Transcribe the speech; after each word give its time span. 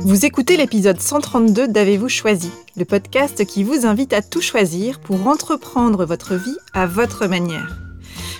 Vous 0.00 0.24
écoutez 0.24 0.56
l'épisode 0.56 1.00
132 1.00 1.66
d'Avez-vous 1.66 2.08
choisi, 2.08 2.50
le 2.76 2.84
podcast 2.84 3.44
qui 3.44 3.64
vous 3.64 3.84
invite 3.84 4.12
à 4.12 4.22
tout 4.22 4.40
choisir 4.40 5.00
pour 5.00 5.26
entreprendre 5.26 6.04
votre 6.04 6.36
vie 6.36 6.56
à 6.72 6.86
votre 6.86 7.26
manière. 7.26 7.76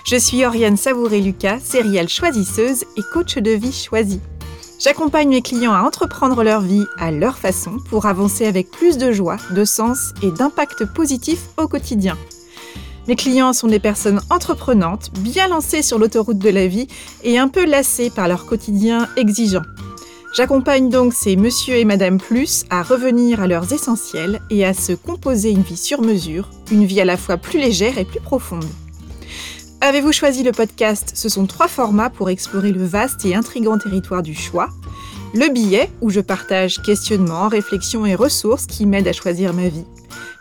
Je 0.05 0.15
suis 0.15 0.45
Oriane 0.45 0.77
Savouré-Lucas, 0.77 1.59
sérielle 1.59 2.07
choisisseuse 2.07 2.85
et 2.95 3.01
coach 3.13 3.37
de 3.37 3.51
vie 3.51 3.73
choisie. 3.73 4.21
J'accompagne 4.79 5.27
mes 5.27 5.41
clients 5.41 5.73
à 5.73 5.81
entreprendre 5.81 6.43
leur 6.43 6.61
vie 6.61 6.85
à 6.97 7.11
leur 7.11 7.37
façon 7.37 7.77
pour 7.89 8.05
avancer 8.05 8.45
avec 8.45 8.71
plus 8.71 8.97
de 8.97 9.11
joie, 9.11 9.37
de 9.51 9.65
sens 9.65 10.13
et 10.23 10.31
d'impact 10.31 10.85
positif 10.85 11.39
au 11.57 11.67
quotidien. 11.67 12.17
Mes 13.09 13.17
clients 13.17 13.51
sont 13.51 13.67
des 13.67 13.79
personnes 13.79 14.21
entreprenantes, 14.29 15.11
bien 15.19 15.49
lancées 15.49 15.81
sur 15.81 15.99
l'autoroute 15.99 16.37
de 16.37 16.49
la 16.49 16.67
vie 16.67 16.87
et 17.23 17.37
un 17.37 17.49
peu 17.49 17.65
lassées 17.65 18.11
par 18.11 18.29
leur 18.29 18.45
quotidien 18.45 19.09
exigeant. 19.17 19.63
J'accompagne 20.31 20.89
donc 20.89 21.13
ces 21.13 21.35
monsieur 21.35 21.75
et 21.75 21.85
madame 21.85 22.19
plus 22.19 22.65
à 22.69 22.83
revenir 22.83 23.41
à 23.41 23.47
leurs 23.47 23.73
essentiels 23.73 24.39
et 24.49 24.63
à 24.63 24.73
se 24.73 24.93
composer 24.93 25.49
une 25.49 25.63
vie 25.63 25.77
sur 25.77 26.01
mesure, 26.01 26.49
une 26.71 26.85
vie 26.85 27.01
à 27.01 27.05
la 27.05 27.17
fois 27.17 27.37
plus 27.37 27.59
légère 27.59 27.97
et 27.97 28.05
plus 28.05 28.19
profonde. 28.19 28.65
Avez-vous 29.81 30.11
choisi 30.11 30.43
le 30.43 30.51
podcast? 30.51 31.13
Ce 31.15 31.29
sont 31.29 31.47
trois 31.47 31.67
formats 31.67 32.09
pour 32.09 32.29
explorer 32.29 32.71
le 32.71 32.85
vaste 32.85 33.25
et 33.25 33.33
intrigant 33.33 33.77
territoire 33.77 34.21
du 34.21 34.35
choix. 34.35 34.69
Le 35.33 35.51
billet, 35.51 35.89
où 36.01 36.09
je 36.09 36.19
partage 36.19 36.81
questionnements, 36.81 37.47
réflexions 37.47 38.05
et 38.05 38.15
ressources 38.15 38.67
qui 38.67 38.85
m'aident 38.85 39.07
à 39.07 39.13
choisir 39.13 39.53
ma 39.53 39.67
vie 39.67 39.85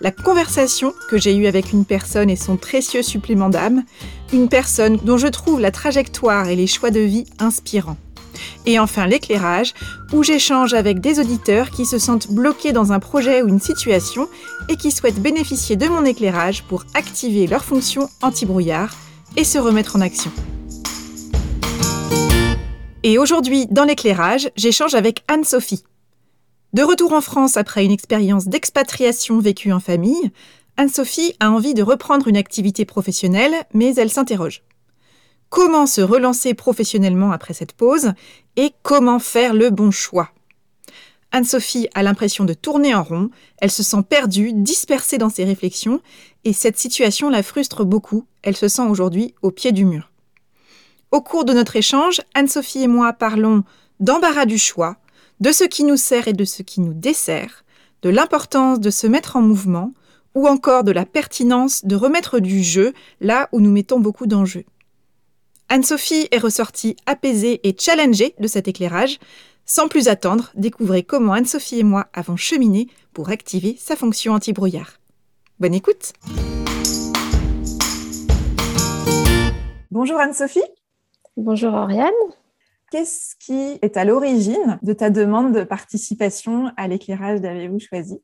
la 0.01 0.13
conversation 0.13 0.95
que 1.11 1.19
j'ai 1.19 1.35
eue 1.35 1.47
avec 1.47 1.73
une 1.73 1.85
personne 1.85 2.31
et 2.31 2.37
son 2.37 2.57
précieux 2.57 3.03
supplément 3.03 3.49
d'âme, 3.49 3.85
une 4.33 4.49
personne 4.49 4.99
dont 5.03 5.19
je 5.19 5.27
trouve 5.27 5.61
la 5.61 5.71
trajectoire 5.71 6.49
et 6.49 6.57
les 6.57 6.67
choix 6.67 6.91
de 6.91 7.01
vie 7.01 7.25
inspirants. 7.39 7.97
Et 8.67 8.79
enfin 8.79 9.07
l'éclairage, 9.07 9.75
où 10.13 10.23
j'échange 10.23 10.75
avec 10.75 11.01
des 11.01 11.21
auditeurs 11.21 11.71
qui 11.71 11.87
se 11.87 11.99
sentent 11.99 12.31
bloqués 12.31 12.73
dans 12.73 12.93
un 12.93 12.99
projet 12.99 13.43
ou 13.43 13.49
une 13.49 13.61
situation 13.61 14.29
et 14.69 14.77
qui 14.77 14.91
souhaitent 14.91 15.23
bénéficier 15.23 15.77
de 15.77 15.89
mon 15.89 16.05
éclairage 16.05 16.65
pour 16.65 16.85
activer 16.95 17.47
leur 17.47 17.65
fonction 17.65 18.09
anti-brouillard 18.23 18.95
et 19.37 19.45
se 19.45 19.59
remettre 19.59 19.97
en 19.97 20.01
action. 20.01 20.31
Et 23.03 23.19
aujourd'hui, 23.19 23.67
dans 23.71 23.85
l'éclairage, 23.85 24.51
j'échange 24.57 24.95
avec 24.95 25.23
Anne-Sophie. 25.29 25.85
De 26.75 26.83
retour 26.83 27.13
en 27.13 27.21
France 27.21 27.57
après 27.57 27.85
une 27.85 27.93
expérience 27.93 28.47
d'expatriation 28.47 29.39
vécue 29.39 29.73
en 29.73 29.81
famille, 29.81 30.31
Anne-Sophie 30.77 31.35
a 31.41 31.51
envie 31.51 31.75
de 31.75 31.83
reprendre 31.83 32.29
une 32.29 32.37
activité 32.37 32.85
professionnelle, 32.85 33.55
mais 33.73 33.95
elle 33.95 34.11
s'interroge. 34.11 34.63
Comment 35.51 35.87
se 35.87 36.03
relancer 36.03 36.53
professionnellement 36.53 37.33
après 37.33 37.55
cette 37.55 37.73
pause 37.73 38.13
et 38.57 38.73
comment 38.83 39.19
faire 39.19 39.55
le 39.55 39.71
bon 39.71 39.91
choix 39.91 40.31
Anne-Sophie 41.33 41.89
a 41.95 42.03
l'impression 42.03 42.45
de 42.45 42.55
tourner 42.55 42.95
en 42.95 43.03
rond, 43.03 43.31
elle 43.59 43.71
se 43.71 43.83
sent 43.83 44.03
perdue, 44.09 44.53
dispersée 44.53 45.19
dans 45.19 45.29
ses 45.29 45.45
réflexions, 45.45 46.01
et 46.45 46.53
cette 46.53 46.79
situation 46.79 47.29
la 47.29 47.43
frustre 47.43 47.85
beaucoup, 47.85 48.25
elle 48.43 48.57
se 48.57 48.69
sent 48.69 48.87
aujourd'hui 48.89 49.35
au 49.43 49.51
pied 49.51 49.73
du 49.73 49.85
mur. 49.85 50.11
Au 51.13 51.21
cours 51.21 51.45
de 51.45 51.53
notre 51.53 51.77
échange, 51.77 52.21
Anne-Sophie 52.35 52.83
et 52.83 52.89
moi 52.89 53.13
parlons 53.13 53.65
d'embarras 54.01 54.47
du 54.47 54.59
choix, 54.59 54.97
de 55.41 55.53
ce 55.53 55.65
qui 55.65 55.85
nous 55.85 55.97
sert 55.97 56.29
et 56.29 56.33
de 56.33 56.45
ce 56.45 56.63
qui 56.63 56.81
nous 56.81 56.95
dessert, 56.95 57.65
de 58.03 58.11
l'importance 58.11 58.81
de 58.81 58.91
se 58.91 59.07
mettre 59.07 59.37
en 59.37 59.43
mouvement, 59.43 59.93
ou 60.35 60.47
encore 60.47 60.85
de 60.85 60.93
la 60.93 61.07
pertinence 61.07 61.85
de 61.85 61.97
remettre 61.97 62.39
du 62.39 62.63
jeu 62.63 62.93
là 63.21 63.49
où 63.53 63.61
nous 63.61 63.73
mettons 63.73 64.01
beaucoup 64.01 64.27
d'enjeux. 64.27 64.65
Anne-Sophie 65.71 66.29
est 66.31 66.39
ressortie 66.39 66.97
apaisée 67.05 67.61
et 67.63 67.77
challengée 67.79 68.35
de 68.39 68.47
cet 68.47 68.69
éclairage. 68.69 69.19
Sans 69.67 69.87
plus 69.87 70.09
attendre, 70.09 70.51
découvrez 70.55 71.03
comment 71.03 71.35
Anne-Sophie 71.35 71.81
et 71.81 71.85
moi 71.85 72.07
avons 72.15 72.37
cheminé 72.37 72.89
pour 73.13 73.29
activer 73.29 73.77
sa 73.79 73.95
fonction 73.95 74.33
anti-brouillard. 74.33 74.99
Bonne 75.61 75.75
écoute 75.75 76.15
Bonjour 79.91 80.19
Anne-Sophie 80.19 80.65
Bonjour 81.37 81.75
Oriane 81.75 82.13
Qu'est-ce 82.91 83.37
qui 83.39 83.79
est 83.83 83.99
à 83.99 84.07
l'origine 84.07 84.79
de 84.83 84.95
ta 84.95 85.11
demande 85.11 85.55
de 85.55 85.65
participation 85.65 86.73
à 86.79 86.89
l'éclairage 86.89 87.43
d'Avez-vous 87.43 87.79
choisi? 87.79 88.23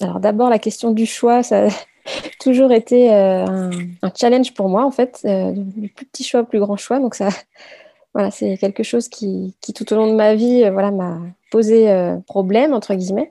Alors 0.00 0.20
d'abord, 0.20 0.50
la 0.50 0.60
question 0.60 0.92
du 0.92 1.04
choix, 1.04 1.42
ça 1.42 1.66
toujours 2.40 2.72
été 2.72 3.12
euh, 3.12 3.70
un, 4.02 4.12
challenge 4.14 4.54
pour 4.54 4.68
moi, 4.68 4.84
en 4.84 4.90
fait, 4.90 5.20
euh, 5.24 5.52
du 5.52 5.88
plus 5.88 6.06
petit 6.06 6.24
choix 6.24 6.40
au 6.40 6.44
plus 6.44 6.60
grand 6.60 6.76
choix. 6.76 6.98
Donc 6.98 7.14
ça, 7.14 7.28
voilà, 8.14 8.30
c'est 8.30 8.56
quelque 8.56 8.82
chose 8.82 9.08
qui, 9.08 9.54
tout 9.74 9.92
au 9.92 9.96
long 9.96 10.08
de 10.08 10.16
ma 10.16 10.34
vie, 10.34 10.64
euh, 10.64 10.70
voilà, 10.70 10.90
m'a 10.90 11.18
posé 11.50 11.86
problème, 12.26 12.72
entre 12.72 12.94
guillemets. 12.94 13.30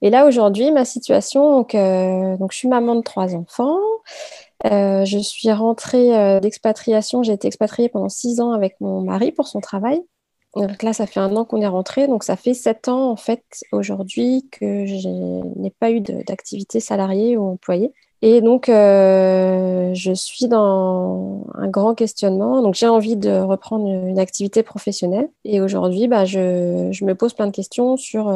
Et 0.00 0.08
là, 0.08 0.26
aujourd'hui, 0.26 0.70
ma 0.70 0.86
situation, 0.86 1.58
donc, 1.58 1.74
donc 1.74 2.52
je 2.52 2.56
suis 2.56 2.68
maman 2.68 2.94
de 2.94 3.02
trois 3.02 3.34
enfants. 3.34 3.78
Euh, 4.66 5.04
je 5.04 5.18
suis 5.18 5.50
rentrée 5.52 6.16
euh, 6.16 6.40
d'expatriation. 6.40 7.22
J'ai 7.22 7.32
été 7.32 7.46
expatriée 7.46 7.88
pendant 7.88 8.08
six 8.08 8.40
ans 8.40 8.52
avec 8.52 8.80
mon 8.80 9.02
mari 9.02 9.32
pour 9.32 9.46
son 9.46 9.60
travail. 9.60 10.00
Donc 10.56 10.82
là, 10.82 10.92
ça 10.92 11.06
fait 11.06 11.20
un 11.20 11.36
an 11.36 11.44
qu'on 11.44 11.60
est 11.60 11.66
rentré. 11.66 12.08
Donc 12.08 12.24
ça 12.24 12.36
fait 12.36 12.54
sept 12.54 12.88
ans, 12.88 13.10
en 13.10 13.16
fait, 13.16 13.44
aujourd'hui, 13.70 14.48
que 14.50 14.86
je 14.86 15.08
n'ai 15.58 15.70
pas 15.70 15.90
eu 15.90 16.00
d'activité 16.00 16.80
salariée 16.80 17.36
ou 17.36 17.46
employée. 17.46 17.92
Et 18.20 18.40
donc, 18.40 18.68
euh, 18.68 19.94
je 19.94 20.12
suis 20.12 20.48
dans 20.48 21.44
un 21.54 21.68
grand 21.68 21.94
questionnement. 21.94 22.62
Donc, 22.62 22.74
j'ai 22.74 22.88
envie 22.88 23.16
de 23.16 23.40
reprendre 23.40 23.86
une 23.86 24.18
activité 24.18 24.62
professionnelle. 24.62 25.28
Et 25.44 25.60
aujourd'hui, 25.60 26.08
bah, 26.08 26.24
je, 26.24 26.88
je, 26.90 27.04
me 27.04 27.14
pose 27.14 27.34
plein 27.34 27.46
de 27.46 27.52
questions 27.52 27.96
sur 27.96 28.34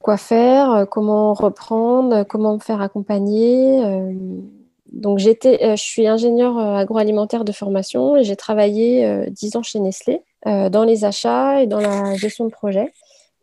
quoi 0.00 0.16
faire, 0.16 0.86
comment 0.90 1.34
reprendre, 1.34 2.22
comment 2.24 2.54
me 2.54 2.60
faire 2.60 2.80
accompagner 2.80 3.82
donc 4.94 5.18
j'étais, 5.18 5.62
euh, 5.62 5.76
je 5.76 5.82
suis 5.82 6.06
ingénieure 6.06 6.58
euh, 6.58 6.76
agroalimentaire 6.76 7.44
de 7.44 7.52
formation 7.52 8.16
et 8.16 8.22
j'ai 8.22 8.36
travaillé 8.36 9.04
euh, 9.04 9.26
dix 9.28 9.56
ans 9.56 9.62
chez 9.62 9.80
Nestlé 9.80 10.22
dans 10.46 10.84
les 10.84 11.06
achats 11.06 11.62
et 11.62 11.66
dans 11.66 11.80
la 11.80 12.16
gestion 12.16 12.44
de 12.44 12.50
projet. 12.50 12.92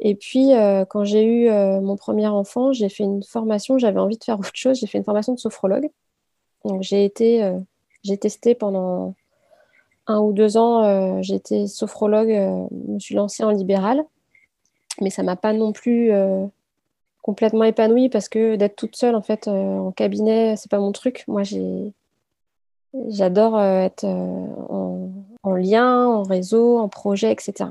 Et 0.01 0.15
puis 0.15 0.49
quand 0.89 1.03
j'ai 1.03 1.23
eu 1.23 1.49
mon 1.49 1.95
premier 1.95 2.27
enfant, 2.27 2.73
j'ai 2.73 2.89
fait 2.89 3.03
une 3.03 3.23
formation. 3.23 3.77
J'avais 3.77 3.99
envie 3.99 4.17
de 4.17 4.23
faire 4.23 4.39
autre 4.39 4.51
chose. 4.53 4.79
J'ai 4.79 4.87
fait 4.87 4.97
une 4.97 5.03
formation 5.03 5.33
de 5.33 5.39
sophrologue. 5.39 5.89
Donc 6.65 6.81
j'ai 6.81 7.05
été, 7.05 7.53
j'ai 8.03 8.17
testé 8.17 8.55
pendant 8.55 9.13
un 10.07 10.19
ou 10.19 10.33
deux 10.33 10.57
ans. 10.57 11.21
j'ai 11.21 11.35
été 11.35 11.67
sophrologue. 11.67 12.29
je 12.29 12.91
me 12.91 12.99
suis 12.99 13.15
lancée 13.15 13.43
en 13.43 13.51
libéral, 13.51 14.03
mais 15.01 15.11
ça 15.11 15.23
m'a 15.23 15.35
pas 15.35 15.53
non 15.53 15.71
plus 15.71 16.11
complètement 17.21 17.63
épanouie 17.63 18.09
parce 18.09 18.29
que 18.29 18.55
d'être 18.55 18.75
toute 18.75 18.95
seule 18.95 19.15
en 19.15 19.21
fait 19.21 19.47
euh, 19.47 19.77
en 19.77 19.91
cabinet 19.91 20.55
c'est 20.57 20.71
pas 20.71 20.79
mon 20.79 20.91
truc 20.91 21.23
moi 21.27 21.43
j'adore 23.09 23.57
euh, 23.57 23.81
être 23.81 24.03
euh, 24.05 25.09
en, 25.43 25.55
lien 25.55 26.07
en 26.07 26.23
réseau 26.23 26.77
en 26.79 26.89
projet 26.89 27.31
etc 27.31 27.69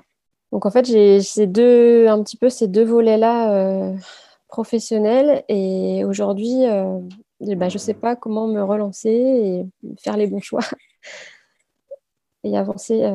donc 0.53 0.67
en 0.67 0.71
fait 0.71 0.85
j'ai 0.85 1.21
ces 1.21 1.47
deux 1.47 2.09
un 2.09 2.23
petit 2.23 2.37
peu 2.37 2.49
ces 2.49 2.69
deux 2.69 2.85
volets 2.85 3.19
là 3.19 3.93
professionnels. 4.49 5.45
Et 5.49 6.05
aujourd'hui 6.05 6.65
bah, 7.41 7.69
je 7.69 7.79
sais 7.79 7.95
pas 7.95 8.17
comment 8.17 8.47
me 8.47 8.63
relancer 8.63 9.11
et 9.11 9.67
faire 10.01 10.17
les 10.17 10.27
bons 10.27 10.41
choix 10.41 10.65
et 12.45 12.57
avancer 12.57 13.11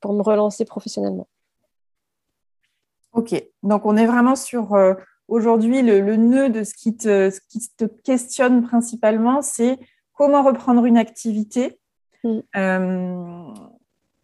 pour 0.00 0.12
me 0.12 0.22
relancer 0.22 0.64
professionnellement. 0.64 1.28
Ok, 3.12 3.42
donc 3.62 3.86
on 3.86 3.96
est 3.96 4.06
vraiment 4.06 4.36
sur 4.36 4.76
aujourd'hui, 5.28 5.82
le, 5.82 6.16
nœud 6.16 6.48
de 6.48 6.64
ce 6.64 6.74
qui, 6.74 6.96
te, 6.96 7.30
questionne 8.02 8.66
principalement, 8.66 9.42
c'est 9.42 9.78
comment 10.14 10.42
reprendre 10.42 10.84
une 10.86 10.96
activité, 10.96 11.78
mm. 12.24 12.40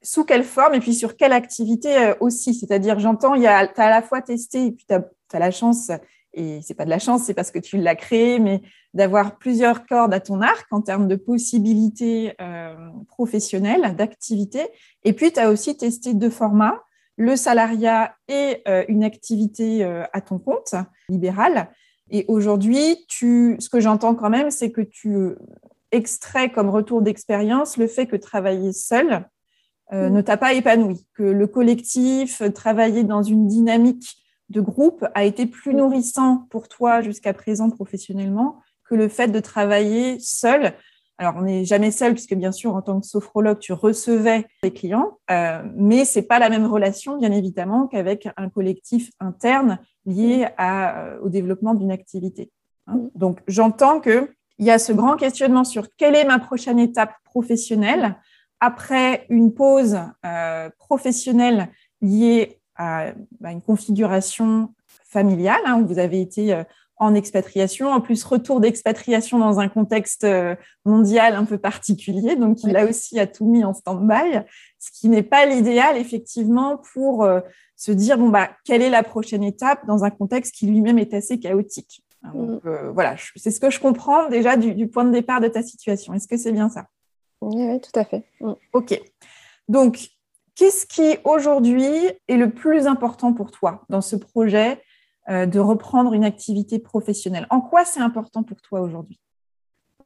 Sous 0.05 0.25
quelle 0.25 0.45
forme 0.45 0.75
et 0.75 0.81
puis 0.81 0.95
sur 0.95 1.17
quelle 1.17 1.33
activité 1.33 1.97
euh, 1.97 2.15
aussi. 2.21 2.55
C'est-à-dire, 2.55 3.01
j'entends, 3.01 3.35
tu 3.35 3.47
as 3.47 3.59
à 3.59 3.91
la 3.91 4.03
fois 4.03 4.23
testé 4.23 4.67
et 4.67 4.73
puis 4.73 4.87
tu 4.89 4.95
as, 4.95 5.39
la 5.39 5.51
chance, 5.51 5.91
et 6.33 6.61
c'est 6.63 6.75
pas 6.75 6.85
de 6.85 6.91
la 6.91 7.01
chance, 7.01 7.25
c'est 7.25 7.35
parce 7.35 7.51
que 7.51 7.59
tu 7.59 7.77
l'as 7.77 7.97
créé, 7.97 8.39
mais 8.39 8.63
d'avoir 8.93 9.37
plusieurs 9.37 9.85
cordes 9.85 10.15
à 10.15 10.21
ton 10.21 10.41
arc 10.43 10.67
en 10.71 10.81
termes 10.81 11.09
de 11.09 11.17
possibilités 11.17 12.35
euh, 12.41 12.77
professionnelles, 13.09 13.97
d'activités. 13.97 14.69
Et 15.03 15.13
puis, 15.13 15.33
tu 15.33 15.41
as 15.41 15.51
aussi 15.51 15.77
testé 15.77 16.15
deux 16.15 16.31
formats 16.31 16.85
le 17.17 17.37
salariat 17.37 18.15
et 18.29 18.63
euh, 18.69 18.85
une 18.89 19.05
activité 19.05 19.85
euh, 19.85 20.05
à 20.13 20.21
ton 20.21 20.39
compte 20.39 20.75
libéral. 21.09 21.71
Et 22.11 22.25
aujourd'hui, 22.29 23.07
ce 23.09 23.69
que 23.69 23.81
j'entends 23.81 24.15
quand 24.15 24.31
même, 24.31 24.51
c'est 24.51 24.71
que 24.71 24.81
tu 24.81 25.15
euh, 25.15 25.39
extrais 25.91 26.51
comme 26.51 26.69
retour 26.69 27.03
d'expérience 27.03 27.77
le 27.77 27.87
fait 27.87 28.07
que 28.07 28.17
travailler 28.17 28.73
seul 28.73 29.27
mm. 29.93 30.09
ne 30.09 30.21
t'a 30.21 30.37
pas 30.37 30.55
épanoui, 30.55 31.07
que 31.15 31.23
le 31.23 31.47
collectif, 31.47 32.43
travailler 32.55 33.05
dans 33.05 33.23
une 33.23 33.47
dynamique 33.47 34.17
de 34.51 34.61
groupe 34.61 35.05
a 35.15 35.25
été 35.25 35.47
plus 35.47 35.73
mm. 35.73 35.77
nourrissant 35.79 36.47
pour 36.51 36.69
toi 36.69 37.01
jusqu'à 37.01 37.33
présent 37.33 37.71
professionnellement 37.71 38.61
que 38.85 38.95
le 38.95 39.09
fait 39.09 39.29
de 39.29 39.41
travailler 39.41 40.19
seul 40.21 40.75
alors, 41.19 41.35
on 41.37 41.43
n'est 41.43 41.65
jamais 41.65 41.93
seul, 41.93 42.13
puisque 42.15 42.35
bien 42.35 42.51
sûr, 42.51 42.75
en 42.75 42.83
tant 42.83 43.01
que 43.01 43.07
sophrologue, 43.07 43.61
tu 43.61 43.73
recevais 43.73 44.47
les 44.65 44.73
clients, 44.73 45.19
euh, 45.31 45.63
mais 45.77 46.05
ce 46.05 46.19
n'est 46.19 46.25
pas 46.25 46.41
la 46.41 46.49
même 46.49 46.67
relation, 46.67 47.19
bien 47.19 47.31
évidemment, 47.31 47.87
qu'avec 47.87 48.29
un 48.37 48.49
collectif 48.49 49.11
interne 49.21 49.79
lié 50.07 50.49
à, 50.59 51.15
au 51.23 51.29
développement 51.29 51.75
d'une 51.75 51.93
activité. 51.93 52.51
Hein. 52.89 52.99
Donc, 53.15 53.41
j'entends 53.47 54.01
qu'il 54.01 54.29
y 54.59 54.71
a 54.71 54.81
ce 54.81 54.93
grand 54.93 55.17
questionnement 55.17 55.63
sur 55.63 55.87
quelle 55.97 56.17
est 56.17 56.25
ma 56.25 56.41
prochaine 56.41 56.81
étape 56.81 57.15
professionnelle 57.25 58.17
après 58.65 59.27
une 59.29 59.53
pause 59.53 59.99
euh, 60.25 60.71
professionnelle 60.79 61.69
liée 62.01 62.61
à, 62.77 63.13
à, 63.43 63.53
une 63.53 63.63
configuration 63.63 64.75
familiale, 65.05 65.61
hein, 65.67 65.81
où 65.81 65.87
vous 65.87 65.99
avez 65.99 66.21
été 66.21 66.65
en 66.97 67.15
expatriation, 67.15 67.91
en 67.91 68.01
plus 68.01 68.23
retour 68.25 68.61
d'expatriation 68.61 69.39
dans 69.39 69.59
un 69.59 69.69
contexte 69.69 70.25
euh, 70.25 70.55
mondial 70.85 71.35
un 71.35 71.45
peu 71.45 71.59
particulier, 71.59 72.37
donc 72.37 72.63
il 72.63 72.77
a 72.77 72.87
aussi 72.87 73.19
a 73.19 73.27
tout 73.27 73.47
mis 73.47 73.65
en 73.65 73.75
stand-by, 73.75 74.41
ce 74.79 74.91
qui 74.93 75.09
n'est 75.09 75.25
pas 75.25 75.45
l'idéal 75.47 75.97
effectivement 75.97 76.81
pour 76.93 77.25
euh, 77.25 77.41
se 77.77 77.91
dire 77.91 78.17
bon 78.17 78.29
bah 78.29 78.51
quelle 78.65 78.81
est 78.81 78.91
la 78.91 79.03
prochaine 79.03 79.43
étape 79.43 79.85
dans 79.87 80.05
un 80.05 80.11
contexte 80.11 80.55
qui 80.55 80.67
lui-même 80.67 80.99
est 80.99 81.15
assez 81.15 81.41
chaotique. 81.41 82.05
Hein, 82.23 82.31
donc, 82.35 82.65
mm. 82.65 82.69
euh, 82.69 82.93
voilà, 82.93 83.17
c'est 83.37 83.51
ce 83.51 83.59
que 83.59 83.71
je 83.71 83.81
comprends 83.81 84.29
déjà 84.29 84.57
du, 84.57 84.87
point 84.87 85.05
de 85.05 85.13
départ 85.13 85.41
de 85.41 85.49
ta 85.49 85.63
situation. 85.63 86.15
Est-ce 86.15 86.29
que 86.29 86.37
c'est 86.37 86.53
bien 86.53 86.69
ça? 86.69 86.87
Oui, 87.53 87.81
tout 87.81 87.99
à 87.99 88.05
fait. 88.05 88.25
Mm. 88.41 88.53
Ok. 88.73 89.01
Donc, 89.69 90.11
qu'est-ce 90.55 90.87
qui 90.87 91.19
aujourd'hui 91.25 91.85
est 92.29 92.37
le 92.37 92.51
plus 92.51 92.87
important 92.87 93.33
pour 93.33 93.51
toi 93.51 93.83
dans 93.89 94.01
ce 94.01 94.17
projet 94.17 94.81
euh, 95.29 95.47
de 95.47 95.59
reprendre 95.59 96.13
une 96.13 96.25
activité 96.25 96.79
professionnelle? 96.79 97.47
En 97.51 97.61
quoi 97.61 97.85
c'est 97.85 98.01
important 98.01 98.43
pour 98.43 98.61
toi 98.61 98.81
aujourd'hui? 98.81 99.21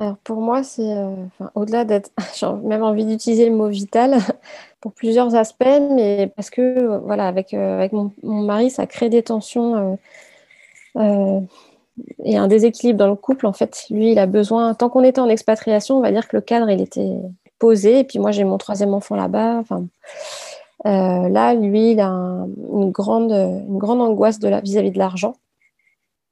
Alors 0.01 0.17
pour 0.19 0.41
moi, 0.41 0.63
c'est 0.63 0.97
euh, 0.97 1.17
au-delà 1.57 1.85
d'être, 1.85 2.11
j'ai 2.37 2.47
même 2.65 2.85
envie 2.85 3.05
d'utiliser 3.05 3.49
le 3.49 3.57
mot 3.57 3.69
vital 3.69 4.19
pour 4.81 4.93
plusieurs 4.93 5.35
aspects, 5.35 5.65
mais 5.65 6.33
parce 6.37 6.51
que 6.51 6.63
euh, 6.63 6.99
voilà, 6.99 7.27
avec, 7.27 7.53
avec 7.53 7.93
mon, 7.93 8.13
mari, 8.23 8.71
ça 8.71 8.87
crée 8.87 9.09
des 9.09 9.23
tensions 9.23 9.99
et 12.25 12.37
un 12.37 12.49
déséquilibre 12.49 12.99
dans 12.99 13.09
le 13.09 13.15
couple. 13.15 13.47
En 13.47 13.53
fait, 13.53 13.85
lui, 13.91 14.13
il 14.13 14.19
a 14.19 14.27
besoin, 14.27 14.75
tant 14.75 14.89
qu'on 14.89 15.05
était 15.05 15.21
en 15.21 15.29
expatriation, 15.29 15.99
on 15.99 16.01
va 16.01 16.13
dire 16.13 16.29
que 16.29 16.37
le 16.37 16.43
cadre, 16.43 16.71
il 16.71 16.81
était 16.81 17.17
posé, 17.59 18.01
et 18.01 18.05
puis 18.05 18.19
moi, 18.19 18.31
j'ai 18.31 18.45
mon 18.45 18.59
troisième 18.59 18.95
enfant 18.95 19.17
là-bas. 19.17 19.59
Enfin, 19.59 19.85
euh, 20.87 21.29
là, 21.29 21.55
lui, 21.55 21.93
il 21.93 22.01
a 22.01 22.09
une, 22.09 22.91
grande, 22.91 23.33
une 23.33 23.79
grande 23.79 24.01
angoisse 24.01 24.39
vis-à-vis 24.41 24.91
de 24.93 24.99
l'argent. 24.99 25.35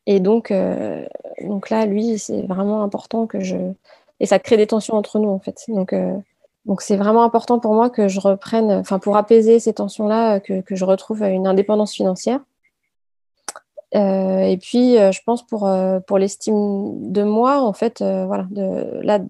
Et 0.07 0.21
donc, 0.21 0.51
euh, 0.51 1.05
donc 1.43 1.71
là, 1.71 1.85
lui, 1.87 2.19
c'est 2.19 2.43
vraiment 2.43 2.83
important 2.83 3.27
que 3.27 3.41
je... 3.41 3.57
Et 4.21 4.27
ça 4.27 4.39
crée 4.39 4.57
des 4.57 4.67
tensions 4.67 4.95
entre 4.95 5.19
nous, 5.19 5.29
en 5.29 5.41
fait. 5.41 5.65
Donc, 5.69 5.93
euh, 5.93 6.15
donc 6.65 6.81
c'est 6.81 6.97
vraiment 6.97 7.23
important 7.25 7.59
pour 7.59 7.75
moi 7.75 7.91
que 7.91 8.09
je 8.09 8.21
reprenne, 8.21 8.71
enfin, 8.73 8.99
pour 8.99 9.17
apaiser 9.17 9.59
ces 9.61 9.75
tensions-là, 9.75 10.41
que, 10.41 10.61
que, 10.61 10.75
je 10.75 10.85
retrouve 10.85 11.23
une 11.23 11.47
indépendance 11.47 11.93
financière. 11.93 12.41
Et 13.93 14.59
puis, 14.61 14.97
je 14.97 15.21
pense 15.25 15.47
pour, 15.47 15.71
pour 16.07 16.19
l'estime 16.19 17.13
de 17.13 17.23
moi, 17.23 17.61
en 17.63 17.73
fait, 17.73 18.01
voilà, 18.01 18.47
de, 18.51 19.01
là, 19.03 19.21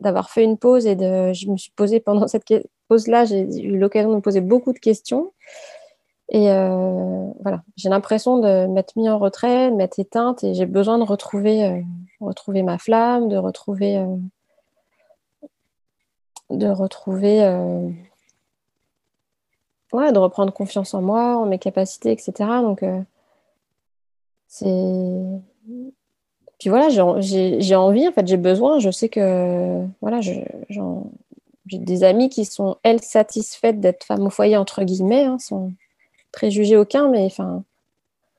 d'avoir 0.00 0.30
fait 0.30 0.44
une 0.44 0.56
pause 0.56 0.86
et 0.86 0.96
de, 0.96 1.32
je 1.32 1.48
me 1.48 1.56
suis 1.56 1.72
posée 1.72 2.00
pendant 2.00 2.28
cette 2.28 2.44
pause-là, 2.88 3.24
j'ai 3.24 3.42
eu 3.62 3.78
l'occasion 3.78 4.10
de 4.10 4.16
me 4.16 4.20
poser 4.20 4.40
beaucoup 4.40 4.72
de 4.72 4.78
questions. 4.78 5.32
Et 6.30 6.50
euh, 6.50 7.30
voilà, 7.40 7.62
j'ai 7.76 7.88
l'impression 7.88 8.38
de 8.38 8.66
m'être 8.66 8.96
mis 8.96 9.08
en 9.08 9.18
retrait, 9.18 9.70
de 9.70 9.76
m'être 9.76 9.98
éteinte 9.98 10.44
et 10.44 10.54
j'ai 10.54 10.66
besoin 10.66 10.98
de 10.98 11.04
retrouver, 11.04 11.64
euh, 11.64 11.80
retrouver 12.20 12.62
ma 12.62 12.76
flamme, 12.76 13.28
de 13.28 13.38
retrouver, 13.38 13.96
euh, 13.96 14.16
de 16.50 16.68
retrouver, 16.68 17.40
ouais, 19.92 20.12
de 20.12 20.18
reprendre 20.18 20.52
confiance 20.52 20.92
en 20.92 21.00
moi, 21.00 21.36
en 21.36 21.46
mes 21.46 21.58
capacités, 21.58 22.12
etc. 22.12 22.32
Donc, 22.62 22.84
c'est 24.48 24.74
puis 26.58 26.70
voilà, 26.70 26.88
j'ai 26.88 27.76
envie, 27.76 28.08
en 28.08 28.12
fait, 28.12 28.26
j'ai 28.26 28.36
besoin. 28.36 28.80
Je 28.80 28.90
sais 28.90 29.08
que 29.08 29.84
voilà, 30.00 30.20
j'ai 30.20 30.44
des 31.66 32.02
amis 32.02 32.28
qui 32.30 32.44
sont, 32.44 32.76
elles, 32.82 33.02
satisfaites 33.02 33.80
d'être 33.80 34.04
femmes 34.04 34.26
au 34.26 34.30
foyer, 34.30 34.56
entre 34.56 34.82
guillemets, 34.82 35.24
hein, 35.24 35.38
sans 35.38 35.72
préjuger 36.32 36.76
aucun, 36.76 37.08
mais 37.08 37.24
enfin, 37.24 37.62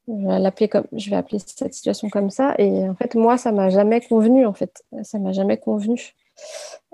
je 0.07 0.65
comme, 0.67 0.85
je 0.91 1.09
vais 1.09 1.15
appeler 1.15 1.39
cette 1.39 1.73
situation 1.73 2.09
comme 2.09 2.29
ça. 2.29 2.55
Et 2.57 2.89
en 2.89 2.95
fait, 2.95 3.15
moi, 3.15 3.37
ça 3.37 3.51
m'a 3.53 3.69
jamais 3.69 4.01
convenu, 4.01 4.45
en 4.45 4.53
fait. 4.53 4.83
Ça 5.03 5.17
m'a 5.17 5.31
jamais 5.31 5.57
convenu. 5.57 6.13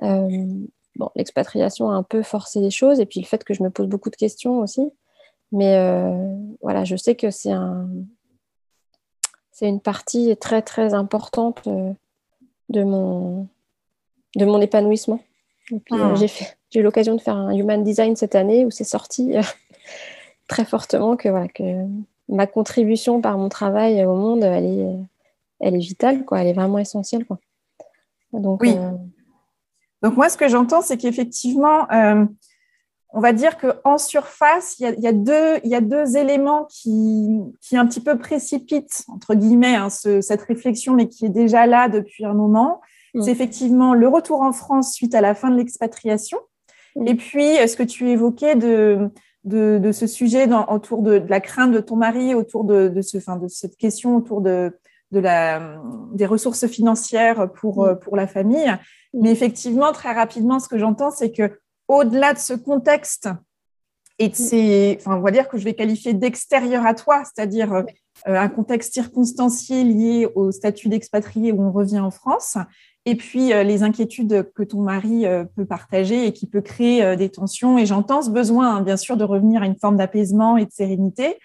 Euh, 0.04 0.46
bon, 0.96 1.10
l'expatriation 1.16 1.90
a 1.90 1.94
un 1.96 2.04
peu 2.04 2.22
forcé 2.22 2.60
les 2.60 2.72
choses, 2.72 3.00
et 3.00 3.08
puis 3.08 3.20
le 3.20 3.26
fait 3.26 3.44
que 3.44 3.56
je 3.56 3.64
me 3.64 3.72
pose 3.72 3.88
beaucoup 3.88 4.12
de 4.12 4.16
questions 4.16 4.60
aussi. 4.60 4.92
Mais 5.52 5.76
euh, 5.78 6.36
voilà, 6.62 6.84
je 6.84 6.96
sais 6.96 7.16
que 7.16 7.32
c'est 7.32 7.52
un, 7.52 7.88
c'est 9.56 9.70
une 9.70 9.80
partie 9.80 10.36
très 10.36 10.62
très 10.62 10.94
importante 10.94 11.62
euh, 11.68 11.94
de 12.68 12.84
mon, 12.84 13.48
de 14.36 14.44
mon 14.44 14.60
épanouissement. 14.60 15.22
Ah. 15.92 16.14
j'ai, 16.16 16.28
j'ai 16.70 16.82
eu 16.82 16.84
l'occasion 16.84 17.16
de 17.16 17.22
faire 17.22 17.38
un 17.38 17.56
Human 17.56 17.82
Design 17.82 18.18
cette 18.18 18.36
année 18.36 18.66
où 18.66 18.70
c'est 18.70 18.84
sorti 18.84 19.38
euh, 19.38 19.42
très 20.50 20.66
fortement 20.66 21.16
que, 21.16 21.30
voilà, 21.30 21.48
que 21.48 21.86
ma 22.28 22.48
contribution 22.48 23.22
par 23.22 23.38
mon 23.38 23.48
travail 23.48 24.04
au 24.04 24.16
monde, 24.16 24.44
elle 24.44 24.66
est, 24.66 24.96
elle 25.62 25.76
est 25.76 25.80
vitale, 25.80 26.26
quoi, 26.26 26.42
elle 26.42 26.48
est 26.48 26.54
vraiment 26.54 26.80
essentielle. 26.80 27.26
Quoi. 27.26 27.40
Donc, 28.34 28.62
oui. 28.62 28.76
Euh, 28.78 28.92
Donc 30.02 30.18
moi, 30.18 30.28
ce 30.28 30.36
que 30.36 30.50
j'entends, 30.50 30.82
c'est 30.82 30.98
qu'effectivement, 30.98 31.88
on 33.16 33.22
va 33.22 33.32
dire 33.32 33.58
qu'en 33.58 33.98
surface, 33.98 34.78
il 34.78 34.94
y, 35.00 35.08
a, 35.08 35.14
deux, 35.14 35.60
il 35.64 35.70
y, 35.72 35.76
a, 35.76 35.80
deux, 35.80 36.18
éléments 36.18 36.66
qui, 36.66 37.40
qui, 37.62 37.78
un 37.78 37.86
petit 37.88 38.02
peu 38.02 38.18
précipitent, 38.18 39.06
entre 39.08 39.36
guillemets, 39.36 39.76
hein, 39.76 39.90
cette 39.90 40.42
réflexion, 40.42 40.94
mais 40.94 41.08
qui 41.08 41.26
est 41.26 41.30
déjà 41.30 41.66
là 41.66 41.88
depuis 41.88 42.26
un 42.26 42.34
moment. 42.34 42.82
Mm. 43.14 43.22
C'est 43.22 43.32
effectivement 43.32 43.94
le 43.94 44.10
retour 44.10 44.42
en 44.42 44.52
France 44.52 44.92
suite 44.92 45.16
à 45.16 45.22
la 45.22 45.34
fin 45.34 45.50
de 45.50 45.56
l'expatriation. 45.56 46.40
Mm. 46.98 47.08
Et 47.08 47.16
puis, 47.16 47.56
ce 47.68 47.78
que 47.78 47.84
tu 47.84 48.10
évoquais 48.10 48.56
de, 48.56 49.10
de, 49.46 49.80
de 49.82 49.92
ce 49.94 50.08
sujet 50.08 50.46
dans, 50.46 50.66
autour 50.66 51.02
de, 51.02 51.24
la 51.30 51.40
crainte 51.40 51.72
de 51.72 51.80
ton 51.80 51.96
mari, 51.96 52.36
autour 52.36 52.66
de, 52.66 53.02
ce, 53.02 53.22
fin, 53.22 53.38
de 53.38 53.48
cette 53.48 53.78
question 53.78 54.18
autour 54.18 54.42
de, 54.42 54.74
la, 55.12 55.80
des 56.12 56.26
ressources 56.26 56.68
financières 56.68 57.50
pour, 57.54 57.86
mm. 57.86 58.00
pour 58.00 58.18
la 58.18 58.28
famille. 58.28 58.76
Mais 59.14 59.32
effectivement, 59.32 59.94
très 59.94 60.12
rapidement, 60.12 60.60
ce 60.60 60.68
que 60.68 60.78
j'entends, 60.78 61.12
c'est 61.12 61.32
que 61.32 61.60
au-delà 61.88 62.34
de 62.34 62.40
ce 62.40 62.54
contexte. 62.54 63.30
Et 64.18 64.30
de 64.30 64.36
ces, 64.36 64.98
enfin, 65.00 65.18
on 65.18 65.22
va 65.22 65.32
dire 65.32 65.50
que 65.50 65.58
je 65.58 65.66
vais 65.66 65.74
qualifier 65.74 66.14
d'extérieur 66.14 66.86
à 66.86 66.94
toi, 66.94 67.24
c'est-à-dire 67.26 67.74
euh, 67.74 67.84
un 68.26 68.48
contexte 68.48 68.94
circonstanciel 68.94 69.90
lié 69.90 70.28
au 70.36 70.52
statut 70.52 70.88
d'expatrié 70.88 71.52
où 71.52 71.62
on 71.62 71.72
revient 71.72 72.00
en 72.00 72.12
France, 72.12 72.58
et 73.04 73.16
puis 73.16 73.52
euh, 73.52 73.64
les 73.64 73.84
inquiétudes 73.84 74.50
que 74.56 74.64
ton 74.64 74.82
mari 74.82 75.26
euh, 75.26 75.44
peut 75.44 75.66
partager 75.66 76.28
et 76.28 76.32
qui 76.32 76.48
peut 76.48 76.62
créer 76.62 77.18
des 77.18 77.30
tensions. 77.30 77.78
Et 77.78 77.86
j'entends 77.86 78.22
ce 78.22 78.30
besoin, 78.30 78.78
hein, 78.78 78.82
bien 78.82 78.96
sûr, 78.96 79.18
de 79.18 79.26
revenir 79.26 79.62
à 79.62 79.66
une 79.66 79.78
forme 79.78 79.98
d'apaisement 79.98 80.56
et 80.56 80.66
de 80.66 80.72
sérénité. 80.72 81.38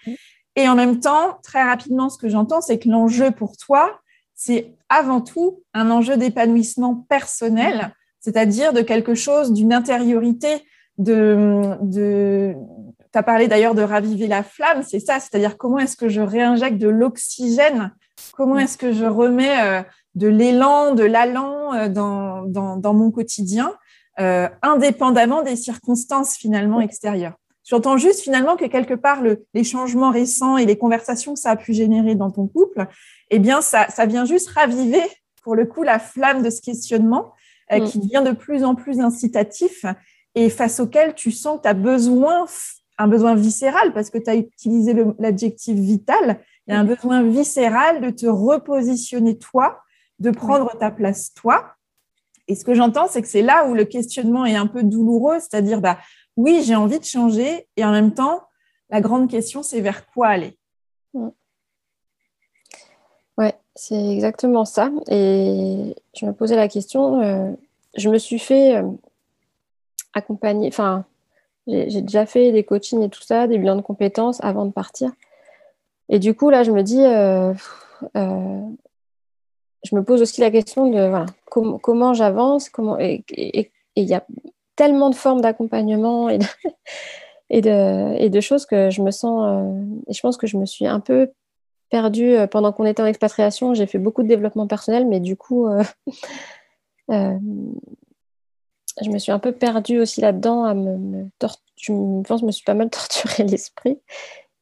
Et 0.55 0.69
en 0.69 0.75
même 0.75 1.01
temps, 1.01 1.39
très 1.43 1.63
rapidement, 1.63 2.09
ce 2.09 2.17
que 2.17 2.29
j'entends, 2.29 2.61
c'est 2.61 2.79
que 2.79 2.87
l'enjeu 2.87 3.31
pour 3.31 3.57
toi, 3.57 3.99
c'est 4.33 4.73
avant 4.87 5.21
tout 5.21 5.61
un 5.73 5.91
enjeu 5.91 6.17
d'épanouissement 6.17 7.05
personnel 7.09 7.93
c'est-à-dire 8.21 8.71
de 8.71 8.81
quelque 8.81 9.15
chose, 9.15 9.51
d'une 9.51 9.73
intériorité, 9.73 10.63
de, 10.97 11.75
de 11.81 12.55
tu 13.11 13.19
as 13.19 13.23
parlé 13.23 13.47
d'ailleurs 13.47 13.75
de 13.75 13.81
raviver 13.81 14.27
la 14.27 14.43
flamme, 14.43 14.83
c'est 14.83 14.99
ça, 14.99 15.19
c'est-à-dire 15.19 15.57
comment 15.57 15.79
est-ce 15.79 15.97
que 15.97 16.07
je 16.07 16.21
réinjecte 16.21 16.77
de 16.77 16.87
l'oxygène, 16.87 17.93
comment 18.33 18.57
est-ce 18.57 18.77
que 18.77 18.93
je 18.93 19.05
remets 19.05 19.61
euh, 19.61 19.81
de 20.15 20.27
l'élan, 20.27 20.93
de 20.93 21.03
l'allant 21.03 21.73
euh, 21.73 21.89
dans, 21.89 22.45
dans, 22.45 22.93
mon 22.93 23.11
quotidien, 23.11 23.73
euh, 24.19 24.47
indépendamment 24.61 25.41
des 25.41 25.55
circonstances 25.55 26.35
finalement 26.35 26.79
extérieures. 26.79 27.35
J'entends 27.63 27.97
juste 27.97 28.21
finalement 28.21 28.55
que 28.55 28.65
quelque 28.65 28.93
part 28.93 29.21
le, 29.21 29.45
les 29.53 29.63
changements 29.63 30.11
récents 30.11 30.57
et 30.57 30.65
les 30.65 30.77
conversations 30.77 31.33
que 31.33 31.39
ça 31.39 31.51
a 31.51 31.55
pu 31.55 31.73
générer 31.73 32.15
dans 32.15 32.31
ton 32.31 32.47
couple, 32.47 32.87
eh 33.29 33.39
bien 33.39 33.61
ça, 33.61 33.87
ça 33.89 34.05
vient 34.05 34.25
juste 34.25 34.49
raviver 34.49 35.03
pour 35.43 35.55
le 35.55 35.65
coup 35.65 35.83
la 35.83 35.99
flamme 35.99 36.43
de 36.43 36.49
ce 36.49 36.61
questionnement 36.61 37.33
euh, 37.71 37.79
mm. 37.79 37.85
qui 37.85 37.99
devient 37.99 38.23
de 38.25 38.31
plus 38.31 38.63
en 38.63 38.75
plus 38.75 38.99
incitatif 38.99 39.85
et 40.35 40.49
face 40.49 40.79
auquel 40.79 41.13
tu 41.13 41.31
sens 41.31 41.57
que 41.57 41.63
tu 41.63 41.67
as 41.69 41.73
besoin, 41.73 42.45
un 42.97 43.07
besoin 43.07 43.35
viscéral, 43.35 43.93
parce 43.93 44.09
que 44.09 44.17
tu 44.17 44.29
as 44.29 44.35
utilisé 44.35 44.95
l'adjectif 45.19 45.77
vital, 45.77 46.41
il 46.67 46.73
y 46.73 46.75
a 46.75 46.79
un 46.79 46.83
mm. 46.83 46.87
besoin 46.87 47.23
viscéral 47.23 48.01
de 48.01 48.09
te 48.09 48.25
repositionner 48.25 49.37
toi, 49.37 49.81
de 50.19 50.31
prendre 50.31 50.77
ta 50.77 50.91
place 50.91 51.33
toi. 51.33 51.73
Et 52.47 52.55
ce 52.55 52.65
que 52.65 52.73
j'entends, 52.73 53.07
c'est 53.07 53.21
que 53.21 53.27
c'est 53.27 53.41
là 53.41 53.67
où 53.67 53.73
le 53.73 53.85
questionnement 53.85 54.45
est 54.45 54.55
un 54.55 54.67
peu 54.67 54.83
douloureux, 54.83 55.39
c'est-à-dire, 55.39 55.81
bah, 55.81 55.97
oui, 56.37 56.61
j'ai 56.63 56.75
envie 56.75 56.99
de 56.99 57.05
changer, 57.05 57.67
et 57.77 57.85
en 57.85 57.91
même 57.91 58.13
temps, 58.13 58.41
la 58.89 59.01
grande 59.01 59.29
question, 59.29 59.63
c'est 59.63 59.81
vers 59.81 60.05
quoi 60.07 60.27
aller? 60.27 60.57
C'est 63.75 64.09
exactement 64.09 64.65
ça. 64.65 64.91
Et 65.09 65.95
je 66.13 66.25
me 66.25 66.33
posais 66.33 66.55
la 66.55 66.67
question, 66.67 67.21
euh, 67.21 67.51
je 67.95 68.09
me 68.09 68.17
suis 68.17 68.39
fait 68.39 68.83
accompagner, 70.13 70.67
enfin, 70.67 71.05
j'ai 71.67 72.01
déjà 72.01 72.25
fait 72.25 72.51
des 72.51 72.63
coachings 72.63 73.01
et 73.01 73.09
tout 73.09 73.21
ça, 73.21 73.47
des 73.47 73.57
bilans 73.57 73.75
de 73.75 73.81
compétences 73.81 74.43
avant 74.43 74.65
de 74.65 74.71
partir. 74.71 75.11
Et 76.09 76.19
du 76.19 76.35
coup, 76.35 76.49
là, 76.49 76.63
je 76.63 76.71
me 76.71 76.83
dis, 76.83 77.01
euh, 77.01 77.53
euh, 78.17 78.61
je 79.83 79.95
me 79.95 80.03
pose 80.03 80.21
aussi 80.21 80.41
la 80.41 80.51
question 80.51 80.87
de 80.89 81.25
comment 81.45 82.13
j'avance, 82.13 82.69
comment 82.69 82.99
et 82.99 83.23
il 83.95 84.05
y 84.05 84.13
a 84.13 84.25
tellement 84.75 85.09
de 85.09 85.15
formes 85.15 85.41
d'accompagnement 85.41 86.29
et 87.49 87.61
de, 87.61 88.39
choses 88.41 88.65
que 88.65 88.89
je 88.89 89.01
me 89.01 89.11
sens, 89.11 89.43
euh, 89.45 90.01
et 90.07 90.13
je 90.13 90.21
pense 90.21 90.37
que 90.37 90.47
je 90.47 90.57
me 90.57 90.65
suis 90.65 90.87
un 90.87 90.99
peu 90.99 91.31
perdue 91.91 92.35
pendant 92.49 92.71
qu'on 92.71 92.85
était 92.85 93.03
en 93.03 93.05
expatriation. 93.05 93.73
J'ai 93.73 93.85
fait 93.85 93.99
beaucoup 93.99 94.23
de 94.23 94.27
développement 94.27 94.65
personnel, 94.67 95.05
mais 95.07 95.19
du 95.19 95.35
coup, 95.35 95.67
je 99.01 99.09
me 99.09 99.17
suis 99.19 99.31
un 99.31 99.39
peu 99.39 99.51
perdue 99.51 99.99
aussi 99.99 100.21
là-dedans. 100.21 100.73
Me, 100.73 101.29
je 101.81 101.91
pense 102.23 102.39
que 102.39 102.41
je 102.41 102.45
me 102.45 102.51
suis 102.51 102.63
pas 102.63 102.73
mal 102.73 102.89
torturé 102.91 103.43
l'esprit. 103.43 103.99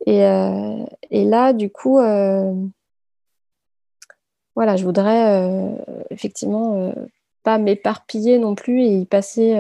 Et, 0.05 0.23
euh, 0.23 0.85
là, 1.11 1.53
du 1.53 1.69
coup, 1.69 1.99
euh, 1.99 2.53
voilà, 4.55 4.75
je 4.75 4.85
voudrais 4.85 5.43
euh, 5.43 5.71
effectivement 6.09 6.93
pas 7.43 7.57
m'éparpiller 7.57 8.39
non 8.39 8.55
plus 8.55 8.81
et 8.81 8.97
y 8.97 9.05
passer. 9.05 9.55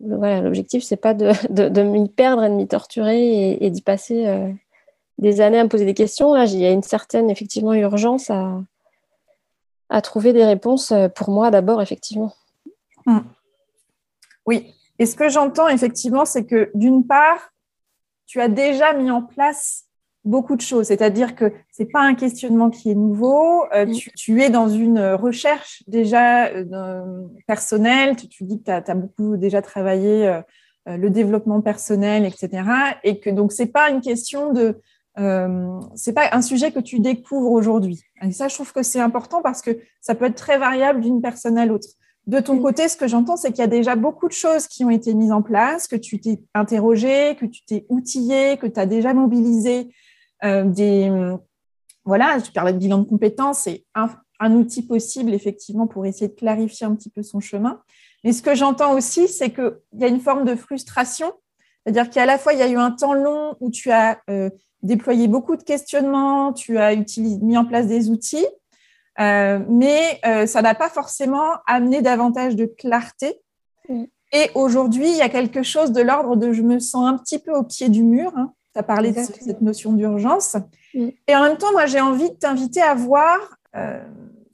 voilà, 0.00 0.40
l'objectif, 0.40 0.82
c'est 0.84 0.96
pas 0.96 1.14
de, 1.14 1.80
m'y 1.82 2.08
perdre 2.08 2.44
et 2.44 2.48
de 2.48 2.54
m'y 2.54 2.68
torturer 2.68 3.58
et 3.60 3.70
d'y 3.70 3.82
passer 3.82 4.26
des 5.18 5.40
années 5.40 5.58
à 5.58 5.64
me 5.64 5.68
poser 5.68 5.84
des 5.84 5.94
questions. 5.94 6.34
Là, 6.34 6.44
il 6.44 6.58
y 6.58 6.66
a 6.66 6.70
une 6.70 6.82
certaine 6.82 7.30
effectivement 7.30 7.72
urgence 7.74 8.30
à, 8.30 8.60
à 9.88 10.00
trouver 10.00 10.32
des 10.32 10.44
réponses 10.44 10.92
euh, 10.92 11.08
pour 11.08 11.30
moi 11.30 11.50
d'abord, 11.50 11.80
effectivement. 11.82 12.32
Hmm. 13.06 13.20
Oui. 14.46 14.74
Et 14.98 15.06
ce 15.06 15.16
que 15.16 15.28
j'entends 15.28 15.68
effectivement, 15.68 16.24
c'est 16.24 16.44
que 16.44 16.70
d'une 16.74 17.06
part, 17.06 17.52
tu 18.26 18.40
as 18.40 18.48
déjà 18.48 18.92
mis 18.94 19.10
en 19.10 19.22
place 19.22 19.84
beaucoup 20.24 20.56
de 20.56 20.60
choses. 20.60 20.86
C'est-à-dire 20.86 21.36
que 21.36 21.52
ce 21.70 21.82
n'est 21.82 21.88
pas 21.88 22.00
un 22.00 22.14
questionnement 22.14 22.70
qui 22.70 22.90
est 22.90 22.94
nouveau. 22.94 23.64
Euh, 23.72 23.86
tu, 24.16 24.42
es 24.42 24.50
dans 24.50 24.68
une 24.68 24.98
recherche 24.98 25.84
déjà 25.86 26.46
euh, 26.46 27.22
personnelle. 27.46 28.16
Tu, 28.16 28.44
dis 28.44 28.58
que 28.58 28.64
tu 28.64 28.70
as, 28.70 28.94
beaucoup 28.94 29.36
déjà 29.36 29.62
travaillé 29.62 30.40
le 30.86 31.10
développement 31.10 31.60
personnel, 31.60 32.24
etc. 32.24 32.62
Et 33.04 33.20
que 33.20 33.30
donc, 33.30 33.52
ce 33.52 33.62
n'est 33.62 33.68
pas 33.68 33.90
une 33.90 34.00
question 34.00 34.52
de 34.52 34.80
euh, 35.18 35.80
c'est 35.94 36.12
pas 36.12 36.28
un 36.32 36.42
sujet 36.42 36.72
que 36.72 36.80
tu 36.80 37.00
découvres 37.00 37.50
aujourd'hui. 37.50 38.02
Et 38.22 38.32
ça, 38.32 38.48
je 38.48 38.54
trouve 38.54 38.72
que 38.72 38.82
c'est 38.82 39.00
important 39.00 39.42
parce 39.42 39.62
que 39.62 39.78
ça 40.00 40.14
peut 40.14 40.26
être 40.26 40.36
très 40.36 40.58
variable 40.58 41.00
d'une 41.00 41.22
personne 41.22 41.58
à 41.58 41.66
l'autre. 41.66 41.88
De 42.26 42.40
ton 42.40 42.58
côté, 42.58 42.88
ce 42.88 42.96
que 42.96 43.06
j'entends, 43.06 43.36
c'est 43.36 43.50
qu'il 43.50 43.60
y 43.60 43.62
a 43.62 43.68
déjà 43.68 43.94
beaucoup 43.94 44.26
de 44.26 44.32
choses 44.32 44.66
qui 44.66 44.84
ont 44.84 44.90
été 44.90 45.14
mises 45.14 45.32
en 45.32 45.42
place, 45.42 45.86
que 45.86 45.96
tu 45.96 46.20
t'es 46.20 46.40
interrogé, 46.54 47.36
que 47.38 47.46
tu 47.46 47.64
t'es 47.64 47.86
outillé, 47.88 48.56
que 48.56 48.66
tu 48.66 48.80
as 48.80 48.86
déjà 48.86 49.14
mobilisé 49.14 49.92
euh, 50.44 50.64
des. 50.64 51.10
Voilà, 52.04 52.40
tu 52.40 52.52
parlais 52.52 52.72
de 52.72 52.78
bilan 52.78 52.98
de 52.98 53.08
compétences, 53.08 53.60
c'est 53.60 53.84
un, 53.94 54.08
un, 54.38 54.52
outil 54.52 54.86
possible, 54.86 55.34
effectivement, 55.34 55.86
pour 55.86 56.06
essayer 56.06 56.28
de 56.28 56.34
clarifier 56.34 56.86
un 56.86 56.94
petit 56.94 57.10
peu 57.10 57.22
son 57.22 57.40
chemin. 57.40 57.80
Mais 58.22 58.32
ce 58.32 58.42
que 58.42 58.54
j'entends 58.54 58.92
aussi, 58.94 59.28
c'est 59.28 59.50
qu'il 59.50 59.78
y 59.94 60.04
a 60.04 60.08
une 60.08 60.20
forme 60.20 60.44
de 60.44 60.54
frustration. 60.54 61.32
C'est-à-dire 61.84 62.10
qu'à 62.10 62.26
la 62.26 62.38
fois, 62.38 62.52
il 62.52 62.58
y 62.58 62.62
a 62.62 62.68
eu 62.68 62.76
un 62.76 62.90
temps 62.90 63.14
long 63.14 63.54
où 63.60 63.70
tu 63.70 63.92
as 63.92 64.20
euh, 64.30 64.50
déployé 64.82 65.28
beaucoup 65.28 65.56
de 65.56 65.62
questionnements, 65.62 66.52
tu 66.52 66.78
as 66.78 66.94
utilisé, 66.94 67.38
mis 67.42 67.56
en 67.56 67.64
place 67.64 67.86
des 67.86 68.10
outils, 68.10 68.46
euh, 69.18 69.60
mais 69.68 70.20
euh, 70.26 70.46
ça 70.46 70.62
n'a 70.62 70.74
pas 70.74 70.88
forcément 70.88 71.54
amené 71.66 72.02
davantage 72.02 72.56
de 72.56 72.66
clarté. 72.66 73.40
Mm. 73.88 74.04
Et 74.32 74.50
aujourd'hui, 74.54 75.08
il 75.08 75.16
y 75.16 75.22
a 75.22 75.28
quelque 75.28 75.62
chose 75.62 75.92
de 75.92 76.02
l'ordre 76.02 76.36
de 76.36 76.52
je 76.52 76.62
me 76.62 76.78
sens 76.78 77.06
un 77.06 77.16
petit 77.16 77.38
peu 77.38 77.52
au 77.52 77.62
pied 77.62 77.88
du 77.88 78.02
mur. 78.02 78.32
Hein. 78.36 78.52
Tu 78.74 78.80
as 78.80 78.82
parlé 78.82 79.12
de 79.12 79.20
cette 79.22 79.62
notion 79.62 79.92
d'urgence. 79.92 80.56
Mm. 80.94 81.08
Et 81.28 81.36
en 81.36 81.42
même 81.42 81.56
temps, 81.56 81.72
moi, 81.72 81.86
j'ai 81.86 82.00
envie 82.00 82.30
de 82.30 82.36
t'inviter 82.36 82.82
à 82.82 82.94
voir, 82.94 83.38
euh, 83.74 84.02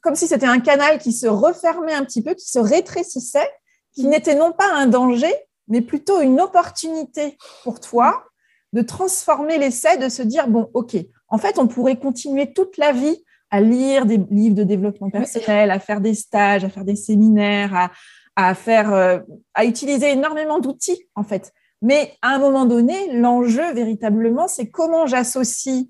comme 0.01 0.15
si 0.15 0.27
c'était 0.27 0.47
un 0.47 0.61
canal 0.61 0.99
qui 0.99 1.13
se 1.13 1.27
refermait 1.27 1.95
un 1.95 2.05
petit 2.05 2.23
peu, 2.23 2.35
qui 2.35 2.49
se 2.49 2.59
rétrécissait, 2.59 3.51
qui 3.95 4.07
mm. 4.07 4.11
n'était 4.11 4.35
non 4.35 4.53
pas 4.53 4.71
un 4.73 4.87
danger, 4.87 5.35
mais 5.69 5.81
plutôt 5.81 6.21
une 6.21 6.41
opportunité 6.41 7.37
pour 7.65 7.81
toi 7.81 8.25
de 8.73 8.83
transformer 8.83 9.59
l'essai, 9.59 9.99
de 9.99 10.09
se 10.09 10.23
dire, 10.23 10.49
bon, 10.49 10.71
OK, 10.75 10.97
en 11.29 11.39
fait, 11.39 11.59
on 11.59 11.67
pourrait 11.67 11.99
continuer 11.99 12.53
toute 12.53 12.77
la 12.77 12.93
vie 12.93 13.23
à 13.51 13.61
lire 13.61 14.07
des 14.07 14.19
livres 14.31 14.55
de 14.55 14.65
développement 14.65 15.11
personnel, 15.11 15.71
à 15.71 15.79
faire 15.79 16.01
des 16.01 16.15
stages, 16.15 16.65
à 16.65 16.71
faire 16.71 16.85
des 16.85 16.97
séminaires, 16.97 17.91
à, 18.35 18.55
faire, 18.55 18.95
euh, 18.95 19.19
à 19.53 19.67
utiliser 19.67 20.11
énormément 20.11 20.59
d'outils, 20.59 21.07
en 21.15 21.23
fait. 21.23 21.53
Mais 21.83 22.15
à 22.23 22.35
un 22.35 22.39
moment 22.39 22.65
donné, 22.65 23.13
l'enjeu 23.13 23.73
véritablement, 23.73 24.49
c'est 24.49 24.71
comment 24.71 25.07
j'associe 25.07 25.87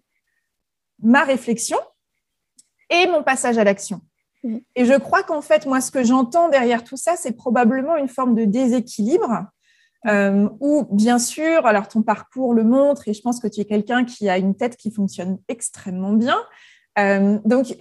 ma 1.02 1.22
réflexion 1.22 1.78
et 2.90 3.06
mon 3.06 3.22
passage 3.22 3.58
à 3.58 3.64
l'action. 3.64 4.00
Et 4.74 4.84
je 4.84 4.98
crois 4.98 5.22
qu'en 5.22 5.40
fait, 5.40 5.66
moi, 5.66 5.80
ce 5.80 5.92
que 5.92 6.02
j'entends 6.02 6.48
derrière 6.48 6.82
tout 6.82 6.96
ça, 6.96 7.14
c'est 7.16 7.32
probablement 7.32 7.96
une 7.96 8.08
forme 8.08 8.34
de 8.34 8.44
déséquilibre 8.44 9.46
euh, 10.06 10.49
ou 10.61 10.87
bien 10.90 11.18
sûr, 11.18 11.64
alors 11.66 11.88
ton 11.88 12.02
parcours 12.02 12.54
le 12.54 12.64
montre 12.64 13.09
et 13.09 13.14
je 13.14 13.23
pense 13.23 13.40
que 13.40 13.47
tu 13.47 13.61
es 13.61 13.64
quelqu'un 13.64 14.04
qui 14.04 14.28
a 14.28 14.38
une 14.38 14.56
tête 14.56 14.76
qui 14.76 14.90
fonctionne 14.90 15.38
extrêmement 15.49 16.12
bien. 16.12 16.38
Euh, 16.99 17.38
donc 17.44 17.75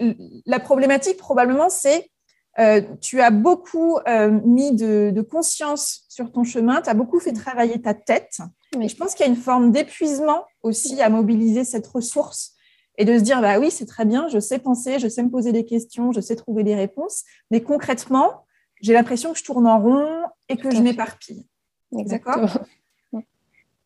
la 0.46 0.58
problématique 0.58 1.18
probablement 1.18 1.68
c'est 1.68 2.10
euh, 2.58 2.82
tu 3.00 3.20
as 3.20 3.30
beaucoup 3.30 3.98
euh, 4.08 4.30
mis 4.44 4.72
de, 4.72 5.10
de, 5.10 5.22
conscience 5.22 6.04
sur 6.08 6.30
ton 6.30 6.44
chemin, 6.44 6.82
tu 6.82 6.90
as 6.90 6.94
beaucoup 6.94 7.18
fait 7.18 7.32
travailler 7.32 7.80
ta 7.80 7.94
tête. 7.94 8.40
Mais 8.76 8.88
je 8.88 8.96
pense 8.96 9.14
qu'il 9.14 9.24
y 9.24 9.28
a 9.28 9.32
une 9.32 9.40
forme 9.40 9.70
d'épuisement 9.70 10.44
aussi 10.62 11.00
à 11.00 11.08
mobiliser 11.08 11.64
cette 11.64 11.86
ressource 11.86 12.52
et 12.98 13.06
de 13.06 13.18
se 13.18 13.22
dire 13.22 13.40
bah 13.40 13.58
oui 13.58 13.70
c'est 13.70 13.86
très 13.86 14.04
bien, 14.04 14.28
je 14.28 14.38
sais 14.38 14.58
penser, 14.58 14.98
je 14.98 15.08
sais 15.08 15.22
me 15.22 15.30
poser 15.30 15.52
des 15.52 15.64
questions, 15.64 16.12
je 16.12 16.20
sais 16.20 16.36
trouver 16.36 16.62
des 16.62 16.74
réponses, 16.74 17.24
mais 17.50 17.62
concrètement 17.62 18.44
j'ai 18.82 18.92
l'impression 18.92 19.32
que 19.32 19.38
je 19.38 19.44
tourne 19.44 19.66
en 19.66 19.80
rond 19.80 20.24
et 20.48 20.56
que 20.56 20.70
je 20.70 20.82
m'éparpille. 20.82 21.46
Exactement. 21.96 22.48
Je 23.12 23.18
ne 23.18 23.22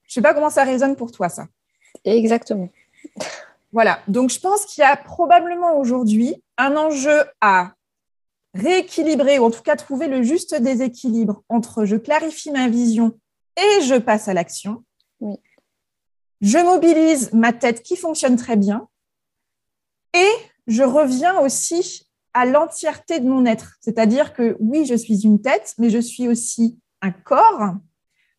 sais 0.08 0.22
pas 0.22 0.34
comment 0.34 0.50
ça 0.50 0.64
résonne 0.64 0.96
pour 0.96 1.10
toi, 1.10 1.28
ça. 1.28 1.46
Exactement. 2.04 2.68
Voilà. 3.72 4.00
Donc, 4.08 4.30
je 4.30 4.38
pense 4.38 4.64
qu'il 4.66 4.82
y 4.82 4.84
a 4.84 4.96
probablement 4.96 5.78
aujourd'hui 5.78 6.42
un 6.56 6.76
enjeu 6.76 7.24
à 7.40 7.72
rééquilibrer, 8.54 9.38
ou 9.38 9.44
en 9.44 9.50
tout 9.50 9.62
cas 9.62 9.76
trouver 9.76 10.08
le 10.08 10.22
juste 10.22 10.54
déséquilibre 10.54 11.42
entre 11.48 11.84
je 11.84 11.96
clarifie 11.96 12.50
ma 12.50 12.68
vision 12.68 13.18
et 13.56 13.82
je 13.82 13.96
passe 13.96 14.28
à 14.28 14.34
l'action. 14.34 14.84
Oui. 15.20 15.36
Je 16.40 16.58
mobilise 16.58 17.32
ma 17.32 17.52
tête 17.52 17.82
qui 17.82 17.96
fonctionne 17.96 18.36
très 18.36 18.56
bien 18.56 18.88
et 20.14 20.30
je 20.66 20.82
reviens 20.82 21.38
aussi 21.40 22.08
à 22.34 22.46
l'entièreté 22.46 23.20
de 23.20 23.28
mon 23.28 23.46
être. 23.46 23.76
C'est-à-dire 23.80 24.32
que 24.32 24.56
oui, 24.60 24.84
je 24.84 24.94
suis 24.94 25.24
une 25.24 25.40
tête, 25.40 25.74
mais 25.78 25.90
je 25.90 25.98
suis 25.98 26.28
aussi 26.28 26.78
un 27.02 27.10
corps 27.10 27.74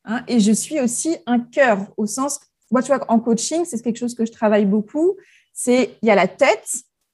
Hein, 0.08 0.24
et 0.28 0.40
je 0.40 0.54
suis 0.54 0.80
aussi 0.80 1.18
un 1.26 1.40
cœur, 1.40 1.80
au 1.98 2.06
sens, 2.06 2.40
moi, 2.72 2.82
tu 2.82 2.88
vois, 2.88 3.06
en 3.10 3.20
coaching, 3.20 3.66
c'est 3.66 3.82
quelque 3.82 3.98
chose 3.98 4.16
que 4.16 4.26
je 4.26 4.32
travaille 4.32 4.66
beaucoup. 4.66 5.18
C'est 5.54 5.98
il 6.02 6.08
y 6.08 6.12
a 6.12 6.16
la 6.16 6.28
tête, 6.28 6.68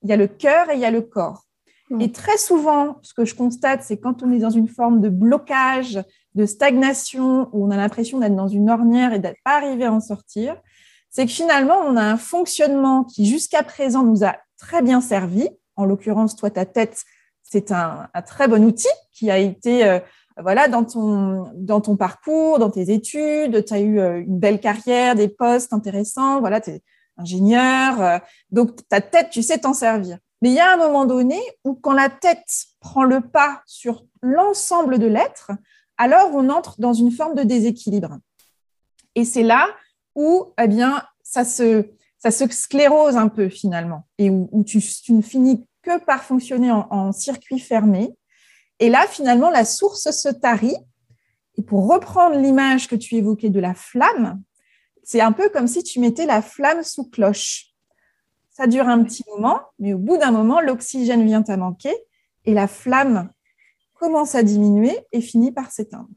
il 0.03 0.09
y 0.09 0.13
a 0.13 0.17
le 0.17 0.27
cœur 0.27 0.69
et 0.69 0.75
il 0.75 0.79
y 0.79 0.85
a 0.85 0.91
le 0.91 1.01
corps. 1.01 1.43
Mm. 1.89 2.01
Et 2.01 2.11
très 2.11 2.37
souvent, 2.37 2.99
ce 3.01 3.13
que 3.13 3.25
je 3.25 3.33
constate, 3.33 3.83
c'est 3.83 3.97
quand 3.97 4.21
on 4.21 4.31
est 4.31 4.39
dans 4.39 4.51
une 4.51 4.67
forme 4.67 5.01
de 5.01 5.09
blocage, 5.09 5.99
de 6.35 6.45
stagnation, 6.45 7.49
où 7.51 7.65
on 7.65 7.71
a 7.71 7.77
l'impression 7.77 8.19
d'être 8.19 8.35
dans 8.35 8.47
une 8.47 8.69
ornière 8.69 9.13
et 9.13 9.19
d'être 9.19 9.41
pas 9.43 9.57
arrivé 9.57 9.85
à 9.85 9.91
en 9.91 9.99
sortir, 9.99 10.55
c'est 11.09 11.25
que 11.25 11.31
finalement, 11.31 11.79
on 11.85 11.95
a 11.95 12.03
un 12.03 12.17
fonctionnement 12.17 13.03
qui 13.03 13.25
jusqu'à 13.25 13.63
présent 13.63 14.03
nous 14.03 14.23
a 14.23 14.35
très 14.57 14.81
bien 14.83 15.01
servi. 15.01 15.49
En 15.75 15.85
l'occurrence, 15.85 16.35
toi, 16.35 16.51
ta 16.51 16.65
tête, 16.65 17.03
c'est 17.43 17.71
un, 17.71 18.07
un, 18.13 18.21
très 18.21 18.47
bon 18.47 18.63
outil 18.63 18.87
qui 19.11 19.29
a 19.29 19.37
été 19.37 19.85
euh, 19.85 19.99
voilà, 20.41 20.67
dans 20.67 20.83
ton, 20.83 21.51
dans 21.55 21.81
ton 21.81 21.95
parcours, 21.95 22.59
dans 22.59 22.69
tes 22.69 22.91
études, 22.91 23.65
tu 23.65 23.73
as 23.73 23.79
eu 23.79 23.99
euh, 23.99 24.21
une 24.21 24.39
belle 24.39 24.59
carrière, 24.59 25.15
des 25.15 25.27
postes 25.27 25.73
intéressants, 25.73 26.39
voilà, 26.39 26.59
tu 26.61 26.71
es 26.71 26.81
ingénieur. 27.17 28.01
Euh, 28.01 28.17
donc, 28.51 28.87
ta 28.87 29.01
tête, 29.01 29.29
tu 29.29 29.43
sais 29.43 29.59
t'en 29.59 29.73
servir. 29.73 30.17
Mais 30.41 30.49
il 30.49 30.55
y 30.55 30.59
a 30.59 30.73
un 30.73 30.77
moment 30.77 31.05
donné 31.05 31.39
où 31.63 31.75
quand 31.75 31.93
la 31.93 32.09
tête 32.09 32.65
prend 32.79 33.03
le 33.03 33.21
pas 33.21 33.61
sur 33.65 34.05
l'ensemble 34.21 34.97
de 34.97 35.07
l'être, 35.07 35.51
alors 35.97 36.31
on 36.33 36.49
entre 36.49 36.81
dans 36.81 36.93
une 36.93 37.11
forme 37.11 37.35
de 37.35 37.43
déséquilibre. 37.43 38.17
Et 39.15 39.25
c'est 39.25 39.43
là 39.43 39.67
où, 40.15 40.53
eh 40.61 40.67
bien, 40.67 41.03
ça 41.21 41.45
se, 41.45 41.85
ça 42.17 42.31
se 42.31 42.47
sclérose 42.49 43.15
un 43.15 43.27
peu 43.27 43.49
finalement, 43.49 44.07
et 44.17 44.29
où, 44.29 44.63
tu, 44.65 44.81
ne 45.09 45.21
finis 45.21 45.65
que 45.81 46.03
par 46.03 46.23
fonctionner 46.23 46.71
en 46.71 47.11
circuit 47.11 47.59
fermé, 47.59 48.15
et 48.83 48.89
là, 48.89 49.07
finalement, 49.07 49.49
la 49.49 49.63
source 49.63 50.11
se 50.11 50.27
tarit. 50.27 50.75
Et 51.57 51.61
pour 51.61 51.87
reprendre 51.87 52.35
l'image 52.35 52.89
que 52.89 52.97
tu 52.97 53.15
évoquais 53.15 53.49
de 53.49 53.61
la 53.61 53.73
flamme, 53.73 54.41
c'est 55.03 55.21
un 55.21 55.31
peu 55.31 55.47
comme 55.47 55.67
si 55.67 55.83
tu 55.83 56.01
mettais 56.01 56.25
la 56.25 56.41
flamme 56.41 56.83
sous 56.83 57.09
cloche. 57.09 57.67
Ça 58.49 58.67
dure 58.67 58.89
un 58.89 59.01
petit 59.05 59.23
moment, 59.29 59.61
mais 59.79 59.93
au 59.93 59.97
bout 59.97 60.17
d'un 60.17 60.31
moment, 60.31 60.59
l'oxygène 60.59 61.25
vient 61.25 61.45
à 61.47 61.55
manquer 61.55 61.95
et 62.43 62.53
la 62.53 62.67
flamme 62.67 63.29
commence 63.93 64.35
à 64.35 64.43
diminuer 64.43 64.99
et 65.13 65.21
finit 65.21 65.53
par 65.53 65.71
s'éteindre. 65.71 66.09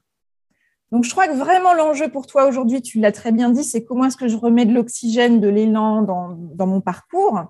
Donc, 0.90 1.04
je 1.04 1.10
crois 1.12 1.28
que 1.28 1.34
vraiment 1.34 1.72
l'enjeu 1.72 2.08
pour 2.08 2.26
toi 2.26 2.46
aujourd'hui, 2.46 2.82
tu 2.82 2.98
l'as 2.98 3.12
très 3.12 3.30
bien 3.30 3.50
dit, 3.50 3.62
c'est 3.62 3.84
comment 3.84 4.06
est-ce 4.06 4.16
que 4.16 4.26
je 4.26 4.36
remets 4.36 4.66
de 4.66 4.74
l'oxygène, 4.74 5.38
de 5.38 5.46
l'élan 5.46 6.02
dans, 6.02 6.30
dans, 6.30 6.66
mon 6.66 6.80
parcours. 6.80 7.42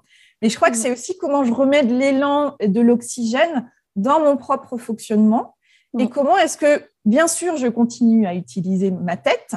Mais 0.42 0.50
je 0.50 0.56
crois 0.56 0.68
que 0.68 0.76
mm. 0.76 0.80
c'est 0.80 0.92
aussi 0.92 1.16
comment 1.16 1.42
je 1.42 1.54
remets 1.54 1.85
de 1.85 1.96
l'élan 1.96 2.54
et 2.61 2.68
de 2.68 2.82
l'oxygène 2.82 3.70
dans 3.96 4.20
mon 4.20 4.36
propre 4.36 4.76
fonctionnement. 4.76 5.56
Et 5.98 6.04
mm. 6.04 6.08
comment 6.10 6.36
est-ce 6.36 6.56
que, 6.56 6.84
bien 7.04 7.26
sûr, 7.26 7.56
je 7.56 7.66
continue 7.66 8.26
à 8.26 8.34
utiliser 8.34 8.90
ma 8.90 9.16
tête, 9.16 9.56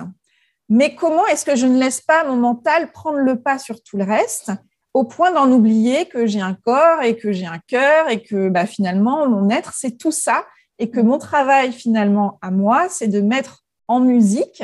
mais 0.69 0.95
comment 0.95 1.25
est-ce 1.27 1.45
que 1.45 1.55
je 1.55 1.65
ne 1.65 1.77
laisse 1.77 2.01
pas 2.01 2.23
mon 2.23 2.35
mental 2.35 2.91
prendre 2.91 3.17
le 3.17 3.41
pas 3.41 3.57
sur 3.57 3.81
tout 3.83 3.97
le 3.97 4.03
reste 4.03 4.51
au 4.93 5.03
point 5.03 5.31
d'en 5.31 5.51
oublier 5.51 6.07
que 6.07 6.25
j'ai 6.25 6.41
un 6.41 6.53
corps 6.53 7.01
et 7.03 7.15
que 7.15 7.31
j'ai 7.31 7.45
un 7.45 7.59
cœur 7.67 8.09
et 8.09 8.23
que 8.23 8.49
bah, 8.49 8.65
finalement 8.65 9.27
mon 9.27 9.49
être, 9.49 9.73
c'est 9.73 9.97
tout 9.97 10.11
ça 10.11 10.45
et 10.79 10.89
que 10.89 10.99
mon 10.99 11.17
travail 11.17 11.71
finalement 11.71 12.39
à 12.41 12.51
moi, 12.51 12.87
c'est 12.89 13.07
de 13.07 13.21
mettre 13.21 13.65
en 13.87 13.99
musique, 13.99 14.63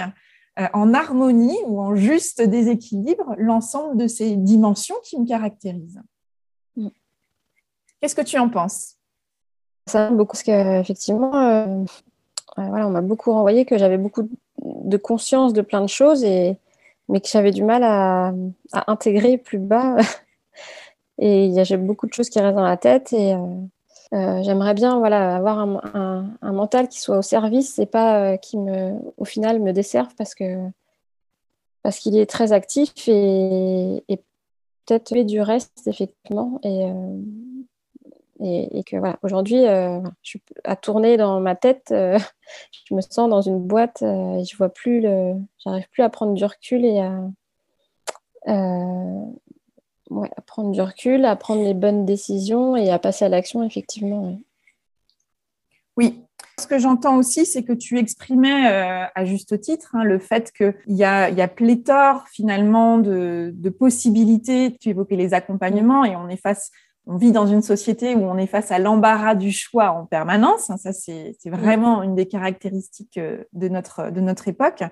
euh, 0.60 0.67
en 0.74 0.94
harmonie 0.94 1.58
ou 1.65 1.82
en 1.82 1.96
juste 1.96 2.41
déséquilibre 2.41 3.36
l'ensemble 3.38 3.98
de 3.98 4.08
ces 4.08 4.36
dimensions 4.36 4.96
qui 5.03 5.20
me 5.20 5.27
caractérisent. 5.27 6.01
Mm. 6.75 6.88
Qu'est-ce 8.00 8.15
que 8.15 8.22
tu 8.22 8.38
en 8.38 8.50
penses? 8.50 8.95
Ça 9.88 10.10
beaucoup 10.10 10.32
parce 10.32 10.44
qu'effectivement, 10.44 11.36
euh, 11.36 11.84
euh, 12.58 12.68
voilà, 12.68 12.88
on 12.88 12.89
m'a 12.89 13.01
beaucoup 13.01 13.32
renvoyé 13.32 13.65
que 13.65 13.77
j'avais 13.77 14.00
beaucoup 14.00 14.27
de 14.63 14.98
conscience 14.98 15.54
de 15.54 15.62
plein 15.62 15.82
de 15.82 15.89
choses 15.89 16.24
et 16.24 16.58
mais 17.08 17.22
que 17.22 17.27
j'avais 17.27 17.51
du 17.51 17.63
mal 17.63 17.84
à, 17.84 18.34
intégrer 18.88 19.38
plus 19.38 19.60
bas. 19.60 19.98
et 21.20 21.60
a 21.60 21.77
beaucoup 21.77 22.08
de 22.08 22.13
choses 22.13 22.30
qui 22.30 22.39
restent 22.39 22.56
dans 22.56 22.63
la 22.63 22.77
tête 22.77 23.13
et 23.13 23.36
euh, 24.13 24.44
j'aimerais 24.44 24.74
bien 24.74 24.98
voilà, 24.98 25.36
avoir 25.36 25.60
un, 25.60 26.36
mental 26.42 26.88
qui 26.89 27.00
soit 27.00 27.20
au 27.20 27.22
service 27.22 27.77
et 27.77 27.86
pas 27.86 28.38
qui 28.39 28.58
me, 28.58 28.94
au 29.18 29.25
final 29.25 29.62
me 29.62 29.72
desserve 29.72 30.13
parce 30.18 30.34
que 30.34 30.58
parce 31.84 32.00
qu'il 32.00 32.18
est 32.18 32.25
très 32.25 32.54
actif 32.54 32.92
et, 33.08 34.04
et 34.10 34.18
peut-être 34.86 35.04
du 35.25 35.42
reste 35.42 35.88
effectivement 35.88 36.60
et 36.63 36.92
et, 38.44 38.84
que 38.84 38.98
voilà, 38.98 39.18
aujourd'hui, 39.24 39.65
euh, 39.65 40.01
je 40.22 40.30
suis 40.30 40.42
à 40.63 40.75
tourner 40.75 41.15
dans 41.15 41.39
ma 41.39 41.56
tête, 41.56 41.89
euh, 41.92 42.20
je 42.89 42.94
me 42.94 43.01
sens 43.01 43.30
dans 43.30 43.42
une 43.42 43.60
boîte 43.60 44.01
euh, 44.01 44.39
et 44.39 44.46
je 44.46 44.58
vois 44.58 44.70
plus 44.70 45.00
le, 45.01 45.36
j'arrive 45.63 45.88
plus 45.89 46.04
à 46.04 46.10
prendre 46.10 46.34
du 46.34 46.44
recul 46.44 46.84
et 46.86 47.00
à, 47.00 47.22
prendre 50.46 50.72
du 50.72 50.82
recul, 50.82 51.25
à 51.25 51.36
prendre 51.36 51.63
les 51.63 51.74
bonnes 51.74 52.06
décisions 52.06 52.75
et 52.75 52.89
à 52.89 53.00
passer 53.00 53.25
à 53.25 53.30
l'action, 53.30 53.63
effectivement. 53.63 54.38
Oui. 55.98 56.22
Ce 56.60 56.68
que 56.68 56.77
j'entends 56.77 57.18
aussi, 57.18 57.46
c'est 57.46 57.63
que 57.63 57.74
tu 57.74 57.98
exprimais 57.98 58.68
à 58.68 59.25
juste 59.25 59.60
titre 59.60 59.89
hein, 59.94 60.04
le 60.04 60.20
fait 60.20 60.54
qu'il 60.54 60.74
y 60.88 61.04
a, 61.04 61.30
y 61.30 61.42
a 61.42 61.48
pléthore 61.50 62.24
finalement 62.30 62.98
de, 62.98 63.51
de, 63.54 63.70
possibilités. 63.70 64.77
Tu 64.80 64.89
évoquais 64.89 65.18
les 65.18 65.34
accompagnements 65.34 66.06
et 66.06 66.15
on 66.15 66.30
est 66.30 66.38
face 66.38 66.72
on 67.08 67.18
vit 67.18 67.32
dans 67.32 67.46
une 67.46 67.62
société 67.62 68.16
où 68.16 68.24
on 68.24 68.38
est 68.38 68.48
face 68.48 68.72
à 68.72 68.80
l'embarras 68.80 69.36
du 69.36 69.52
choix 69.52 69.92
en 69.92 70.06
permanence. 70.06 70.72
Ça, 70.78 70.92
c'est 70.92 71.36
vraiment 71.46 72.02
une 72.02 72.16
des 72.16 72.28
caractéristiques 72.28 73.18
euh, 73.18 73.44
de 73.54 73.70
notre, 73.70 74.12
de 74.12 74.22
notre 74.22 74.48
époque. 74.48 74.84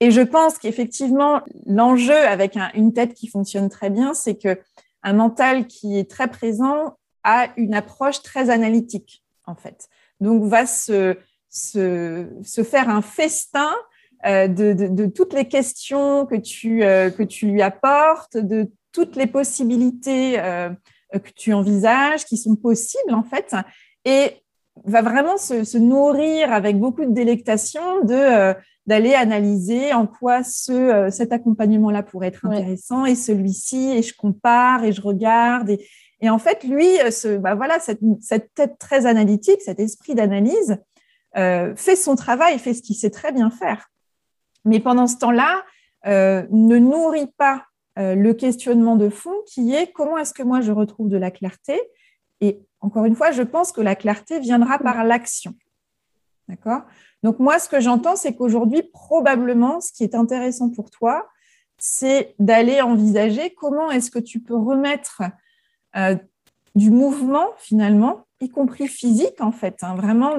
Et 0.00 0.10
je 0.10 0.22
pense 0.22 0.58
qu'effectivement, 0.58 1.42
l'enjeu 1.66 2.16
avec 2.16 2.56
une 2.74 2.94
tête 2.94 3.14
qui 3.14 3.28
fonctionne 3.28 3.68
très 3.68 3.90
bien, 3.90 4.14
c'est 4.14 4.36
que 4.36 4.58
un 5.02 5.12
mental 5.12 5.66
qui 5.66 5.98
est 5.98 6.10
très 6.10 6.28
présent 6.28 6.96
a 7.22 7.48
une 7.56 7.74
approche 7.74 8.22
très 8.22 8.48
analytique, 8.48 9.22
en 9.46 9.54
fait. 9.54 9.88
Donc, 10.20 10.44
va 10.44 10.64
se, 10.64 11.16
se, 11.50 12.26
se 12.42 12.62
faire 12.62 12.88
un 12.88 13.02
festin 13.02 13.70
euh, 14.26 14.48
de, 14.48 14.72
de, 14.72 15.06
toutes 15.06 15.34
les 15.34 15.48
questions 15.48 16.24
que 16.26 16.34
tu, 16.34 16.82
euh, 16.84 17.10
que 17.10 17.22
tu 17.22 17.46
lui 17.46 17.60
apportes, 17.60 18.36
de 18.36 18.70
toutes 18.92 19.16
les 19.16 19.26
possibilités 19.26 20.38
que 21.18 21.30
tu 21.34 21.52
envisages, 21.52 22.24
qui 22.24 22.36
sont 22.36 22.56
possibles 22.56 23.14
en 23.14 23.22
fait, 23.22 23.54
et 24.04 24.42
va 24.84 25.02
vraiment 25.02 25.36
se, 25.36 25.78
nourrir 25.78 26.52
avec 26.52 26.78
beaucoup 26.78 27.04
de 27.04 27.12
délectation 27.12 28.04
de 28.04 28.14
euh, 28.14 28.54
d'aller 28.86 29.14
analyser 29.14 29.92
en 29.92 30.06
quoi 30.06 30.42
ce 30.42 30.72
euh, 30.72 31.10
cet 31.10 31.32
accompagnement-là 31.32 32.02
pourrait 32.02 32.28
être 32.28 32.46
intéressant 32.46 33.04
et 33.04 33.14
celui-ci 33.14 33.92
et 33.92 34.02
je 34.02 34.16
compare 34.16 34.84
et 34.84 34.92
je 34.92 35.02
regarde 35.02 35.70
et, 35.70 35.86
et 36.20 36.30
en 36.30 36.38
fait 36.38 36.64
lui 36.64 36.86
ce, 37.10 37.36
bah 37.36 37.54
voilà 37.54 37.78
cette, 37.78 38.00
cette 38.20 38.54
tête 38.54 38.78
très 38.78 39.06
analytique 39.06 39.60
cet 39.60 39.80
esprit 39.80 40.14
d'analyse 40.14 40.78
fait 41.34 41.96
son 41.96 42.16
travail 42.16 42.58
fait 42.58 42.74
ce 42.74 42.82
qu'il 42.82 42.96
sait 42.96 43.10
très 43.10 43.30
bien 43.32 43.50
faire. 43.50 43.88
Mais 44.64 44.80
pendant 44.80 45.06
ce 45.06 45.16
temps-là 45.18 45.62
ne 46.04 46.78
nourrit 46.78 47.30
pas 47.38 47.64
euh, 47.98 48.14
le 48.14 48.34
questionnement 48.34 48.96
de 48.96 49.08
fond 49.08 49.34
qui 49.46 49.74
est 49.74 49.92
comment 49.92 50.18
est-ce 50.18 50.32
que 50.32 50.42
moi 50.42 50.60
je 50.60 50.72
retrouve 50.72 51.08
de 51.08 51.16
la 51.16 51.30
clarté 51.30 51.80
Et 52.40 52.60
encore 52.80 53.04
une 53.04 53.14
fois, 53.14 53.30
je 53.30 53.42
pense 53.42 53.72
que 53.72 53.80
la 53.80 53.94
clarté 53.94 54.40
viendra 54.40 54.78
par 54.78 55.04
l'action. 55.04 55.54
D'accord? 56.48 56.82
Donc 57.22 57.38
moi, 57.38 57.58
ce 57.58 57.68
que 57.68 57.80
j'entends, 57.80 58.16
c'est 58.16 58.34
qu'aujourd'hui, 58.34 58.82
probablement, 58.82 59.80
ce 59.80 59.92
qui 59.92 60.04
est 60.04 60.14
intéressant 60.14 60.70
pour 60.70 60.90
toi, 60.90 61.28
c'est 61.78 62.34
d'aller 62.38 62.80
envisager 62.80 63.54
comment 63.54 63.90
est-ce 63.90 64.10
que 64.10 64.18
tu 64.18 64.40
peux 64.40 64.56
remettre 64.56 65.22
euh, 65.96 66.16
du 66.74 66.90
mouvement 66.90 67.48
finalement, 67.58 68.26
y 68.40 68.48
compris 68.48 68.86
physique 68.86 69.40
en 69.40 69.52
fait, 69.52 69.82
hein, 69.82 69.94
vraiment 69.94 70.36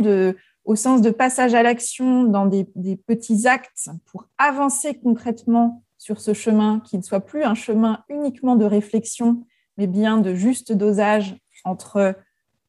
au 0.64 0.76
sens 0.76 1.02
de 1.02 1.10
passage 1.10 1.54
à 1.54 1.64
l'action 1.64 2.24
dans 2.24 2.46
des, 2.46 2.66
petits 2.96 3.48
actes 3.48 3.90
pour 4.06 4.28
avancer 4.38 4.94
concrètement 4.96 5.84
sur 6.02 6.20
ce 6.20 6.34
chemin 6.34 6.80
qui 6.80 6.98
ne 6.98 7.04
soit 7.04 7.20
plus 7.20 7.44
un 7.44 7.54
chemin 7.54 8.04
uniquement 8.10 8.56
de 8.56 8.66
réflexion, 8.66 9.46
mais 9.78 9.86
bien 9.86 10.18
de 10.18 10.34
juste 10.34 10.72
dosage 10.72 11.38
entre 11.64 12.16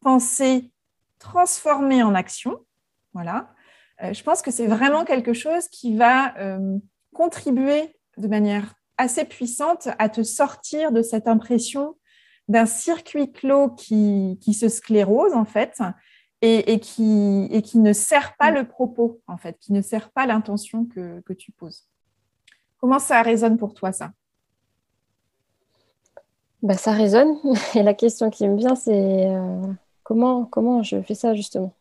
penser, 0.01 0.71
transformer 1.19 2.03
en 2.03 2.15
action. 2.15 2.59
Voilà. 3.15 3.55
Euh, 4.03 4.13
je 4.13 4.23
pense 4.23 4.43
que 4.43 4.51
c'est 4.51 4.67
vraiment 4.67 5.07
quelque 5.07 5.33
chose 5.33 5.67
qui 5.69 5.97
va 5.97 6.37
euh, 6.37 6.77
contribuer 7.15 7.97
de 8.19 8.29
manière 8.29 8.75
assez 8.99 9.25
puissante 9.25 9.89
à 9.99 10.11
te 10.11 10.23
sortir 10.23 10.93
de 10.93 11.01
cette 11.01 11.27
impression 11.27 11.97
d'un 12.49 12.67
circuit 12.67 13.33
clos 13.33 13.71
qui, 13.71 14.37
se 14.53 14.69
sclérose 14.69 15.33
en 15.33 15.47
fait 15.47 15.81
et, 16.43 16.81
qui, 16.81 17.49
et 17.51 17.63
qui 17.63 17.79
ne 17.79 17.95
sert 17.95 18.37
pas 18.37 18.51
le 18.51 18.69
propos 18.69 19.23
en 19.27 19.39
fait, 19.39 19.57
qui 19.59 19.73
ne 19.73 19.81
sert 19.81 20.11
pas 20.11 20.27
l'intention 20.27 20.85
que 20.85 21.33
tu 21.33 21.51
poses. 21.53 21.87
Comment 22.83 22.99
ça 22.99 23.23
résonne 23.23 23.57
pour 23.59 23.75
toi, 23.75 23.93
ça? 23.93 24.11
Bah, 26.63 26.77
Ça 26.77 26.93
résonne. 26.93 27.37
Et 27.77 27.83
la 27.85 27.95
question 27.95 28.29
qui 28.29 28.49
me 28.49 28.57
vient, 28.57 28.75
c'est 28.75 29.27
euh, 29.29 29.63
comment, 30.03 30.45
comment 30.47 30.83
je 30.83 31.01
fais 31.01 31.15
ça, 31.15 31.33
justement? 31.35 31.73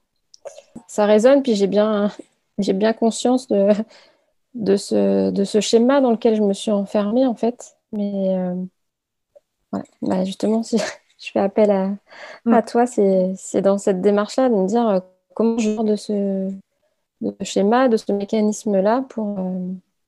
Ça 0.88 1.06
résonne, 1.06 1.42
puis 1.42 1.56
j'ai 1.56 1.66
bien, 1.68 2.12
j'ai 2.60 2.74
bien 2.74 2.94
conscience 2.94 3.48
de, 3.48 3.70
de, 4.54 4.78
ce, 4.78 5.32
de 5.32 5.44
ce 5.44 5.60
schéma 5.60 6.02
dans 6.02 6.12
lequel 6.12 6.36
je 6.36 6.44
me 6.44 6.54
suis 6.54 6.72
enfermée, 6.72 7.26
en 7.26 7.36
fait. 7.36 7.78
Mais 7.92 8.36
euh, 8.38 8.56
bah, 10.04 10.24
justement, 10.24 10.62
si 10.64 10.78
je 10.78 11.32
fais 11.32 11.40
appel 11.40 11.72
à, 11.72 11.90
à 12.46 12.62
toi, 12.62 12.86
c'est 12.86 13.62
dans 13.62 13.80
cette 13.80 14.02
démarche-là 14.02 14.50
de 14.50 14.56
me 14.56 14.68
dire 14.68 14.88
euh, 14.88 15.00
comment 15.34 15.58
je 15.58 15.74
sors 15.76 15.84
de 15.84 15.96
ce, 15.96 16.52
de 17.22 17.36
ce 17.40 17.44
schéma, 17.44 17.88
de 17.90 17.98
ce 17.98 18.12
mécanisme-là 18.12 19.04
pour 19.10 19.40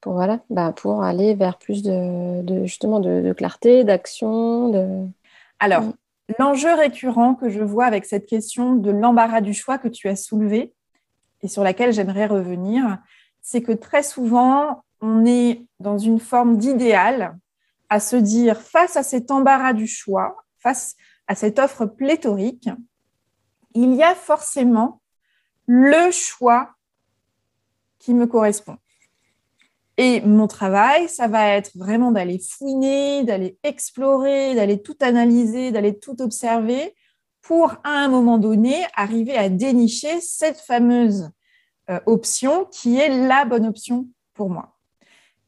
pour, 0.04 0.14
voilà, 0.16 0.42
bah, 0.50 0.74
pour 0.74 1.02
aller 1.02 1.34
vers 1.34 1.58
plus 1.58 1.82
de, 1.82 2.66
justement 2.66 3.00
de, 3.00 3.32
clarté, 3.32 3.86
d'action. 3.86 4.68
De... 4.68 5.08
Alors, 5.60 5.84
mm. 5.84 5.94
l'enjeu 6.40 6.74
récurrent 6.74 7.36
que 7.36 7.50
je 7.50 7.64
vois 7.64 7.86
avec 7.86 8.04
cette 8.04 8.26
question 8.26 8.76
de 8.76 8.92
l'embarras 8.92 9.40
du 9.40 9.54
choix 9.54 9.78
que 9.78 9.88
tu 9.88 10.10
as 10.10 10.18
soulevé 10.18 10.74
et 11.42 11.48
sur 11.48 11.64
laquelle 11.64 11.94
j'aimerais 11.94 12.26
revenir, 12.26 12.98
c'est 13.42 13.62
que 13.62 13.72
très 13.72 14.04
souvent, 14.04 14.84
on 15.00 15.26
est 15.26 15.66
dans 15.80 15.98
une 15.98 16.20
forme 16.20 16.58
d'idéal 16.58 17.38
à 17.88 18.02
se 18.02 18.18
dire 18.18 18.60
face 18.60 18.98
à 18.98 19.04
cet 19.04 19.32
embarras 19.32 19.72
du 19.72 19.88
choix, 19.88 20.36
face 20.60 20.98
à 21.28 21.36
cette 21.36 21.60
offre 21.60 21.86
pléthorique, 21.86 22.70
il 23.74 23.94
y 23.94 24.04
a 24.04 24.16
forcément 24.16 25.02
le 25.66 26.12
choix 26.12 26.72
qui 28.00 28.14
me 28.14 28.28
correspond. 28.28 28.78
Et 29.98 30.22
mon 30.22 30.48
travail, 30.48 31.08
ça 31.08 31.28
va 31.28 31.50
être 31.50 31.78
vraiment 31.78 32.12
d'aller 32.12 32.40
fouiner, 32.40 33.24
d'aller 33.24 33.60
explorer, 33.64 34.56
d'aller 34.56 34.82
tout 34.82 34.98
analyser, 35.02 35.72
d'aller 35.72 36.00
tout 36.00 36.20
observer 36.22 36.96
pour, 37.42 37.76
à 37.84 37.92
un 37.92 38.08
moment 38.08 38.40
donné, 38.40 38.86
arriver 38.96 39.36
à 39.36 39.50
dénicher 39.50 40.20
cette 40.22 40.58
fameuse 40.58 41.30
euh, 41.90 42.00
option 42.06 42.66
qui 42.72 42.98
est 42.98 43.10
la 43.10 43.46
bonne 43.46 43.66
option 43.66 44.08
pour 44.34 44.50
moi. 44.50 44.78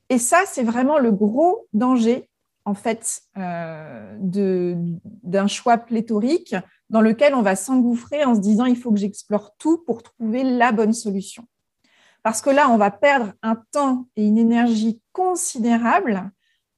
Et 0.10 0.20
ça, 0.20 0.44
c'est 0.46 0.64
vraiment 0.64 1.00
le 1.00 1.12
gros 1.12 1.68
danger, 1.74 2.30
en 2.66 2.76
fait, 2.76 3.22
euh, 3.38 4.16
d'un 4.20 5.48
choix 5.48 5.78
pléthorique 5.78 6.56
dans 6.90 7.02
lequel 7.02 7.34
on 7.34 7.42
va 7.42 7.56
s'engouffrer 7.56 8.24
en 8.26 8.36
se 8.36 8.42
disant 8.42 8.66
il 8.66 8.78
faut 8.78 8.92
que 8.92 9.00
j'explore 9.00 9.56
tout 9.58 9.80
pour 9.86 10.04
trouver 10.04 10.44
la 10.44 10.72
bonne 10.72 10.94
solution. 10.94 11.48
Parce 12.26 12.42
que 12.42 12.50
là, 12.50 12.72
on 12.72 12.78
va 12.78 12.90
perdre 12.90 13.34
un 13.44 13.56
temps 13.72 14.08
et 14.16 14.26
une 14.26 14.40
énergie 14.40 15.00
considérable 15.14 16.32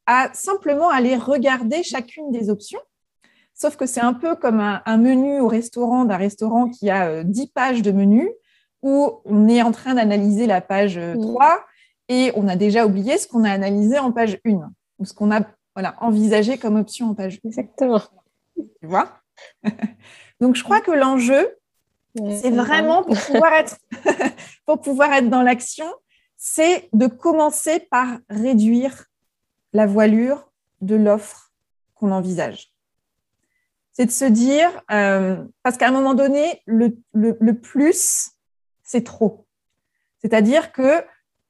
à 0.05 0.29
simplement 0.33 0.89
aller 0.89 1.15
regarder 1.15 1.83
chacune 1.83 2.31
des 2.31 2.49
options. 2.49 2.81
Sauf 3.53 3.77
que 3.77 3.85
c'est 3.85 4.01
un 4.01 4.13
peu 4.13 4.35
comme 4.35 4.59
un, 4.59 4.97
menu 4.97 5.39
au 5.39 5.47
restaurant 5.47 6.03
d'un 6.03 6.17
restaurant 6.17 6.67
qui 6.67 6.89
a 6.89 7.23
10 7.23 7.41
euh, 7.41 7.45
pages 7.53 7.81
de 7.81 7.93
menu 7.93 8.29
où 8.81 9.21
on 9.23 9.47
est 9.47 9.61
en 9.61 9.71
train 9.71 9.93
d'analyser 9.93 10.47
la 10.47 10.59
page 10.59 10.99
3 11.21 11.45
euh, 11.45 11.55
et 12.09 12.33
on 12.35 12.49
a 12.49 12.57
déjà 12.57 12.85
oublié 12.85 13.17
ce 13.17 13.25
qu'on 13.25 13.45
a 13.45 13.49
analysé 13.49 13.99
en 13.99 14.11
page 14.11 14.41
1 14.45 14.51
ou 14.99 15.05
ce 15.05 15.13
qu'on 15.13 15.31
a 15.31 15.43
voilà, 15.75 15.95
envisagé 16.01 16.57
comme 16.57 16.75
option 16.75 17.11
en 17.11 17.13
page 17.13 17.39
1. 17.45 17.47
Exactement. 17.47 18.01
Tu 18.57 18.85
vois? 18.85 19.21
Donc, 20.41 20.57
je 20.57 20.63
crois 20.65 20.81
que 20.81 20.91
l'enjeu, 20.91 21.55
c'est 22.17 22.51
vraiment 22.51 23.03
pour 23.03 23.17
pouvoir 23.17 23.53
être, 23.53 23.77
pour 24.67 24.81
pouvoir 24.81 25.13
être 25.13 25.29
dans 25.29 25.41
l'action, 25.41 25.87
c'est 26.35 26.89
de 26.93 27.07
commencer 27.07 27.79
par 27.79 28.19
réduire 28.29 29.05
la 29.71 29.87
voilure 29.87 30.51
de 30.81 30.95
l'offre 30.95 31.53
qu'on 31.95 32.11
envisage. 32.11 32.73
C'est 33.93 34.05
de 34.05 34.11
se 34.11 34.25
dire, 34.25 34.69
euh, 34.91 35.43
parce 35.63 35.77
qu'à 35.77 35.87
un 35.87 35.91
moment 35.91 36.13
donné, 36.13 36.61
le, 36.65 36.99
le, 37.13 37.53
plus, 37.53 38.31
c'est 38.83 39.03
trop. 39.03 39.47
C'est-à-dire 40.21 40.71
que 40.73 41.01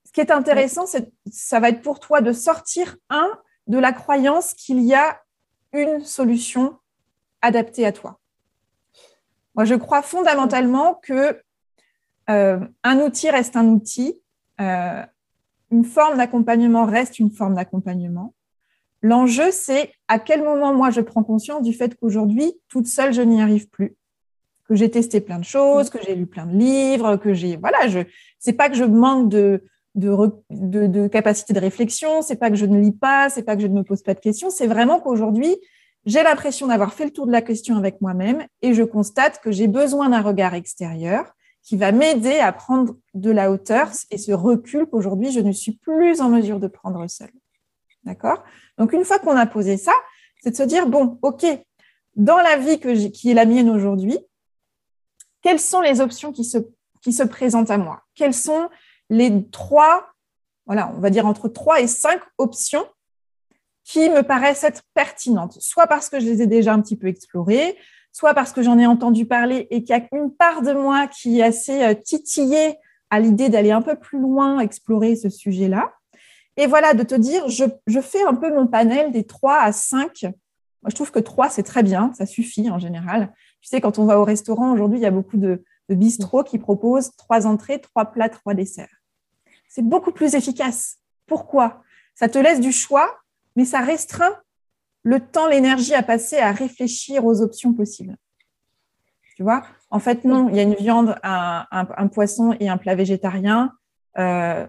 ce 0.06 0.12
qui 0.13 0.21
est 0.21 0.32
intéressant, 0.32 0.86
c'est, 0.86 1.12
ça 1.30 1.60
va 1.60 1.69
être 1.69 1.82
pour 1.82 1.99
toi 1.99 2.21
de 2.21 2.32
sortir, 2.32 2.97
un, 3.10 3.27
de 3.65 3.80
la 3.80 3.91
croyance 3.91 4.53
qu'il 4.53 4.80
y 4.80 4.93
a 4.93 5.21
une 5.73 6.06
solution 6.06 6.77
adaptée 7.41 7.86
à 7.86 7.91
toi. 7.91 8.19
Moi, 9.56 9.65
je 9.65 9.75
crois 9.75 10.03
fondamentalement 10.03 10.93
que 11.03 11.41
euh, 12.29 12.59
un 12.83 12.99
outil 12.99 13.29
reste 13.29 13.55
un 13.55 13.67
outil, 13.67 14.21
euh, 14.59 15.03
une 15.71 15.85
forme 15.85 16.17
d'accompagnement 16.17 16.85
reste 16.85 17.19
une 17.19 17.31
forme 17.31 17.55
d'accompagnement. 17.55 18.33
L'enjeu, 19.01 19.51
c'est 19.51 19.91
à 20.07 20.19
quel 20.19 20.43
moment 20.43 20.73
moi 20.73 20.89
je 20.89 21.01
prends 21.01 21.23
conscience 21.23 21.61
du 21.61 21.73
fait 21.73 21.95
qu'aujourd'hui, 21.95 22.53
toute 22.67 22.87
seule, 22.87 23.13
je 23.13 23.21
n'y 23.21 23.41
arrive 23.41 23.69
plus, 23.69 23.95
que 24.67 24.75
j'ai 24.75 24.89
testé 24.89 25.21
plein 25.21 25.39
de 25.39 25.45
choses, 25.45 25.89
que 25.89 25.99
j'ai 26.03 26.15
lu 26.15 26.25
plein 26.25 26.45
de 26.45 26.57
livres, 26.57 27.17
que 27.17 27.33
j'ai 27.33 27.57
voilà, 27.57 27.87
je 27.87 27.99
c'est 28.39 28.53
pas 28.53 28.69
que 28.69 28.75
je 28.75 28.83
manque 28.83 29.29
de 29.29 29.63
de, 29.95 30.15
de, 30.51 30.85
de 30.85 31.07
capacité 31.07 31.53
de 31.53 31.59
réflexion, 31.59 32.21
c'est 32.21 32.35
pas 32.35 32.51
que 32.51 32.55
je 32.55 32.67
ne 32.67 32.79
lis 32.79 32.91
pas, 32.91 33.29
c'est 33.29 33.41
pas 33.41 33.55
que 33.55 33.63
je 33.63 33.67
ne 33.67 33.73
me 33.73 33.83
pose 33.83 34.03
pas 34.03 34.13
de 34.13 34.19
questions, 34.19 34.51
c'est 34.51 34.67
vraiment 34.67 34.99
qu'aujourd'hui, 34.99 35.57
j'ai 36.05 36.21
l'impression 36.21 36.67
d'avoir 36.67 36.93
fait 36.93 37.05
le 37.05 37.11
tour 37.11 37.25
de 37.25 37.31
la 37.31 37.41
question 37.41 37.77
avec 37.77 37.99
moi-même 37.99 38.45
et 38.61 38.73
je 38.73 38.83
constate 38.83 39.41
que 39.41 39.51
j'ai 39.51 39.67
besoin 39.67 40.09
d'un 40.09 40.21
regard 40.21 40.53
extérieur 40.53 41.33
qui 41.67 41.75
va 41.75 41.91
m'aider 41.91 42.39
à 42.39 42.53
prendre 42.53 42.95
de 43.13 43.30
la 43.30 43.51
hauteur. 43.51 43.89
Et 44.10 44.17
ce 44.17 44.32
recul 44.32 44.86
qu'aujourd'hui 44.86 45.34
je 45.34 45.41
ne 45.41 45.51
suis 45.51 45.73
plus 45.73 46.21
en 46.21 46.30
mesure 46.30 46.62
de 46.62 46.67
prendre 46.67 47.06
seule. 47.10 47.34
D'accord? 48.06 48.41
Donc 48.77 48.93
une 48.93 49.03
fois 49.03 49.19
qu'on 49.19 49.36
a 49.36 49.45
posé 49.45 49.75
ça, 49.75 49.91
c'est 50.41 50.51
de 50.51 50.56
se 50.56 50.63
dire 50.63 50.88
bon, 50.88 51.19
OK, 51.23 51.45
dans 52.15 52.38
la 52.38 52.56
vie 52.56 52.80
que 52.80 53.10
qui 53.10 53.32
est 53.32 53.34
la 53.34 53.45
mienne 53.45 53.69
aujourd'hui, 53.69 54.17
quelles 55.41 55.60
sont 55.60 55.82
les 55.82 55.99
options 55.99 56.32
qui 56.32 56.45
se, 56.45 56.58
qui 57.01 57.12
se 57.12 57.23
présentent 57.23 57.69
à 57.69 57.77
moi? 57.77 58.01
Quelles 58.15 58.34
sont 58.34 58.69
les 59.10 59.45
trois, 59.49 60.08
voilà, 60.67 60.93
on 60.95 61.01
va 61.01 61.10
dire 61.10 61.25
entre 61.25 61.49
trois 61.49 61.82
et 61.82 61.88
cinq 61.88 62.21
options 62.38 62.86
qui 63.84 64.10
me 64.10 64.21
paraissent 64.21 64.63
être 64.63 64.84
pertinentes, 64.93 65.58
soit 65.60 65.88
parce 65.88 66.08
que 66.08 66.21
je 66.21 66.25
les 66.27 66.41
ai 66.41 66.47
déjà 66.47 66.73
un 66.73 66.82
petit 66.82 66.95
peu 66.95 67.08
explorées, 67.08 67.77
soit 68.17 68.34
parce 68.34 68.51
que 68.51 68.63
j'en 68.63 68.80
ai 68.80 68.88
entendu 68.88 69.27
parler 69.27 69.67
et 69.69 69.84
qu'il 69.84 69.95
y 69.95 69.99
a 69.99 70.08
une 70.12 70.32
part 70.32 70.63
de 70.63 70.73
moi 70.73 71.06
qui 71.06 71.39
est 71.39 71.43
assez 71.43 71.84
euh, 71.84 71.93
titillée 71.93 72.75
à 73.12 73.19
l'idée 73.19 73.49
d'aller 73.49 73.69
un 73.69 73.84
peu 73.84 73.95
plus 73.95 74.19
loin 74.19 74.60
explorer 74.60 75.15
ce 75.15 75.30
sujet-là. 75.30 75.93
Et 76.58 76.65
voilà, 76.65 76.95
de 76.95 77.03
te 77.03 77.13
dire, 77.13 77.47
je, 77.47 78.01
fais 78.01 78.23
un 78.23 78.34
peu 78.34 78.51
mon 78.51 78.65
panel 78.65 79.12
des 79.12 79.23
trois 79.23 79.60
à 79.60 79.71
cinq. 79.71 80.23
Moi, 80.23 80.89
je 80.89 80.95
trouve 80.95 81.12
que 81.12 81.19
trois, 81.19 81.49
c'est 81.49 81.62
très 81.62 81.84
bien, 81.84 82.12
ça 82.17 82.25
suffit 82.25 82.71
en 82.71 82.80
général. 82.80 83.32
Tu 83.62 83.69
sais, 83.69 83.82
quand 83.82 83.99
on 83.99 84.06
va 84.06 84.19
au 84.19 84.23
restaurant, 84.23 84.73
aujourd'hui, 84.73 84.97
il 84.97 85.03
y 85.03 85.06
a 85.06 85.12
beaucoup 85.12 85.38
de, 85.38 85.63
de 85.88 85.95
bistrots 85.95 86.43
qui 86.43 86.58
proposent 86.58 87.12
trois 87.17 87.45
entrées, 87.45 87.80
trois 87.80 88.06
plats, 88.06 88.30
trois 88.30 88.56
desserts. 88.56 89.03
C'est 89.69 89.86
beaucoup 89.86 90.12
plus 90.12 90.34
efficace. 90.34 90.97
Pourquoi? 91.27 91.84
Ça 92.15 92.27
te 92.27 92.39
laisse 92.39 92.62
du 92.62 92.71
choix 92.71 93.15
mais 93.58 93.65
ça 93.65 93.82
restreint 93.82 94.38
le 95.08 95.22
temps, 95.22 95.48
l'énergie 95.48 95.93
à 95.93 96.04
passer 96.04 96.38
à 96.38 96.52
réfléchir 96.52 97.24
aux 97.24 97.41
options 97.41 97.74
possibles. 97.74 98.17
Tu 99.38 99.43
vois? 99.43 99.63
En 99.89 100.00
fait, 100.00 100.26
non, 100.26 100.50
il 100.50 100.58
y 100.58 100.60
a 100.60 100.63
une 100.63 100.76
viande, 100.76 101.15
un, 101.24 102.08
poisson 102.08 102.54
et 102.60 102.67
un 102.67 102.76
plat 102.76 102.93
végétarien. 102.93 103.72
Euh, 104.17 104.67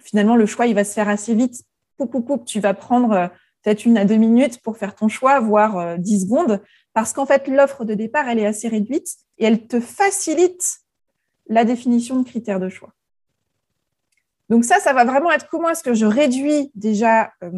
finalement, 0.00 0.34
le 0.34 0.46
choix, 0.46 0.66
il 0.66 0.74
va 0.74 0.82
se 0.82 0.94
faire 0.94 1.08
assez 1.08 1.32
vite. 1.32 1.62
Poup, 1.96 2.44
tu 2.44 2.58
vas 2.58 2.74
prendre 2.74 3.12
euh, 3.12 3.28
peut-être 3.62 3.84
une 3.84 3.96
à 3.98 4.04
deux 4.04 4.16
minutes 4.16 4.60
pour 4.62 4.76
faire 4.76 4.96
ton 4.96 5.06
choix, 5.06 5.38
voire 5.38 5.78
euh, 5.78 5.96
dix 5.96 6.22
secondes, 6.22 6.60
parce 6.92 7.12
qu'en 7.12 7.26
fait, 7.26 7.46
l'offre 7.46 7.84
de 7.84 7.94
départ, 7.94 8.28
elle 8.28 8.40
est 8.40 8.46
assez 8.46 8.66
réduite 8.66 9.06
et 9.38 9.44
elle 9.44 9.68
te 9.68 9.78
facilite 9.78 10.80
la 11.46 11.64
définition 11.64 12.18
de 12.18 12.24
critères 12.24 12.58
de 12.58 12.68
choix. 12.68 12.94
Donc 14.48 14.64
ça, 14.64 14.80
ça 14.80 14.92
va 14.92 15.04
vraiment 15.04 15.30
être 15.30 15.48
comment 15.48 15.68
est-ce 15.68 15.84
que 15.84 15.94
je 15.94 16.06
réduis 16.06 16.72
déjà 16.74 17.30
euh, 17.44 17.50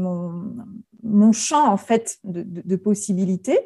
mon, 1.03 1.33
champ 1.33 1.69
en 1.69 1.77
fait 1.77 2.19
de, 2.25 2.77
possibilités 2.77 3.59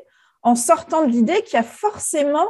en 0.42 0.54
sortant 0.54 1.04
de 1.04 1.10
l'idée 1.10 1.42
qu'il 1.42 1.54
y 1.54 1.60
a 1.60 1.64
forcément 1.64 2.46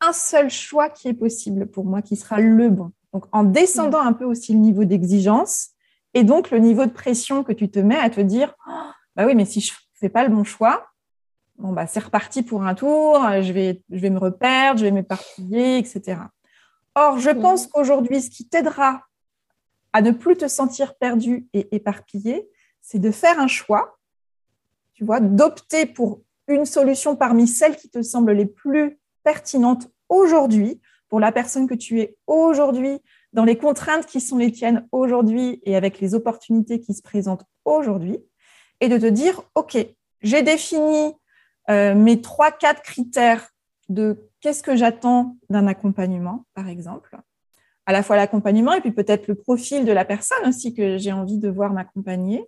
un 0.00 0.12
seul 0.12 0.50
choix 0.50 0.88
qui 0.88 1.08
est 1.08 1.14
possible 1.14 1.66
pour 1.66 1.84
moi, 1.84 2.02
qui 2.02 2.16
sera 2.16 2.40
le 2.40 2.70
bon. 2.70 2.92
Donc 3.12 3.26
en 3.32 3.44
descendant 3.44 4.00
un 4.00 4.12
peu 4.12 4.24
aussi 4.24 4.52
le 4.52 4.58
niveau 4.58 4.84
d'exigence 4.84 5.70
et 6.14 6.24
donc 6.24 6.50
le 6.50 6.58
niveau 6.58 6.86
de 6.86 6.90
pression 6.90 7.44
que 7.44 7.52
tu 7.52 7.70
te 7.70 7.78
mets 7.78 7.98
à 7.98 8.10
te 8.10 8.20
dire, 8.20 8.54
oh, 8.68 8.90
bah 9.14 9.26
oui, 9.26 9.34
mais 9.34 9.44
si 9.44 9.60
je 9.60 9.72
fais 9.94 10.08
pas 10.08 10.24
le 10.24 10.34
bon 10.34 10.44
choix, 10.44 10.86
bon 11.58 11.72
bah 11.72 11.86
c'est 11.86 12.00
reparti 12.00 12.42
pour 12.42 12.62
un 12.64 12.74
tour, 12.74 13.20
je 13.42 13.52
vais, 13.52 13.82
je 13.90 13.98
vais 13.98 14.10
me 14.10 14.18
reperdre, 14.18 14.80
je 14.80 14.84
vais 14.84 14.90
m'éparpiller, 14.90 15.78
etc. 15.78 16.20
Or, 16.94 17.18
je 17.18 17.30
pense 17.30 17.66
qu'aujourd'hui, 17.66 18.22
ce 18.22 18.30
qui 18.30 18.48
t'aidera 18.48 19.02
à 19.92 20.00
ne 20.00 20.10
plus 20.10 20.36
te 20.36 20.48
sentir 20.48 20.96
perdu 20.96 21.46
et 21.52 21.74
éparpillé, 21.74 22.48
c'est 22.80 22.98
de 22.98 23.10
faire 23.10 23.38
un 23.38 23.48
choix, 23.48 23.95
tu 24.96 25.04
vois, 25.04 25.20
d'opter 25.20 25.86
pour 25.86 26.22
une 26.48 26.64
solution 26.64 27.14
parmi 27.14 27.46
celles 27.46 27.76
qui 27.76 27.88
te 27.88 28.02
semblent 28.02 28.32
les 28.32 28.46
plus 28.46 28.98
pertinentes 29.22 29.88
aujourd'hui, 30.08 30.80
pour 31.08 31.20
la 31.20 31.30
personne 31.30 31.68
que 31.68 31.74
tu 31.74 32.00
es 32.00 32.16
aujourd'hui, 32.26 32.98
dans 33.32 33.44
les 33.44 33.56
contraintes 33.56 34.06
qui 34.06 34.20
sont 34.20 34.38
les 34.38 34.50
tiennes 34.50 34.88
aujourd'hui 34.90 35.60
et 35.64 35.76
avec 35.76 36.00
les 36.00 36.14
opportunités 36.14 36.80
qui 36.80 36.94
se 36.94 37.02
présentent 37.02 37.44
aujourd'hui, 37.64 38.18
et 38.80 38.88
de 38.88 38.98
te 38.98 39.06
dire, 39.06 39.42
OK, 39.54 39.76
j'ai 40.22 40.42
défini 40.42 41.12
euh, 41.70 41.94
mes 41.94 42.20
trois, 42.20 42.50
quatre 42.50 42.82
critères 42.82 43.48
de 43.88 44.28
qu'est-ce 44.40 44.62
que 44.62 44.74
j'attends 44.74 45.36
d'un 45.50 45.66
accompagnement, 45.68 46.44
par 46.54 46.68
exemple 46.68 47.16
à 47.86 47.92
la 47.92 48.02
fois 48.02 48.16
l'accompagnement 48.16 48.74
et 48.74 48.80
puis 48.80 48.90
peut-être 48.90 49.28
le 49.28 49.36
profil 49.36 49.84
de 49.84 49.92
la 49.92 50.04
personne 50.04 50.46
aussi 50.46 50.74
que 50.74 50.98
j'ai 50.98 51.12
envie 51.12 51.38
de 51.38 51.48
voir 51.48 51.72
m'accompagner. 51.72 52.44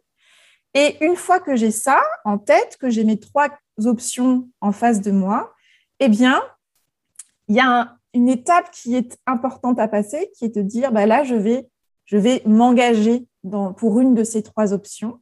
Et 0.74 1.04
une 1.04 1.16
fois 1.16 1.40
que 1.40 1.56
j'ai 1.56 1.70
ça 1.70 2.00
en 2.24 2.38
tête, 2.38 2.76
que 2.78 2.90
j'ai 2.90 3.04
mes 3.04 3.18
trois 3.18 3.48
options 3.84 4.48
en 4.60 4.72
face 4.72 5.00
de 5.00 5.10
moi, 5.10 5.54
eh 6.00 6.08
bien, 6.08 6.42
il 7.48 7.56
y 7.56 7.60
a 7.60 7.96
une 8.14 8.28
étape 8.28 8.70
qui 8.70 8.94
est 8.94 9.18
importante 9.26 9.78
à 9.78 9.88
passer, 9.88 10.30
qui 10.36 10.44
est 10.44 10.54
de 10.54 10.62
dire, 10.62 10.92
bah 10.92 11.06
là, 11.06 11.24
je 11.24 11.34
vais, 11.34 11.68
je 12.04 12.16
vais 12.16 12.42
m'engager 12.46 13.26
pour 13.76 14.00
une 14.00 14.14
de 14.14 14.24
ces 14.24 14.42
trois 14.42 14.72
options 14.72 15.20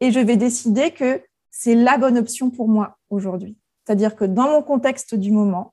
et 0.00 0.10
je 0.10 0.20
vais 0.20 0.36
décider 0.36 0.90
que 0.90 1.22
c'est 1.50 1.74
la 1.74 1.96
bonne 1.96 2.18
option 2.18 2.50
pour 2.50 2.68
moi 2.68 2.98
aujourd'hui. 3.10 3.56
C'est-à-dire 3.84 4.16
que 4.16 4.24
dans 4.24 4.50
mon 4.50 4.62
contexte 4.62 5.14
du 5.14 5.30
moment, 5.30 5.72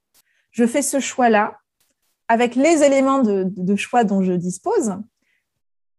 je 0.51 0.65
fais 0.65 0.81
ce 0.81 0.99
choix-là 0.99 1.57
avec 2.27 2.55
les 2.55 2.83
éléments 2.83 3.21
de, 3.21 3.75
choix 3.75 4.03
dont 4.03 4.21
je 4.21 4.33
dispose. 4.33 4.95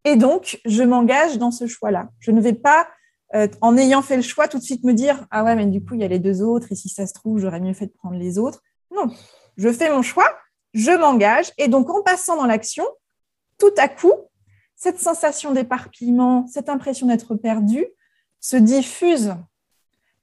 Et 0.05 0.17
donc, 0.17 0.61
je 0.65 0.83
m'engage 0.83 1.39
dans 1.39 1.51
ce 1.51 1.67
choix-là. 1.67 2.09
Je 2.21 2.31
ne 2.31 2.41
vais 2.41 2.53
pas, 2.53 2.89
euh, 3.35 3.49
en 3.61 3.77
ayant 3.77 4.03
fait 4.03 4.17
le 4.17 4.23
choix, 4.23 4.49
tout 4.49 4.59
de 4.59 4.63
suite 4.63 4.85
me 4.85 4.93
dire 4.93 5.27
Ah 5.31 5.45
ouais, 5.45 5.57
mais 5.57 5.67
du 5.67 5.83
coup, 5.83 5.95
il 5.95 6.01
y 6.01 6.05
a 6.05 6.09
les 6.09 6.19
deux 6.19 6.43
autres, 6.43 6.71
et 6.71 6.75
si 6.75 6.89
ça 6.89 7.07
se 7.07 7.15
trouve, 7.15 7.39
j'aurais 7.39 7.61
mieux 7.61 7.75
fait 7.75 7.87
de 7.87 7.93
prendre 7.93 8.17
les 8.17 8.39
autres. 8.39 8.63
Non, 8.95 9.11
je 9.57 9.73
fais 9.73 9.91
mon 9.91 10.03
choix, 10.03 10.29
je 10.73 10.91
m'engage, 10.91 11.53
et 11.59 11.69
donc 11.69 11.91
en 11.91 12.03
passant 12.03 12.37
dans 12.37 12.47
l'action, 12.47 12.85
tout 13.59 13.73
à 13.79 13.89
coup, 13.89 14.13
cette 14.77 14.99
sensation 14.99 15.53
d'éparpillement, 15.53 16.47
cette 16.49 16.69
impression 16.69 17.07
d'être 17.07 17.35
perdu 17.35 17.87
se 18.41 18.57
diffuse. 18.57 19.35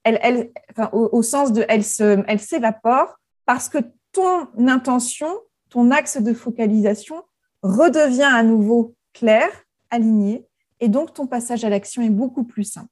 Elle, 0.04 0.50
au, 0.92 1.22
sens 1.22 1.52
de 1.52 1.64
elle 1.68 1.84
s'évapore 1.84 3.06
elle 3.06 3.14
parce 3.46 3.68
que 3.68 3.78
ton 4.10 4.48
intention 4.68 5.28
ton 5.72 5.90
axe 5.90 6.20
de 6.20 6.34
focalisation 6.34 7.22
redevient 7.62 8.30
à 8.30 8.42
nouveau 8.42 8.94
clair, 9.14 9.48
aligné, 9.92 10.44
et 10.80 10.88
donc 10.88 11.14
ton 11.14 11.28
passage 11.28 11.64
à 11.64 11.68
l'action 11.68 12.02
est 12.02 12.10
beaucoup 12.10 12.42
plus 12.42 12.64
simple. 12.64 12.88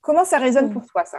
Comment 0.00 0.24
ça 0.24 0.38
résonne 0.38 0.72
pour 0.72 0.86
toi, 0.86 1.04
ça? 1.04 1.18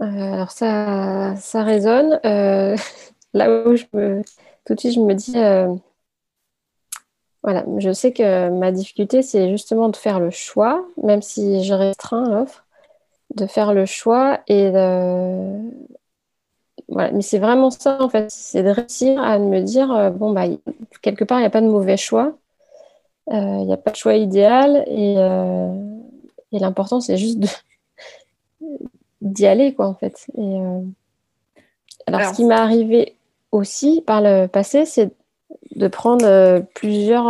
Alors 0.00 0.50
ça, 0.50 1.36
ça 1.36 1.62
résonne. 1.62 2.18
là 3.34 3.66
où 3.66 3.76
je 3.76 3.84
me, 3.92 4.22
tout 4.64 4.74
de 4.74 4.80
suite, 4.80 4.94
je 4.94 5.00
me 5.00 5.14
dis, 5.14 5.36
voilà, 7.42 7.64
je 7.78 7.92
sais 7.92 8.12
que 8.12 8.48
ma 8.48 8.72
difficulté, 8.72 9.22
c'est 9.22 9.50
justement 9.50 9.88
de 9.88 9.96
faire 9.96 10.20
le 10.20 10.30
choix, 10.30 10.86
même 11.02 11.22
si 11.22 11.62
je 11.64 11.74
restreins 11.74 12.28
l'offre, 12.28 12.66
de 13.34 13.46
faire 13.46 13.74
le 13.74 13.84
choix 13.84 14.40
et 14.48 14.70
de, 14.70 15.60
voilà. 16.88 17.10
Mais 17.12 17.22
c'est 17.22 17.38
vraiment 17.38 17.70
ça, 17.70 18.00
en 18.00 18.08
fait. 18.08 18.30
C'est 18.30 18.62
de 18.62 18.70
réussir 18.70 19.20
à 19.20 19.38
me 19.38 19.60
dire, 19.60 19.92
euh, 19.92 20.10
bon, 20.10 20.32
bah, 20.32 20.44
quelque 21.02 21.24
part, 21.24 21.38
il 21.38 21.42
n'y 21.42 21.46
a 21.46 21.50
pas 21.50 21.60
de 21.60 21.66
mauvais 21.66 21.96
choix. 21.96 22.36
Euh, 23.32 23.58
il 23.60 23.66
n'y 23.66 23.72
a 23.72 23.76
pas 23.76 23.90
de 23.90 23.96
choix 23.96 24.14
idéal. 24.14 24.84
Et, 24.86 25.16
euh, 25.18 25.74
et 26.52 26.58
l'important, 26.58 27.00
c'est 27.00 27.16
juste 27.16 27.38
d'y 29.20 29.46
aller, 29.46 29.74
quoi, 29.74 29.88
en 29.88 29.94
fait. 29.94 30.26
Et, 30.38 30.58
alors, 32.06 32.22
ce 32.22 32.36
qui 32.36 32.44
m'est 32.44 32.54
arrivé 32.54 33.16
aussi 33.50 34.00
par 34.06 34.20
le 34.20 34.46
passé, 34.46 34.84
c'est 34.84 35.10
de 35.74 35.88
prendre 35.88 36.60
plusieurs 36.74 37.28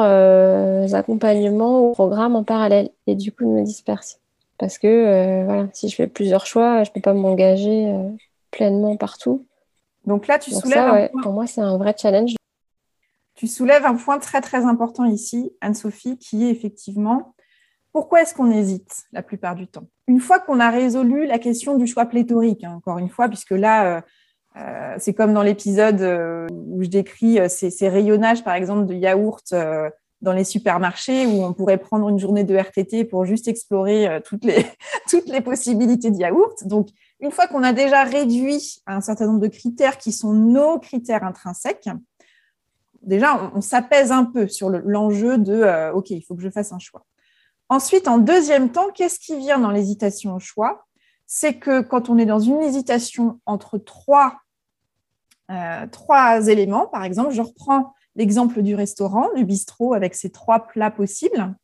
accompagnements 0.95 1.89
ou 1.89 1.93
programmes 1.93 2.37
en 2.37 2.45
parallèle 2.45 2.91
et 3.07 3.15
du 3.15 3.33
coup 3.33 3.45
de 3.45 3.51
me 3.51 3.63
disperser. 3.63 4.19
Parce 4.59 4.77
que 4.77 5.45
voilà, 5.45 5.69
si 5.73 5.89
je 5.89 5.95
fais 5.95 6.07
plusieurs 6.07 6.45
choix, 6.45 6.85
je 6.85 6.91
ne 6.91 6.95
peux 6.95 7.01
pas 7.01 7.15
m'engager 7.15 7.91
pleinement 8.57 8.97
partout. 8.97 9.47
Donc 10.05 10.27
là, 10.27 10.39
tu 10.39 10.51
soulèves. 10.51 11.11
Pour 11.23 11.33
moi, 11.33 11.47
c'est 11.47 11.61
un 11.61 11.77
vrai 11.77 11.95
challenge. 11.97 12.35
Tu 13.35 13.47
soulèves 13.47 13.85
un 13.85 13.97
point 13.97 14.19
très 14.19 14.41
très 14.41 14.65
important 14.65 15.05
ici, 15.05 15.53
Anne-Sophie, 15.61 16.17
qui 16.19 16.47
est 16.47 16.51
effectivement 16.51 17.35
pourquoi 17.97 18.21
est-ce 18.21 18.35
qu'on 18.35 18.51
hésite 18.51 19.05
la 19.13 19.23
plupart 19.23 19.55
du 19.55 19.67
temps? 19.67 19.87
Une 20.07 20.21
fois 20.21 20.39
qu'on 20.39 20.61
a 20.61 20.69
résolu 20.69 21.25
la 21.25 21.39
question 21.39 21.79
du 21.79 21.87
choix 21.87 22.05
pléthorique, 22.05 22.63
hein, 22.63 22.75
encore 22.77 22.99
une 22.99 23.09
fois, 23.09 23.27
puisque 23.27 23.53
là, 23.53 23.87
euh, 23.87 24.01
euh, 24.59 24.95
c'est 24.99 25.15
comme 25.15 25.33
dans 25.33 25.43
l'épisode 25.43 26.03
euh, 26.03 26.47
où 26.53 26.83
je 26.83 26.91
décris 26.91 27.39
ces, 27.49 27.89
rayonnages, 27.89 28.45
par 28.45 28.53
exemple, 28.55 28.85
de 28.85 28.93
yaourt 28.93 29.55
dans 30.21 30.33
les 30.35 30.45
supermarchés, 30.45 31.25
où 31.25 31.43
on 31.43 31.55
pourrait 31.55 31.79
prendre 31.79 32.07
une 32.11 32.19
journée 32.19 32.45
de 32.45 32.55
RTT 32.55 33.05
pour 33.05 33.25
juste 33.25 33.49
explorer 33.49 34.21
toutes, 34.27 34.45
les, 34.45 34.67
toutes 35.11 35.29
les 35.29 35.41
possibilités 35.41 36.11
de 36.11 36.19
yaourt. 36.19 36.67
Donc, 36.67 36.89
une 37.21 37.31
fois 37.31 37.47
qu'on 37.47 37.63
a 37.63 37.73
déjà 37.73 38.05
réduit 38.05 38.83
un 38.87 39.01
certain 39.01 39.27
nombre 39.27 39.41
de 39.41 39.49
critères 39.49 39.99
qui 39.99 40.13
sont 40.13 40.33
nos 40.33 40.79
critères 40.79 41.25
intrinsèques, 41.25 41.89
déjà, 43.03 43.51
on, 43.55 43.61
s'apaise 43.61 44.13
un 44.13 44.25
peu 44.25 44.49
sur 44.49 44.69
l'enjeu 44.69 45.39
de 45.39 45.55
euh, 45.55 45.93
OK, 45.93 46.11
il 46.11 46.23
faut 46.23 46.35
que 46.35 46.43
je 46.43 46.51
fasse 46.51 46.73
un 46.73 46.79
choix. 46.79 47.07
Ensuite, 47.69 48.07
en 48.07 48.19
deuxième 48.19 48.71
temps, 48.71 48.91
qu'est-ce 48.95 49.19
qui 49.19 49.37
vient 49.37 49.59
dans 49.59 49.71
l'hésitation 49.71 50.35
au 50.35 50.39
choix? 50.39 50.87
C'est 51.27 51.55
que 51.55 51.81
quand 51.81 52.09
on 52.09 52.19
est 52.19 52.27
dans 52.27 52.39
une 52.39 52.63
hésitation 52.63 53.41
entre 53.47 53.79
trois, 53.79 54.37
euh, 55.51 55.87
trois 55.91 56.47
éléments, 56.47 56.87
par 56.87 57.03
exemple, 57.03 57.33
je 57.33 57.43
reprends 57.43 57.95
l'exemple 58.15 58.63
du 58.63 58.75
restaurant, 58.75 59.33
du 59.35 59.45
bistrot 59.45 59.95
avec 59.95 60.15
ses 60.15 60.31
trois 60.31 60.61
plats 60.67 60.91
possibles. 60.91 61.57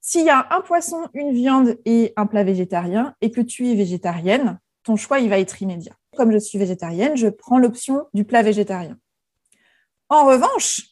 S'il 0.00 0.24
y 0.24 0.30
a 0.30 0.46
un 0.50 0.60
poisson, 0.60 1.08
une 1.14 1.32
viande 1.32 1.78
et 1.84 2.12
un 2.16 2.26
plat 2.26 2.44
végétarien 2.44 3.14
et 3.20 3.30
que 3.30 3.40
tu 3.40 3.68
es 3.68 3.74
végétarienne, 3.74 4.58
ton 4.86 4.96
choix, 4.96 5.18
il 5.18 5.28
va 5.28 5.38
être 5.38 5.60
immédiat. 5.60 5.92
Comme 6.16 6.32
je 6.32 6.38
suis 6.38 6.58
végétarienne, 6.58 7.16
je 7.16 7.26
prends 7.26 7.58
l'option 7.58 8.06
du 8.14 8.24
plat 8.24 8.42
végétarien. 8.42 8.96
En 10.08 10.24
revanche, 10.24 10.82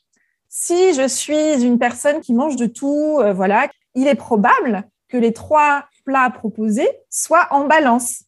si 0.48 0.94
je 0.94 1.06
suis 1.06 1.64
une 1.64 1.78
personne 1.78 2.20
qui 2.20 2.34
mange 2.34 2.56
de 2.56 2.66
tout, 2.66 3.18
euh, 3.20 3.32
voilà, 3.32 3.68
il 3.94 4.08
est 4.08 4.16
probable 4.16 4.82
que 5.08 5.16
les 5.16 5.32
trois 5.32 5.84
plats 6.04 6.28
proposés 6.30 6.88
soient 7.08 7.46
en 7.52 7.66
balance. 7.66 8.24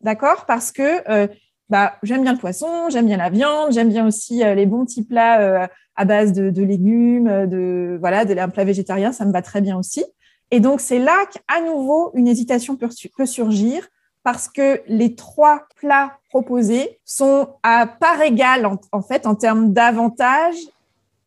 D'accord? 0.00 0.46
Parce 0.46 0.72
que 0.72 1.08
euh, 1.10 1.28
bah, 1.68 1.96
j'aime 2.02 2.22
bien 2.22 2.32
le 2.32 2.38
poisson, 2.38 2.88
j'aime 2.88 3.06
bien 3.06 3.18
la 3.18 3.28
viande, 3.28 3.72
j'aime 3.72 3.90
bien 3.90 4.06
aussi 4.06 4.42
euh, 4.42 4.54
les 4.54 4.64
bons 4.64 4.86
petits 4.86 5.04
plats 5.04 5.68
à 5.96 6.04
base 6.06 6.32
de, 6.32 6.62
légumes, 6.62 7.46
de 7.46 7.98
voilà, 8.00 8.24
de, 8.24 8.36
un 8.36 8.48
plat 8.48 8.64
végétarien, 8.64 9.12
ça 9.12 9.26
me 9.26 9.32
va 9.32 9.42
très 9.42 9.60
bien 9.60 9.76
aussi. 9.76 10.04
Et 10.50 10.60
donc, 10.60 10.80
c'est 10.80 10.98
là 10.98 11.26
qu'à 11.26 11.60
nouveau, 11.60 12.10
une 12.14 12.26
hésitation 12.26 12.76
peut 12.76 12.88
surgir 13.26 13.88
parce 14.24 14.48
que 14.48 14.82
les 14.88 15.14
trois 15.14 15.68
plats 15.76 16.18
proposés 16.30 16.98
sont 17.04 17.50
à 17.62 17.86
part 17.86 18.22
égale 18.22 18.66
en, 18.90 19.02
fait 19.02 19.26
en 19.26 19.36
termes 19.36 19.72
d'avantages 19.72 20.56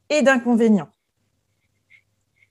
et 0.10 0.24
d'inconvénients. 0.24 0.90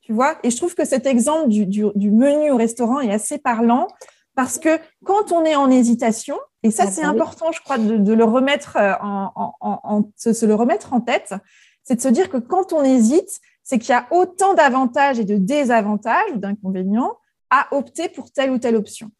Tu 0.02 0.12
vois? 0.12 0.38
Et 0.44 0.50
je 0.50 0.56
trouve 0.56 0.76
que 0.76 0.84
cet 0.84 1.04
exemple 1.04 1.48
du, 1.48 2.10
menu 2.10 2.52
au 2.52 2.56
restaurant 2.56 3.00
est 3.00 3.12
assez 3.12 3.38
parlant 3.38 3.88
parce 4.36 4.58
que 4.58 4.78
quand 5.04 5.32
on 5.32 5.44
est 5.44 5.56
en 5.56 5.68
hésitation, 5.68 6.38
et 6.62 6.70
ça 6.70 6.84
ah 6.86 6.90
c'est 6.90 7.02
bah 7.02 7.08
important, 7.08 7.50
je 7.50 7.60
crois, 7.60 7.78
de, 7.78 8.12
le 8.12 8.24
remettre 8.24 8.76
euh, 8.76 8.92
en, 9.00 10.08
se, 10.16 10.46
le 10.46 10.54
remettre 10.54 10.92
en 10.92 11.00
tête, 11.00 11.34
c'est 11.82 11.96
de 11.96 12.00
se 12.00 12.08
dire 12.08 12.30
que 12.30 12.36
quand 12.36 12.72
on 12.72 12.84
hésite, 12.84 13.40
c'est 13.64 13.80
qu'il 13.80 13.90
y 13.90 13.94
a 13.94 14.06
autant 14.12 14.54
d'avantages 14.54 15.18
et 15.18 15.24
de 15.24 15.36
désavantages 15.36 16.30
ou 16.34 16.38
d'inconvénients 16.38 17.16
à 17.50 17.66
opter 17.72 18.08
pour 18.08 18.30
telle 18.30 18.50
ou 18.50 18.58
telle 18.58 18.76
option. 18.76 19.10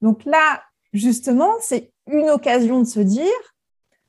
Donc 0.00 0.24
là, 0.24 0.62
justement, 0.92 1.52
c'est 1.60 1.92
une 2.06 2.30
occasion 2.30 2.80
de 2.80 2.84
se 2.84 3.00
dire, 3.00 3.26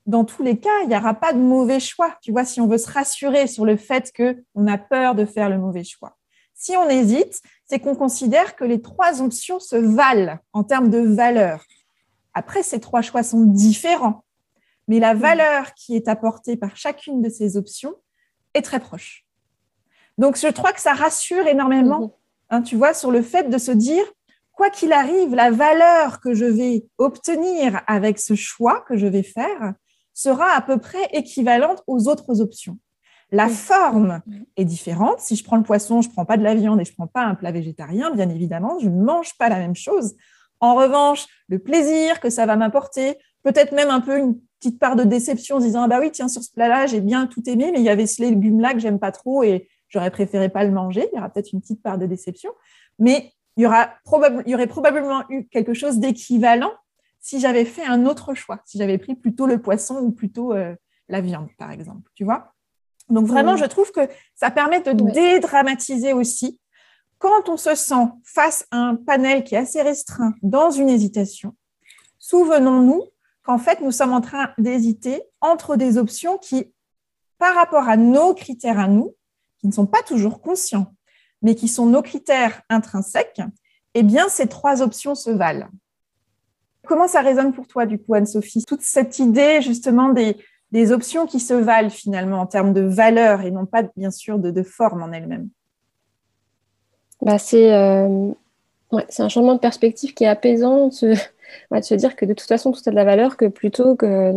dans 0.05 0.25
tous 0.25 0.43
les 0.43 0.59
cas, 0.59 0.81
il 0.83 0.89
n'y 0.89 0.95
aura 0.95 1.13
pas 1.13 1.33
de 1.33 1.39
mauvais 1.39 1.79
choix. 1.79 2.15
Tu 2.21 2.31
vois, 2.31 2.45
si 2.45 2.59
on 2.61 2.67
veut 2.67 2.77
se 2.77 2.89
rassurer 2.89 3.47
sur 3.47 3.65
le 3.65 3.77
fait 3.77 4.11
qu'on 4.15 4.67
a 4.67 4.77
peur 4.77 5.15
de 5.15 5.25
faire 5.25 5.49
le 5.49 5.57
mauvais 5.57 5.83
choix. 5.83 6.17
Si 6.53 6.75
on 6.77 6.89
hésite, 6.89 7.41
c'est 7.65 7.79
qu'on 7.79 7.95
considère 7.95 8.55
que 8.55 8.63
les 8.63 8.81
trois 8.81 9.21
options 9.21 9.59
se 9.59 9.75
valent 9.75 10.37
en 10.53 10.63
termes 10.63 10.89
de 10.89 10.99
valeur. 10.99 11.63
Après, 12.33 12.63
ces 12.63 12.79
trois 12.79 13.01
choix 13.01 13.23
sont 13.23 13.45
différents, 13.45 14.23
mais 14.87 14.99
la 14.99 15.13
valeur 15.13 15.73
qui 15.73 15.95
est 15.95 16.07
apportée 16.07 16.55
par 16.55 16.75
chacune 16.77 17.21
de 17.21 17.29
ces 17.29 17.57
options 17.57 17.95
est 18.53 18.61
très 18.61 18.79
proche. 18.79 19.25
Donc, 20.17 20.37
je 20.37 20.47
crois 20.47 20.73
que 20.73 20.81
ça 20.81 20.93
rassure 20.93 21.47
énormément, 21.47 21.99
mhm. 21.99 22.09
hein, 22.49 22.61
tu 22.61 22.75
vois, 22.75 22.93
sur 22.93 23.11
le 23.11 23.21
fait 23.21 23.49
de 23.49 23.57
se 23.57 23.71
dire, 23.71 24.03
quoi 24.61 24.69
qu'il 24.69 24.93
arrive, 24.93 25.33
la 25.33 25.49
valeur 25.49 26.21
que 26.21 26.35
je 26.35 26.45
vais 26.45 26.85
obtenir 26.99 27.81
avec 27.87 28.19
ce 28.19 28.35
choix 28.35 28.85
que 28.87 28.95
je 28.95 29.07
vais 29.07 29.23
faire 29.23 29.73
sera 30.13 30.51
à 30.51 30.61
peu 30.61 30.77
près 30.77 31.03
équivalente 31.13 31.81
aux 31.87 32.07
autres 32.07 32.41
options. 32.41 32.77
La 33.31 33.49
forme 33.49 34.21
est 34.57 34.65
différente. 34.65 35.19
Si 35.19 35.35
je 35.35 35.43
prends 35.43 35.57
le 35.57 35.63
poisson, 35.63 36.03
je 36.03 36.09
ne 36.09 36.13
prends 36.13 36.25
pas 36.25 36.37
de 36.37 36.43
la 36.43 36.53
viande 36.53 36.79
et 36.79 36.85
je 36.85 36.91
ne 36.91 36.95
prends 36.95 37.07
pas 37.07 37.23
un 37.23 37.33
plat 37.33 37.51
végétarien, 37.51 38.11
bien 38.11 38.29
évidemment, 38.29 38.77
je 38.77 38.89
ne 38.89 39.01
mange 39.01 39.35
pas 39.39 39.49
la 39.49 39.57
même 39.57 39.73
chose. 39.73 40.13
En 40.59 40.75
revanche, 40.75 41.25
le 41.47 41.57
plaisir 41.57 42.19
que 42.19 42.29
ça 42.29 42.45
va 42.45 42.55
m'apporter, 42.55 43.17
peut-être 43.41 43.71
même 43.71 43.89
un 43.89 43.99
peu 43.99 44.19
une 44.19 44.39
petite 44.59 44.77
part 44.77 44.95
de 44.95 45.05
déception 45.05 45.55
en 45.55 45.59
disant 45.59 45.81
ah 45.81 45.87
bah 45.87 45.97
oui, 45.99 46.11
tiens, 46.11 46.27
sur 46.27 46.43
ce 46.43 46.51
plat-là, 46.51 46.85
j'ai 46.85 47.01
bien 47.01 47.25
tout 47.25 47.41
aimé, 47.49 47.71
mais 47.73 47.79
il 47.79 47.85
y 47.85 47.89
avait 47.89 48.05
ce 48.05 48.21
légume-là 48.21 48.75
que 48.75 48.79
j'aime 48.79 48.99
pas 48.99 49.11
trop 49.11 49.41
et 49.41 49.67
j'aurais 49.89 50.11
préféré 50.11 50.49
pas 50.49 50.63
le 50.63 50.71
manger. 50.71 51.09
Il 51.11 51.15
y 51.15 51.19
aura 51.19 51.29
peut-être 51.29 51.51
une 51.51 51.61
petite 51.61 51.81
part 51.81 51.97
de 51.97 52.05
déception. 52.05 52.51
Mais 52.99 53.31
il 53.57 53.63
y, 53.63 53.65
aura 53.65 53.91
il 54.45 54.51
y 54.51 54.55
aurait 54.55 54.67
probablement 54.67 55.23
eu 55.29 55.47
quelque 55.47 55.73
chose 55.73 55.99
d'équivalent 55.99 56.71
si 57.19 57.39
j'avais 57.39 57.65
fait 57.65 57.85
un 57.85 58.05
autre 58.05 58.33
choix, 58.33 58.61
si 58.65 58.77
j'avais 58.77 58.97
pris 58.97 59.15
plutôt 59.15 59.45
le 59.45 59.61
poisson 59.61 59.99
ou 59.99 60.11
plutôt 60.11 60.53
euh, 60.53 60.75
la 61.07 61.21
viande, 61.21 61.49
par 61.57 61.71
exemple. 61.71 62.09
Tu 62.15 62.23
vois 62.23 62.53
Donc 63.09 63.27
vraiment, 63.27 63.55
je 63.57 63.65
trouve 63.65 63.91
que 63.91 64.01
ça 64.33 64.49
permet 64.49 64.81
de 64.81 64.93
dédramatiser 64.93 66.13
aussi 66.13 66.59
quand 67.19 67.49
on 67.49 67.57
se 67.57 67.75
sent 67.75 68.07
face 68.23 68.65
à 68.71 68.77
un 68.77 68.95
panel 68.95 69.43
qui 69.43 69.53
est 69.53 69.59
assez 69.59 69.81
restreint 69.81 70.33
dans 70.41 70.71
une 70.71 70.89
hésitation. 70.89 71.55
Souvenons-nous 72.17 73.03
qu'en 73.43 73.59
fait, 73.59 73.81
nous 73.81 73.91
sommes 73.91 74.13
en 74.13 74.21
train 74.21 74.51
d'hésiter 74.57 75.21
entre 75.39 75.75
des 75.75 75.99
options 75.99 76.39
qui, 76.39 76.73
par 77.37 77.53
rapport 77.53 77.87
à 77.87 77.97
nos 77.97 78.33
critères 78.33 78.79
à 78.79 78.87
nous, 78.87 79.15
qui 79.59 79.67
ne 79.67 79.71
sont 79.71 79.85
pas 79.85 80.01
toujours 80.01 80.41
conscients, 80.41 80.95
mais 81.41 81.55
qui 81.55 81.67
sont 81.67 81.85
nos 81.85 82.01
critères 82.01 82.61
intrinsèques, 82.69 83.41
eh 83.93 84.03
bien, 84.03 84.29
ces 84.29 84.47
trois 84.47 84.81
options 84.81 85.15
se 85.15 85.29
valent. 85.29 85.67
Comment 86.85 87.07
ça 87.07 87.21
résonne 87.21 87.53
pour 87.53 87.67
toi, 87.67 87.85
du 87.85 87.99
coup, 87.99 88.13
Anne-Sophie? 88.13 88.65
Toute 88.65 88.81
cette 88.81 89.19
idée, 89.19 89.61
justement, 89.61 90.09
des, 90.09 90.37
des, 90.71 90.91
options 90.91 91.25
qui 91.25 91.39
se 91.39 91.53
valent 91.53 91.89
finalement 91.89 92.41
en 92.41 92.47
termes 92.47 92.73
de 92.73 92.81
valeur 92.81 93.41
et 93.41 93.51
non 93.51 93.65
pas, 93.65 93.83
bien 93.95 94.11
sûr, 94.11 94.39
de, 94.39 94.63
forme 94.63 95.03
en 95.03 95.11
elle-même? 95.11 95.49
Bah, 97.21 97.37
C'est 97.37 97.73
euh, 97.73 98.31
un 98.91 99.29
changement 99.29 99.53
de 99.53 99.59
perspective 99.59 100.13
qui 100.13 100.23
est 100.23 100.27
apaisant 100.27 100.87
de 100.87 100.93
se, 100.93 101.05
de 101.71 101.95
dire 101.95 102.15
que 102.15 102.25
de 102.25 102.33
toute 102.33 102.47
façon, 102.47 102.71
tout 102.71 102.81
a 102.85 102.91
de 102.91 102.95
la 102.95 103.05
valeur, 103.05 103.37
que 103.37 103.45
plutôt 103.45 103.95
que, 103.95 104.33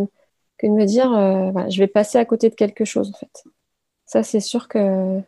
que 0.57 0.67
de 0.67 0.71
me 0.71 0.85
dire 0.85 1.11
euh, 1.13 1.51
je 1.69 1.79
vais 1.79 1.87
passer 1.87 2.17
à 2.17 2.25
côté 2.25 2.49
de 2.49 2.55
quelque 2.55 2.85
chose, 2.85 3.11
en 3.13 3.17
fait. 3.17 3.43
Ça, 4.05 4.21
c'est 4.21 4.39
sûr 4.39 4.67
que 4.67 5.19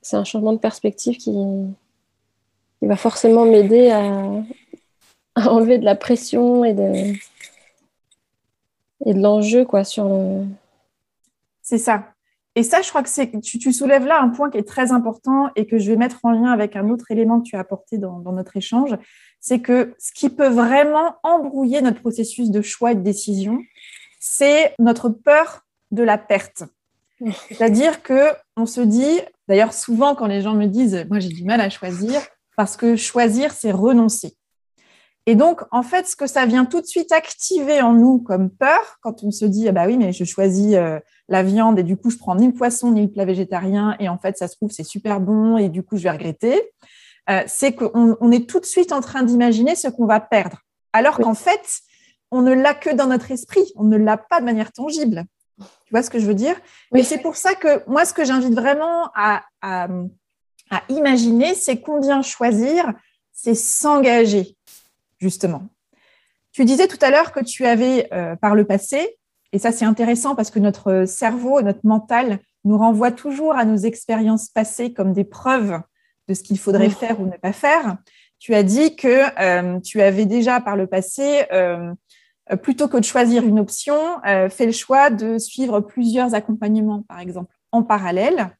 c'est 0.00 0.16
un 0.16 0.24
changement 0.24 0.52
de 0.52 0.58
perspective 0.58 1.16
qui, 1.16 1.32
va 2.82 2.96
forcément 2.96 3.44
m'aider 3.44 3.90
à, 5.34 5.50
enlever 5.50 5.78
de 5.78 5.84
la 5.84 5.94
pression 5.94 6.64
et 6.64 6.74
de, 6.74 7.14
l'enjeu 9.06 9.64
quoi, 9.64 9.84
sur 9.84 10.08
le. 10.08 10.44
C'est 11.62 11.78
ça. 11.78 12.08
Et 12.54 12.62
ça, 12.64 12.82
je 12.82 12.90
crois 12.90 13.02
que 13.02 13.40
tu, 13.40 13.72
soulèves 13.72 14.04
là 14.04 14.20
un 14.20 14.28
point 14.28 14.50
qui 14.50 14.58
est 14.58 14.68
très 14.68 14.92
important 14.92 15.50
et 15.56 15.66
que 15.66 15.78
je 15.78 15.90
vais 15.90 15.96
mettre 15.96 16.20
en 16.22 16.32
lien 16.32 16.52
avec 16.52 16.76
un 16.76 16.90
autre 16.90 17.10
élément 17.10 17.40
que 17.40 17.46
tu 17.46 17.56
as 17.56 17.60
apporté 17.60 17.96
dans 17.96 18.20
notre 18.20 18.58
échange. 18.58 18.94
C'est 19.40 19.60
que 19.60 19.94
ce 19.98 20.12
qui 20.12 20.28
peut 20.28 20.48
vraiment 20.48 21.16
embrouiller 21.22 21.80
notre 21.80 22.00
processus 22.00 22.50
de 22.50 22.60
choix 22.60 22.92
et 22.92 22.94
de 22.94 23.00
décision, 23.00 23.58
c'est 24.20 24.74
notre 24.78 25.08
peur 25.08 25.64
de 25.92 26.02
la 26.02 26.18
perte. 26.18 26.64
C'est-à-dire 27.48 28.02
que 28.02 28.30
on 28.56 28.66
se 28.66 28.80
dit, 28.80 29.20
d'ailleurs 29.48 29.72
souvent 29.72 30.14
quand 30.14 30.26
les 30.26 30.40
gens 30.40 30.54
me 30.54 30.66
disent, 30.66 31.06
moi 31.08 31.20
j'ai 31.20 31.28
du 31.28 31.44
mal 31.44 31.60
à 31.60 31.70
choisir, 31.70 32.20
parce 32.56 32.76
que 32.76 32.96
choisir, 32.96 33.52
c'est 33.52 33.72
renoncer. 33.72 34.36
Et 35.26 35.36
donc, 35.36 35.62
en 35.70 35.82
fait, 35.82 36.08
ce 36.08 36.16
que 36.16 36.26
ça 36.26 36.46
vient 36.46 36.64
tout 36.64 36.80
de 36.80 36.86
suite 36.86 37.12
activer 37.12 37.80
en 37.80 37.92
nous 37.92 38.18
comme 38.18 38.50
peur, 38.50 38.98
quand 39.02 39.22
on 39.22 39.30
se 39.30 39.44
dit, 39.44 39.68
ah 39.68 39.72
bah 39.72 39.86
oui, 39.86 39.96
mais 39.96 40.12
je 40.12 40.24
choisis 40.24 40.74
euh, 40.74 40.98
la 41.28 41.44
viande 41.44 41.78
et 41.78 41.84
du 41.84 41.96
coup, 41.96 42.10
je 42.10 42.18
prends 42.18 42.34
ni 42.34 42.48
le 42.48 42.52
poisson 42.52 42.90
ni 42.90 43.02
le 43.02 43.08
plat 43.08 43.24
végétarien 43.24 43.94
et 44.00 44.08
en 44.08 44.18
fait, 44.18 44.36
ça 44.36 44.48
se 44.48 44.56
trouve, 44.56 44.72
c'est 44.72 44.82
super 44.82 45.20
bon 45.20 45.56
et 45.58 45.68
du 45.68 45.84
coup, 45.84 45.96
je 45.96 46.02
vais 46.02 46.10
regretter, 46.10 46.60
euh, 47.30 47.42
c'est 47.46 47.72
qu'on 47.72 48.16
on 48.20 48.32
est 48.32 48.48
tout 48.48 48.58
de 48.58 48.64
suite 48.64 48.90
en 48.90 49.00
train 49.00 49.22
d'imaginer 49.22 49.76
ce 49.76 49.86
qu'on 49.86 50.06
va 50.06 50.18
perdre. 50.18 50.58
Alors 50.92 51.18
qu'en 51.18 51.34
fait, 51.34 51.80
on 52.32 52.42
ne 52.42 52.52
l'a 52.52 52.74
que 52.74 52.90
dans 52.90 53.06
notre 53.06 53.30
esprit, 53.30 53.72
on 53.76 53.84
ne 53.84 53.96
l'a 53.96 54.16
pas 54.16 54.40
de 54.40 54.44
manière 54.44 54.72
tangible. 54.72 55.24
Tu 55.58 55.90
vois 55.90 56.02
ce 56.02 56.10
que 56.10 56.18
je 56.18 56.26
veux 56.26 56.34
dire? 56.34 56.56
Mais 56.92 57.02
c'est 57.02 57.18
pour 57.18 57.36
ça 57.36 57.54
que 57.54 57.88
moi, 57.88 58.04
ce 58.04 58.12
que 58.12 58.24
j'invite 58.24 58.54
vraiment 58.54 59.10
à, 59.14 59.42
à 59.60 59.88
imaginer, 60.88 61.54
c'est 61.54 61.80
combien 61.80 62.22
choisir, 62.22 62.92
c'est 63.32 63.54
s'engager 63.54 64.56
justement. 65.22 65.68
Tu 66.52 66.64
disais 66.64 66.88
tout 66.88 66.98
à 67.00 67.10
l'heure 67.10 67.32
que 67.32 67.40
tu 67.40 67.64
avais, 67.64 68.08
euh, 68.12 68.36
par 68.36 68.54
le 68.54 68.66
passé, 68.66 69.16
et 69.52 69.58
ça 69.58 69.72
c'est 69.72 69.84
intéressant 69.84 70.34
parce 70.34 70.50
que 70.50 70.58
notre 70.58 71.04
cerveau, 71.06 71.62
notre 71.62 71.84
mental 71.84 72.40
nous 72.64 72.76
renvoie 72.76 73.12
toujours 73.12 73.54
à 73.54 73.64
nos 73.64 73.76
expériences 73.76 74.48
passées 74.48 74.92
comme 74.92 75.12
des 75.12 75.24
preuves 75.24 75.80
de 76.28 76.34
ce 76.34 76.42
qu'il 76.42 76.58
faudrait 76.58 76.90
faire 76.90 77.20
ou 77.20 77.26
ne 77.26 77.36
pas 77.36 77.52
faire. 77.52 77.96
Tu 78.38 78.54
as 78.54 78.62
dit 78.62 78.96
que 78.96 79.24
euh, 79.40 79.80
tu 79.80 80.02
avais 80.02 80.26
déjà 80.26 80.60
par 80.60 80.76
le 80.76 80.86
passé, 80.86 81.46
euh, 81.52 81.92
plutôt 82.56 82.88
que 82.88 82.96
de 82.96 83.04
choisir 83.04 83.44
une 83.44 83.58
option, 83.58 83.96
fait 84.50 84.66
le 84.66 84.72
choix 84.72 85.10
de 85.10 85.38
suivre 85.38 85.80
plusieurs 85.80 86.34
accompagnements, 86.34 87.02
par 87.02 87.20
exemple, 87.20 87.54
en 87.72 87.82
parallèle, 87.82 88.50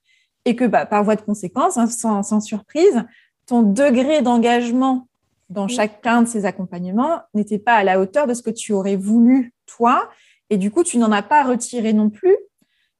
et 0.45 0.57
que 0.57 0.65
bah, 0.65 0.87
par 0.87 1.05
voie 1.05 1.17
de 1.17 1.23
conséquence, 1.23 1.77
hein, 1.77 1.87
sans, 1.87 2.41
surprise, 2.41 3.05
ton 3.47 3.63
degré 3.63 4.23
d'engagement 4.23 5.09
dans 5.51 5.69
chacun 5.69 6.23
de 6.23 6.29
ces 6.29 6.47
accompagnements 6.47 7.21
n'était 7.35 7.59
pas 7.59 7.75
à 7.75 7.85
la 7.85 8.01
hauteur 8.01 8.27
de 8.27 8.35
ce 8.35 8.43
que 8.43 8.51
tu 8.51 8.73
aurais 8.73 8.97
voulu 8.97 9.53
toi. 9.67 10.09
Et 10.51 10.57
du 10.57 10.71
coup, 10.71 10.83
tu 10.83 10.99
n'en 10.99 11.13
as 11.13 11.23
pas 11.23 11.45
retiré 11.45 11.93
non 11.93 12.11
plus 12.11 12.37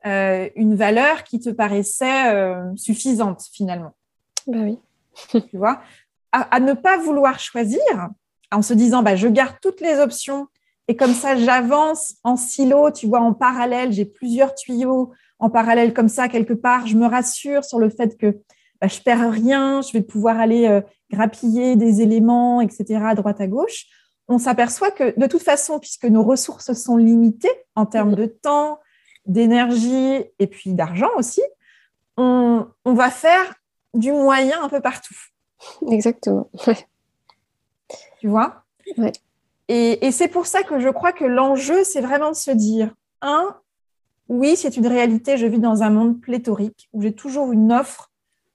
euh, 0.05 0.49
une 0.57 0.75
valeur 0.75 1.25
qui 1.25 1.41
te 1.41 1.51
paraissait 1.51 2.35
euh, 2.35 2.75
suffisante 2.77 3.45
finalement. 3.53 3.95
Ben 4.47 4.65
oui. 4.65 5.43
tu 5.51 5.57
vois, 5.57 5.81
à, 6.33 6.61
ne 6.61 6.73
pas 6.73 6.99
vouloir 6.99 7.39
choisir 7.39 7.81
en 8.51 8.63
se 8.63 8.75
disant 8.75 9.03
bah, 9.03 9.17
je 9.17 9.29
garde 9.29 9.57
toutes 9.63 9.81
les 9.81 9.99
options 9.99 10.49
et 10.89 10.97
comme 10.97 11.15
ça 11.15 11.37
j'avance 11.37 12.15
en 12.25 12.37
silo, 12.37 12.91
tu 12.91 13.07
vois, 13.07 13.21
en 13.21 13.33
parallèle, 13.33 13.93
j'ai 13.93 14.05
plusieurs 14.05 14.55
tuyaux 14.55 15.13
en 15.39 15.51
parallèle 15.51 15.93
comme 15.93 16.09
ça 16.09 16.29
quelque 16.29 16.53
part, 16.53 16.87
je 16.87 16.97
me 16.97 17.07
rassure 17.07 17.65
sur 17.65 17.79
le 17.79 17.89
fait 17.89 18.17
que 18.17 18.39
bah, 18.81 18.89
je 18.89 19.01
perds 19.01 19.31
rien, 19.31 19.81
je 19.81 19.93
vais 19.93 20.03
pouvoir 20.03 20.41
aller 20.41 20.67
euh, 20.67 20.81
grappiller 21.11 21.77
des 21.77 22.01
éléments, 22.01 22.61
etc., 22.61 23.01
à 23.05 23.15
droite 23.15 23.41
à 23.41 23.47
gauche. 23.47 23.87
On 24.29 24.39
s'aperçoit 24.39 24.91
que 24.91 25.19
de 25.19 25.27
toute 25.27 25.43
façon, 25.43 25.79
puisque 25.79 26.07
nos 26.07 26.23
ressources 26.23 26.73
sont 26.73 26.97
limitées 26.97 27.53
en 27.77 27.87
termes 27.87 28.15
de 28.15 28.27
temps, 28.27 28.81
d'énergie 29.27 30.25
et 30.39 30.47
puis 30.47 30.75
d'argent 30.75 31.11
aussi, 31.17 31.43
on, 32.17 32.67
va 32.85 33.11
faire 33.11 33.55
du 33.95 34.13
moyen 34.13 34.63
un 34.63 34.69
peu 34.69 34.81
partout. 34.81 35.15
Exactement. 35.89 36.51
Tu 38.21 38.29
vois? 38.29 38.65
Et, 39.69 40.11
c'est 40.11 40.29
pour 40.29 40.47
ça 40.47 40.63
que 40.63 40.79
je 40.81 40.89
crois 40.89 41.13
que 41.13 41.25
l'enjeu, 41.25 41.85
c'est 41.85 42.01
vraiment 42.01 42.31
de 42.31 42.37
se 42.37 42.51
dire, 42.51 42.93
un, 43.23 43.57
oui, 44.29 44.57
c'est 44.57 44.77
une 44.77 44.87
réalité, 44.87 45.37
je 45.37 45.47
vis 45.47 45.59
dans 45.59 45.83
un 45.83 45.91
monde 45.91 46.21
pléthorique 46.21 46.89
où 46.93 47.03
j'ai 47.03 47.15
toujours 47.15 47.53
une 47.53 47.73
offre 47.73 48.11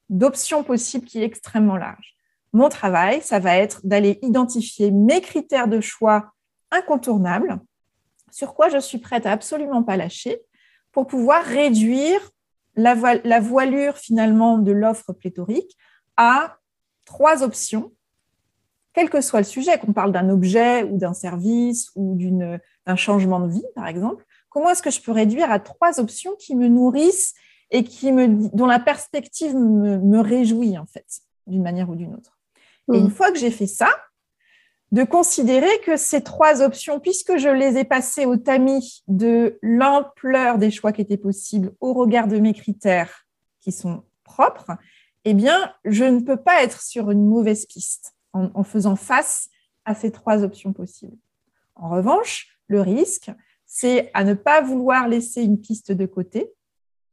d'options 0.10 0.64
possibles 0.64 1.06
qui 1.06 1.22
est 1.22 1.26
extrêmement 1.26 1.78
large. 1.78 2.16
Mon 2.54 2.70
travail, 2.70 3.22
ça 3.22 3.40
va 3.40 3.58
être 3.58 3.86
d'aller 3.86 4.20
identifier 4.22 4.92
mes 4.92 5.22
critères 5.22 5.68
de 5.68 5.82
choix 5.82 6.32
incontournables, 6.72 7.60
sur 8.32 8.54
quoi 8.54 8.70
je 8.70 8.78
suis 8.78 8.98
prête 8.98 9.26
à 9.26 9.32
absolument 9.32 9.84
pas 9.84 9.98
lâcher, 9.98 10.42
pour 10.92 11.08
pouvoir 11.08 11.44
réduire 11.44 12.20
la, 12.76 13.40
voilure 13.40 13.98
finalement 13.98 14.58
de 14.58 14.72
l'offre 14.72 15.14
pléthorique 15.14 15.78
à 16.16 16.58
trois 17.06 17.44
options, 17.44 17.92
quel 18.98 19.12
que 19.12 19.22
soit 19.22 19.42
le 19.42 19.46
sujet, 19.46 19.78
qu'on 19.78 19.94
parle 19.94 20.12
d'un 20.12 20.28
objet 20.28 20.82
ou 20.82 20.98
d'un 20.98 21.14
service 21.14 21.92
ou 21.96 22.18
d'un 22.88 22.96
changement 22.96 23.40
de 23.40 23.52
vie, 23.52 23.66
par 23.76 23.86
exemple. 23.86 24.26
Comment 24.50 24.72
est-ce 24.72 24.82
que 24.82 24.90
je 24.90 25.00
peux 25.00 25.12
réduire 25.12 25.52
à 25.52 25.60
trois 25.60 26.00
options 26.00 26.36
qui 26.40 26.56
me 26.56 26.68
nourrissent 26.68 27.36
et 27.70 27.84
qui 27.84 28.12
me, 28.12 28.50
dont 28.56 28.66
la 28.66 28.80
perspective 28.80 29.54
me, 29.54 30.20
réjouit, 30.20 30.80
en 30.80 30.88
fait, 30.88 31.06
d'une 31.46 31.62
manière 31.62 31.92
ou 31.92 31.96
d'une 31.96 32.16
autre? 32.16 32.40
Et 32.92 32.98
une 32.98 33.10
mm. 33.10 33.12
fois 33.12 33.32
que 33.32 33.38
j'ai 33.38 33.52
fait 33.52 33.68
ça, 33.68 33.90
de 34.92 35.04
considérer 35.04 35.80
que 35.86 35.96
ces 35.96 36.24
trois 36.24 36.64
options, 36.64 37.00
puisque 37.00 37.38
je 37.38 37.50
les 37.50 37.78
ai 37.78 37.84
passées 37.84 38.26
au 38.26 38.36
tamis 38.36 39.04
de 39.08 39.60
l'ampleur 39.62 40.58
des 40.58 40.72
choix 40.72 40.92
qui 40.92 41.02
étaient 41.02 41.18
possibles 41.18 41.72
au 41.82 41.94
regard 41.94 42.28
de 42.28 42.40
mes 42.40 42.54
critères 42.56 43.28
qui 43.60 43.72
sont 43.72 44.06
propres, 44.24 44.72
eh 45.24 45.36
bien, 45.36 45.72
je 45.86 46.06
ne 46.06 46.22
peux 46.22 46.38
pas 46.38 46.64
être 46.64 46.82
sur 46.82 47.12
une 47.12 47.28
mauvaise 47.28 47.68
piste 47.68 48.17
en, 48.38 48.52
en 48.54 48.64
faisant 48.64 48.96
face 48.96 49.50
à 49.86 49.96
ces 49.96 50.12
trois 50.12 50.44
options 50.44 50.74
possibles. 50.74 51.18
En 51.76 51.90
revanche, 51.90 52.60
le 52.68 52.82
risque, 52.82 53.32
c'est 53.66 54.12
à 54.14 54.24
ne 54.24 54.34
pas 54.34 54.62
vouloir 54.62 55.08
laisser 55.08 55.44
une 55.44 55.60
piste 55.60 55.92
de 55.92 56.06
côté 56.06 56.54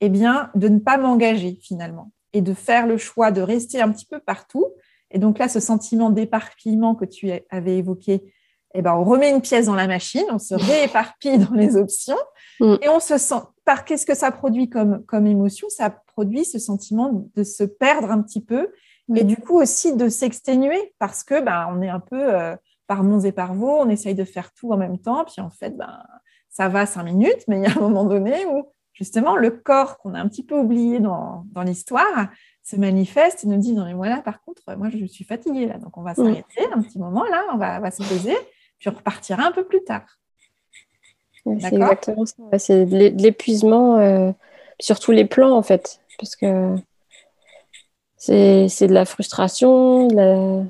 eh 0.00 0.08
bien, 0.08 0.50
de 0.54 0.68
ne 0.68 0.78
pas 0.78 0.98
m'engager 0.98 1.58
finalement 1.62 2.12
et 2.32 2.42
de 2.42 2.52
faire 2.52 2.87
le 2.87 2.98
choix 2.98 3.30
de 3.30 3.40
rester 3.40 3.80
un 3.80 3.90
petit 3.90 4.06
peu 4.06 4.18
partout. 4.18 4.66
Et 5.10 5.18
donc 5.18 5.38
là, 5.38 5.48
ce 5.48 5.60
sentiment 5.60 6.10
d'éparpillement 6.10 6.94
que 6.94 7.04
tu 7.04 7.30
avais 7.50 7.78
évoqué, 7.78 8.34
eh 8.74 8.82
ben, 8.82 8.94
on 8.94 9.04
remet 9.04 9.30
une 9.30 9.40
pièce 9.40 9.66
dans 9.66 9.74
la 9.74 9.87
machine, 9.87 10.26
on 10.30 10.38
se 10.38 10.54
rééparpille 10.54 11.38
dans 11.38 11.54
les 11.54 11.76
options 11.76 12.18
mm. 12.60 12.74
et 12.82 12.88
on 12.88 13.00
se 13.00 13.18
sent. 13.18 13.42
Par 13.64 13.84
qu'est-ce 13.84 14.04
que 14.04 14.14
ça 14.14 14.30
produit 14.30 14.68
comme, 14.68 15.04
comme 15.06 15.26
émotion? 15.26 15.68
Ça 15.70 15.90
produit 15.90 16.44
ce 16.44 16.58
sentiment 16.58 17.26
de 17.34 17.44
se 17.44 17.64
perdre 17.64 18.10
un 18.10 18.20
petit 18.20 18.42
peu 18.42 18.68
et 19.14 19.25
du 19.25 19.37
coup 19.37 19.61
aussi 19.61 19.97
de 19.97 20.09
s'exténuer 20.09 20.95
parce 20.99 21.25
que 21.25 21.40
ben, 21.40 21.69
on 21.71 21.83
est 21.83 21.88
un 21.88 22.01
peu 22.01 22.35
euh, 22.35 22.57
par 22.87 23.03
monts 23.03 23.21
et 23.21 23.33
par 23.33 23.55
vaux, 23.55 23.81
on 23.81 23.88
essaye 23.88 24.14
de 24.14 24.25
faire 24.25 24.53
tout 24.53 24.73
en 24.73 24.77
même 24.77 24.99
temps, 24.99 25.25
puis 25.25 25.40
en 25.40 25.51
fait, 25.51 25.77
ben, 25.77 26.03
ça 26.51 26.69
va 26.69 26.87
cinq 26.87 27.05
minutes, 27.05 27.45
mais 27.49 27.59
il 27.59 27.62
y 27.64 27.67
a 27.67 27.77
un 27.77 27.81
moment 27.81 28.05
donné 28.05 28.47
où 28.47 28.69
justement, 28.95 29.37
le 29.37 29.51
corps 29.51 29.99
qu'on 29.99 30.14
a 30.14 30.21
un 30.21 30.29
petit 30.29 30.45
peu 30.45 30.57
oublié 30.57 31.01
dans, 31.01 31.45
l'histoire 31.64 32.29
se 32.62 32.77
manifeste 32.77 33.45
et 33.45 33.47
nous 33.47 33.59
dit 33.59 33.75
non 33.75 33.85
mais 33.85 33.93
voilà 33.93 34.23
par 34.23 34.43
contre 34.43 34.62
moi 34.77 34.88
je 34.88 35.05
suis 35.05 35.25
fatiguée 35.25 35.67
là. 35.67 35.77
Donc 35.77 35.99
on 35.99 36.03
va 36.03 36.14
s'arrêter 36.14 36.64
un 36.73 36.81
petit 36.81 36.99
moment 36.99 37.25
là. 37.25 37.45
On 37.53 37.59
va, 37.59 37.90
se 37.90 38.03
poser 38.03 38.37
puis 38.79 38.88
on 38.88 38.93
repartira 38.93 39.45
un 39.45 39.53
peu 39.53 39.64
plus 39.64 39.85
tard. 39.85 40.07
C'est 41.45 41.75
exactement 41.75 42.25
ça. 42.25 42.59
C'est 42.59 42.87
de 42.87 43.23
l'épuisement 43.23 43.99
euh, 43.99 44.33
sur 44.81 44.99
tous 44.99 45.12
les 45.12 45.27
plans 45.27 45.55
en 45.55 45.62
fait. 45.62 46.01
Parce 46.19 46.37
que 46.37 46.77
c'est 48.26 48.87
de 48.87 48.94
la 48.94 49.04
frustration 49.04 50.08
de 50.08 50.14
la... 50.14 50.64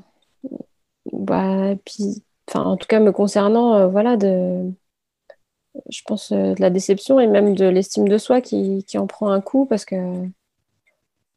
Bah, 1.11 1.75
puis 1.85 2.23
enfin 2.47 2.63
en 2.63 2.77
tout 2.77 2.87
cas 2.87 2.99
me 2.99 3.11
concernant 3.11 3.75
euh, 3.75 3.87
voilà 3.87 4.17
de 4.17 4.71
je 5.89 6.01
pense, 6.05 6.31
euh, 6.31 6.53
de 6.53 6.61
la 6.61 6.69
déception 6.69 7.19
et 7.19 7.27
même 7.27 7.55
de 7.55 7.65
l'estime 7.65 8.07
de 8.07 8.17
soi 8.17 8.41
qui, 8.41 8.83
qui, 8.87 8.97
en 8.97 9.07
prend 9.07 9.29
un 9.29 9.41
coup 9.41 9.65
parce 9.65 9.85
que, 9.85 9.95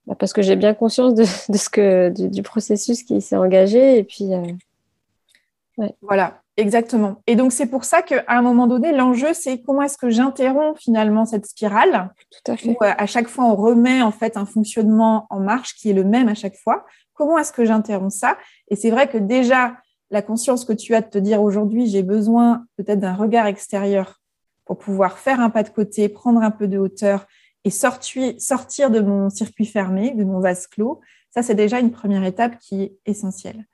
bah, 0.06 0.14
parce 0.18 0.32
que 0.32 0.42
j'ai 0.42 0.56
bien 0.56 0.74
conscience 0.74 1.14
de, 1.14 1.24
de 1.52 1.58
ce 1.58 1.68
que, 1.68 2.10
du, 2.10 2.42
processus 2.42 3.02
qui 3.02 3.20
s'est 3.20 3.36
engagé. 3.36 3.98
Et 3.98 4.04
puis, 4.04 4.34
euh, 4.34 5.88
Voilà, 6.02 6.42
exactement. 6.58 7.22
Et 7.26 7.36
donc, 7.36 7.52
c'est 7.52 7.66
pour 7.66 7.84
ça 7.84 8.02
qu'à 8.02 8.24
un 8.28 8.42
moment 8.42 8.66
donné, 8.66 8.92
l'enjeu, 8.92 9.32
c'est 9.32 9.62
comment 9.62 9.82
est-ce 9.82 9.96
que 9.96 10.10
j'interromps 10.10 10.78
finalement 10.78 11.24
cette 11.24 11.46
spirale 11.46 12.12
Tout 12.30 12.52
à 12.52 12.56
fait. 12.56 12.68
Où 12.68 12.84
euh, 12.84 12.92
à 12.96 13.06
chaque 13.06 13.28
fois, 13.28 13.44
on 13.44 13.56
remet 13.56 14.02
en 14.02 14.10
fait 14.10 14.36
un 14.36 14.44
fonctionnement 14.44 15.26
en 15.30 15.40
marche 15.40 15.74
qui 15.74 15.90
est 15.90 15.94
le 15.94 16.04
même 16.04 16.28
à 16.28 16.34
chaque 16.34 16.56
fois. 16.56 16.84
Comment 17.14 17.38
est-ce 17.38 17.52
que 17.52 17.64
j'interromps 17.64 18.14
ça? 18.14 18.36
Et 18.68 18.76
c'est 18.76 18.90
vrai 18.90 19.08
que 19.08 19.18
déjà, 19.18 19.76
la 20.10 20.20
conscience 20.20 20.64
que 20.64 20.72
tu 20.72 20.94
as 20.94 21.00
de 21.00 21.08
te 21.08 21.18
dire 21.18 21.42
aujourd'hui, 21.42 21.86
j'ai 21.86 22.02
besoin 22.02 22.66
peut-être 22.76 23.00
d'un 23.00 23.14
regard 23.14 23.46
extérieur 23.46 24.20
pour 24.64 24.78
pouvoir 24.78 25.18
faire 25.18 25.40
un 25.40 25.48
pas 25.48 25.62
de 25.62 25.70
côté, 25.70 26.08
prendre 26.08 26.42
un 26.42 26.50
peu 26.50 26.68
de 26.68 26.78
hauteur 26.78 27.26
et 27.64 27.70
sortir, 27.70 28.34
sortir 28.38 28.90
de 28.90 29.00
mon 29.00 29.30
circuit 29.30 29.66
fermé, 29.66 30.12
de 30.12 30.24
mon 30.24 30.40
vase 30.40 30.66
clos, 30.66 31.00
ça, 31.30 31.42
c'est 31.42 31.54
déjà 31.54 31.78
une 31.78 31.90
première 31.90 32.24
étape 32.24 32.58
qui 32.58 32.82
est 32.82 32.98
essentielle. 33.06 33.66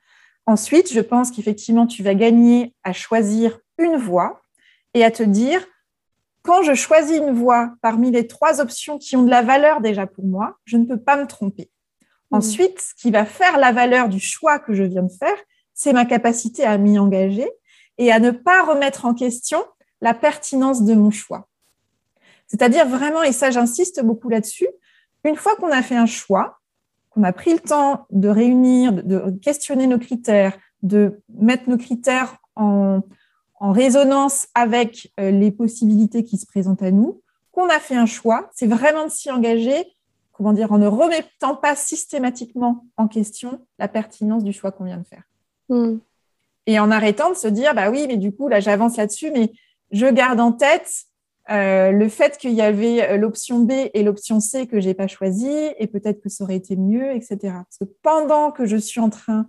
Ensuite, 0.45 0.93
je 0.93 0.99
pense 0.99 1.31
qu'effectivement, 1.31 1.87
tu 1.87 2.03
vas 2.03 2.13
gagner 2.13 2.73
à 2.83 2.93
choisir 2.93 3.59
une 3.77 3.97
voie 3.97 4.41
et 4.93 5.03
à 5.03 5.11
te 5.11 5.23
dire, 5.23 5.65
quand 6.43 6.61
je 6.61 6.75
choisis 6.75 7.17
une 7.17 7.33
voie 7.33 7.73
parmi 7.81 8.11
les 8.11 8.27
trois 8.27 8.61
options 8.61 8.99
qui 8.99 9.15
ont 9.15 9.23
de 9.23 9.31
la 9.31 9.41
valeur 9.41 9.81
déjà 9.81 10.05
pour 10.05 10.25
moi, 10.25 10.57
je 10.65 10.77
ne 10.77 10.85
peux 10.85 10.99
pas 10.99 11.17
me 11.17 11.25
tromper. 11.25 11.71
Mmh. 12.29 12.35
Ensuite, 12.35 12.79
ce 12.79 12.93
qui 12.93 13.09
va 13.09 13.25
faire 13.25 13.57
la 13.57 13.71
valeur 13.71 14.07
du 14.07 14.19
choix 14.19 14.59
que 14.59 14.73
je 14.73 14.83
viens 14.83 15.03
de 15.03 15.11
faire, 15.11 15.37
c'est 15.73 15.93
ma 15.93 16.05
capacité 16.05 16.63
à 16.63 16.77
m'y 16.77 16.99
engager 16.99 17.49
et 17.97 18.11
à 18.11 18.19
ne 18.19 18.31
pas 18.31 18.63
remettre 18.63 19.05
en 19.05 19.13
question 19.13 19.63
la 20.01 20.13
pertinence 20.13 20.83
de 20.83 20.93
mon 20.93 21.09
choix. 21.09 21.47
C'est-à-dire 22.47 22.87
vraiment, 22.87 23.23
et 23.23 23.31
ça 23.31 23.49
j'insiste 23.49 24.03
beaucoup 24.03 24.29
là-dessus, 24.29 24.67
une 25.23 25.35
fois 25.35 25.55
qu'on 25.55 25.71
a 25.71 25.81
fait 25.81 25.95
un 25.95 26.05
choix, 26.05 26.59
qu'on 27.15 27.23
a 27.23 27.31
pris 27.31 27.53
le 27.53 27.59
temps 27.59 28.05
de 28.11 28.27
réunir, 28.27 28.91
de 28.91 29.31
questionner 29.41 29.87
nos 29.87 29.97
critères, 29.97 30.57
de 30.83 31.21
mettre 31.29 31.69
nos 31.69 31.77
critères 31.77 32.37
en, 32.55 33.01
résonance 33.61 34.47
avec 34.53 35.11
euh, 35.19 35.31
les 35.31 35.49
possibilités 35.49 36.23
qui 36.23 36.37
se 36.37 36.45
présentent 36.45 36.83
à 36.83 36.91
nous, 36.91 37.23
qu'on 37.51 37.67
a 37.67 37.79
fait 37.79 37.95
un 37.95 38.05
choix, 38.05 38.51
c'est 38.53 38.67
vraiment 38.67 39.05
de 39.05 39.09
s'y 39.09 39.31
engager, 39.31 39.95
comment 40.33 40.53
dire, 40.53 40.71
en 40.71 40.77
ne 40.77 40.85
remettant 40.85 41.55
pas 41.55 41.75
systématiquement 41.75 42.85
en 42.95 43.07
question 43.07 43.65
la 43.79 43.87
pertinence 43.87 44.43
du 44.43 44.53
choix 44.53 44.71
qu'on 44.71 44.83
vient 44.83 44.99
de 44.99 45.05
faire. 45.07 45.23
Hmm. 45.69 45.97
Et 46.67 46.79
en 46.79 46.91
arrêtant 46.91 47.29
de 47.31 47.35
se 47.35 47.47
dire, 47.47 47.73
bah 47.73 47.89
oui, 47.89 48.05
mais 48.07 48.17
du 48.17 48.31
coup, 48.31 48.49
là, 48.49 48.59
j'avance 48.59 48.97
là-dessus, 48.97 49.31
mais 49.31 49.51
je 49.89 50.05
garde 50.05 50.39
en 50.39 50.51
tête 50.51 50.91
euh, 51.51 51.91
le 51.91 52.09
fait 52.09 52.37
qu'il 52.37 52.53
y 52.53 52.61
avait 52.61 53.07
euh, 53.07 53.17
l'option 53.17 53.59
B 53.59 53.71
et 53.93 54.03
l'option 54.03 54.39
C 54.39 54.67
que 54.67 54.79
j'ai 54.79 54.93
pas 54.93 55.07
choisi, 55.07 55.49
et 55.77 55.87
peut-être 55.87 56.21
que 56.21 56.29
ça 56.29 56.43
aurait 56.43 56.55
été 56.55 56.75
mieux, 56.75 57.11
etc. 57.15 57.37
Parce 57.41 57.77
que 57.79 57.85
pendant 58.01 58.51
que 58.51 58.65
je 58.65 58.77
suis 58.77 58.99
en 58.99 59.09
train 59.09 59.47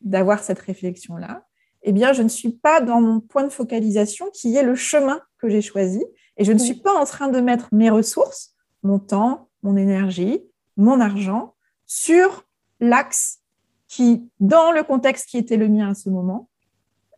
d'avoir 0.00 0.42
cette 0.42 0.58
réflexion-là, 0.58 1.44
eh 1.82 1.92
bien, 1.92 2.12
je 2.12 2.22
ne 2.22 2.28
suis 2.28 2.52
pas 2.52 2.80
dans 2.80 3.00
mon 3.00 3.20
point 3.20 3.44
de 3.44 3.50
focalisation 3.50 4.30
qui 4.32 4.56
est 4.56 4.64
le 4.64 4.74
chemin 4.74 5.20
que 5.38 5.48
j'ai 5.48 5.62
choisi, 5.62 6.04
et 6.36 6.44
je 6.44 6.52
ne 6.52 6.58
suis 6.58 6.74
pas 6.74 6.94
en 6.94 7.04
train 7.04 7.28
de 7.28 7.40
mettre 7.40 7.68
mes 7.72 7.90
ressources, 7.90 8.54
mon 8.82 8.98
temps, 8.98 9.48
mon 9.62 9.76
énergie, 9.76 10.40
mon 10.76 11.00
argent 11.00 11.54
sur 11.86 12.44
l'axe 12.80 13.40
qui, 13.88 14.28
dans 14.38 14.70
le 14.70 14.82
contexte 14.82 15.28
qui 15.28 15.38
était 15.38 15.56
le 15.56 15.68
mien 15.68 15.90
à 15.90 15.94
ce 15.94 16.10
moment, 16.10 16.48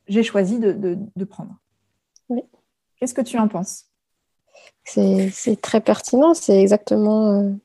j'ai 0.09 0.23
choisi 0.23 0.59
de, 0.59 1.25
prendre. 1.25 1.57
Qu'est-ce 2.97 3.15
que 3.15 3.21
tu 3.21 3.39
en 3.39 3.49
penses? 3.49 3.90
C'est 4.85 5.61
très 5.61 5.81
pertinent, 5.81 6.35
c'est 6.35 6.61
exactement, 6.61 7.59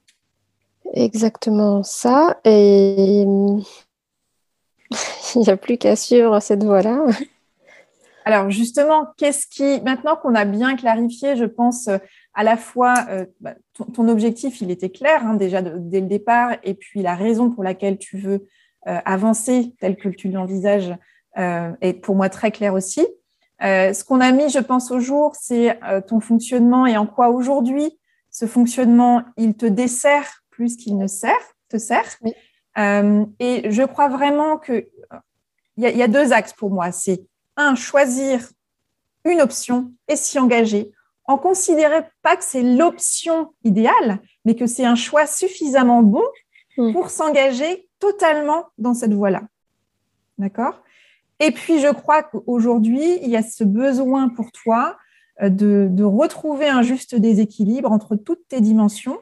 euh, 0.96 1.84
ça. 1.84 2.40
Et 2.46 3.24
il 5.36 5.42
n'y 5.42 5.50
a 5.50 5.58
plus 5.58 5.78
qu'à 5.78 5.96
suivre 5.96 6.40
cette 6.40 6.64
voie-là. 6.64 7.06
Alors 8.26 8.50
justement, 8.50 9.08
qu'est-ce 9.18 9.48
qui, 9.48 9.82
maintenant 9.82 10.16
qu'on 10.16 10.36
a 10.36 10.46
bien 10.46 10.76
clarifié, 10.76 11.36
je 11.36 11.46
pense, 11.46 11.90
à 12.34 12.44
la 12.44 12.58
fois 12.58 13.06
euh, 13.10 13.26
bah, 13.40 13.54
ton, 13.94 14.08
objectif, 14.08 14.62
il 14.62 14.72
était 14.72 14.90
clair 14.90 15.26
hein, 15.26 15.36
déjà 15.36 15.62
dès 15.62 16.02
le 16.02 16.08
départ, 16.08 16.58
et 16.64 16.74
puis 16.74 17.02
la 17.02 17.16
raison 17.16 17.52
pour 17.52 17.64
laquelle 17.64 17.98
tu 17.98 18.18
veux 18.18 18.48
euh, 18.88 19.00
avancer 19.06 19.74
tel 19.80 19.96
que 19.96 20.10
tu 20.10 20.30
l'envisages 20.30 20.94
est 21.38 22.02
pour 22.02 22.16
moi 22.16 22.30
très 22.30 22.50
clair 22.50 22.74
aussi. 22.74 23.06
Euh, 23.64 23.94
ce 23.94 24.04
qu'on 24.04 24.22
a 24.22 24.32
mis, 24.32 24.50
je 24.50 24.60
pense, 24.60 24.92
au 24.92 25.00
jour, 25.00 25.34
c'est 25.40 25.82
euh, 25.84 26.02
ton 26.02 26.20
fonctionnement 26.20 26.86
et 26.86 26.98
en 26.98 27.08
quoi 27.08 27.30
aujourd'hui 27.30 27.98
ce 28.30 28.48
fonctionnement, 28.48 29.24
il 29.38 29.56
te 29.56 29.66
dessert 29.66 30.44
plus 30.50 30.76
qu'il 30.76 30.98
ne 30.98 31.08
sert, 31.08 31.40
te 31.70 31.78
sert. 31.78 32.18
Euh, 32.78 33.26
et 33.40 33.72
je 33.72 33.84
crois 33.84 34.10
vraiment 34.10 34.58
que 34.58 34.90
il 35.78 35.84
y, 35.84 36.04
a 36.04 36.08
deux 36.08 36.32
axes 36.32 36.54
pour 36.54 36.70
moi. 36.70 36.92
C'est 36.92 37.22
un, 37.58 37.76
choisir 37.76 38.50
une 39.26 39.42
option 39.42 39.92
et 40.08 40.16
s'y 40.16 40.40
engager 40.40 40.92
en 41.26 41.38
considérant 41.38 42.08
pas 42.22 42.38
que 42.38 42.44
c'est 42.44 42.62
l'option 42.62 43.54
idéale, 43.64 44.20
mais 44.46 44.56
que 44.56 44.68
c'est 44.68 44.86
un 44.86 44.96
choix 44.96 45.26
suffisamment 45.26 46.02
bon 46.02 46.24
pour 46.94 47.10
s'engager 47.10 47.90
totalement 48.00 48.66
dans 48.78 48.94
cette 48.94 49.14
voie-là. 49.14 49.44
D'accord? 50.38 50.82
Et 51.40 51.52
puis, 51.52 51.80
je 51.80 51.92
crois 51.92 52.24
qu'aujourd'hui, 52.24 53.20
il 53.22 53.30
y 53.30 53.36
a 53.36 53.44
ce 53.44 53.64
besoin 53.64 54.30
pour 54.30 54.52
toi 54.52 54.98
euh, 55.42 55.50
de, 55.50 56.04
retrouver 56.04 56.68
un 56.68 56.82
juste 56.82 57.16
déséquilibre 57.16 57.92
entre 57.92 58.16
toutes 58.16 58.48
tes 58.48 58.62
dimensions. 58.62 59.18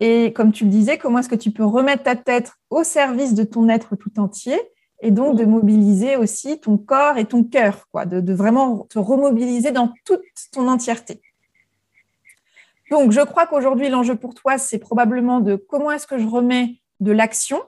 Et 0.00 0.32
comme 0.32 0.50
tu 0.50 0.64
le 0.64 0.70
disais, 0.70 0.98
comment 0.98 1.18
est-ce 1.18 1.28
que 1.28 1.34
tu 1.36 1.52
peux 1.52 1.64
remettre 1.64 2.02
ta 2.02 2.16
tête 2.16 2.52
au 2.70 2.82
service 2.82 3.34
de 3.34 3.44
ton 3.44 3.68
être 3.68 3.96
tout 3.96 4.18
entier 4.18 4.58
et 5.02 5.10
donc 5.10 5.36
de 5.38 5.44
mobiliser 5.44 6.16
aussi 6.16 6.60
ton 6.60 6.76
corps 6.76 7.16
et 7.16 7.24
ton 7.24 7.44
cœur, 7.44 7.86
quoi, 7.90 8.04
de, 8.06 8.20
de 8.20 8.32
vraiment 8.34 8.86
te 8.90 8.98
remobiliser 8.98 9.70
dans 9.70 9.94
toute 10.04 10.22
ton 10.52 10.68
entièreté. 10.68 11.22
Donc, 12.90 13.12
je 13.12 13.20
crois 13.20 13.46
qu'aujourd'hui, 13.46 13.88
l'enjeu 13.88 14.16
pour 14.16 14.34
toi, 14.34 14.58
c'est 14.58 14.78
probablement 14.78 15.40
de 15.40 15.54
comment 15.54 15.92
est-ce 15.92 16.06
que 16.06 16.18
je 16.18 16.26
remets 16.26 16.80
de 16.98 17.12
l'action 17.12 17.62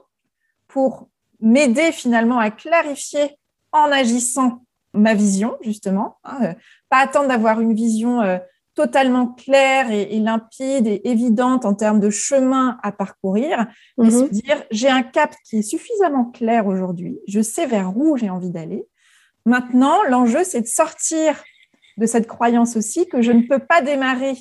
pour 0.67 1.07
m'aider 1.39 1.91
finalement 1.91 2.39
à 2.39 2.51
clarifier 2.51 3.37
en 3.73 3.91
agissant 3.91 4.63
ma 4.93 5.13
vision, 5.13 5.57
justement. 5.61 6.17
Hein, 6.23 6.37
euh, 6.43 6.53
pas 6.89 6.99
attendre 6.99 7.27
d'avoir 7.27 7.59
une 7.59 7.73
vision 7.73 8.21
euh, 8.21 8.37
totalement 8.75 9.27
claire 9.27 9.91
et, 9.91 10.19
limpide 10.19 10.87
et 10.87 11.01
évidente 11.09 11.65
en 11.65 11.73
termes 11.73 11.99
de 11.99 12.09
chemin 12.09 12.77
à 12.81 12.91
parcourir, 12.91 13.67
mais 13.97 14.05
mhm. 14.05 14.11
se 14.11 14.23
dire, 14.25 14.63
j'ai 14.71 14.89
un 14.89 15.03
cap 15.03 15.35
qui 15.45 15.57
est 15.57 15.63
suffisamment 15.63 16.25
clair 16.25 16.65
aujourd'hui, 16.65 17.19
je 17.27 17.41
sais 17.41 17.67
vers 17.67 17.95
où 17.95 18.17
j'ai 18.17 18.29
envie 18.29 18.49
d'aller. 18.49 18.87
Maintenant, 19.45 20.03
l'enjeu, 20.03 20.43
c'est 20.43 20.61
de 20.61 20.67
sortir 20.67 21.43
de 21.97 22.05
cette 22.05 22.27
croyance 22.27 22.75
aussi 22.75 23.07
que 23.07 23.21
je 23.21 23.31
ne 23.31 23.41
peux 23.41 23.59
pas 23.59 23.81
démarrer 23.81 24.35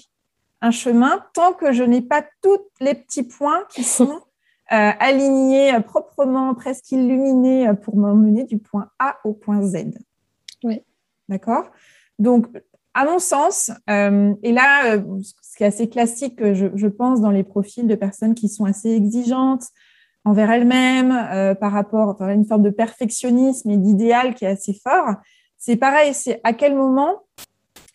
un 0.62 0.70
chemin 0.70 1.22
tant 1.34 1.52
que 1.52 1.72
je 1.72 1.82
n'ai 1.82 2.00
pas 2.00 2.24
tous 2.40 2.60
les 2.80 2.94
petits 2.94 3.24
points 3.24 3.64
qui 3.70 3.82
sont 3.84 4.22
aligné, 4.68 5.74
euh, 5.74 5.80
proprement, 5.80 6.54
presque 6.54 6.90
illuminé 6.92 7.68
euh, 7.68 7.74
pour 7.74 7.96
m'emmener 7.96 8.44
du 8.44 8.58
point 8.58 8.88
A 8.98 9.18
au 9.24 9.32
point 9.32 9.62
Z. 9.62 9.98
Oui. 10.64 10.82
D'accord? 11.28 11.70
Donc, 12.18 12.46
à 12.94 13.04
mon 13.04 13.18
sens, 13.18 13.70
et 13.88 14.52
là, 14.52 14.98
ce 15.42 15.56
qui 15.56 15.64
est 15.64 15.66
assez 15.66 15.88
classique, 15.88 16.38
je, 16.52 16.86
pense, 16.86 17.22
dans 17.22 17.30
les 17.30 17.42
profils 17.42 17.86
de 17.86 17.94
personnes 17.94 18.34
qui 18.34 18.50
sont 18.50 18.66
assez 18.66 18.90
exigeantes 18.90 19.64
envers 20.26 20.50
elles-mêmes, 20.50 21.56
par 21.58 21.72
rapport 21.72 22.20
à 22.20 22.34
une 22.34 22.44
forme 22.44 22.62
de 22.62 22.68
perfectionnisme 22.68 23.70
et 23.70 23.78
d'idéal 23.78 24.34
qui 24.34 24.44
est 24.44 24.48
assez 24.48 24.74
fort, 24.74 25.14
c'est 25.56 25.76
pareil, 25.76 26.12
c'est 26.12 26.42
à 26.44 26.52
quel 26.52 26.76
moment 26.76 27.22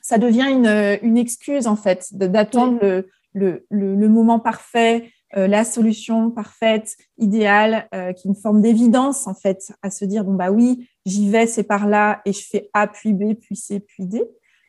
ça 0.01 0.17
devient 0.17 0.47
une, 0.49 1.17
excuse, 1.17 1.67
en 1.67 1.75
fait, 1.75 2.07
d'attendre 2.13 2.79
le, 2.81 3.09
le, 3.33 3.65
le, 3.69 4.09
moment 4.09 4.39
parfait, 4.39 5.11
euh, 5.35 5.47
la 5.47 5.65
solution 5.65 6.31
parfaite, 6.31 6.95
idéale, 7.17 7.87
euh, 7.93 8.13
qui 8.13 8.27
est 8.27 8.29
une 8.29 8.35
forme 8.35 8.61
d'évidence 8.61 9.27
en 9.27 9.33
fait, 9.33 9.73
à 9.81 9.89
se 9.89 10.05
dire 10.05 10.23
bon 10.23 10.35
bah 10.35 10.51
oui, 10.51 10.89
j'y 11.05 11.29
vais, 11.29 11.47
c'est 11.47 11.63
par 11.63 11.85
là, 11.85 12.21
et 12.25 12.31
je 12.31 12.45
fais 12.47 12.69
A 12.73 12.87
puis 12.87 13.13
B 13.13 13.33
puis 13.33 13.55
C 13.55 13.79
puis 13.81 14.05
D, 14.05 14.23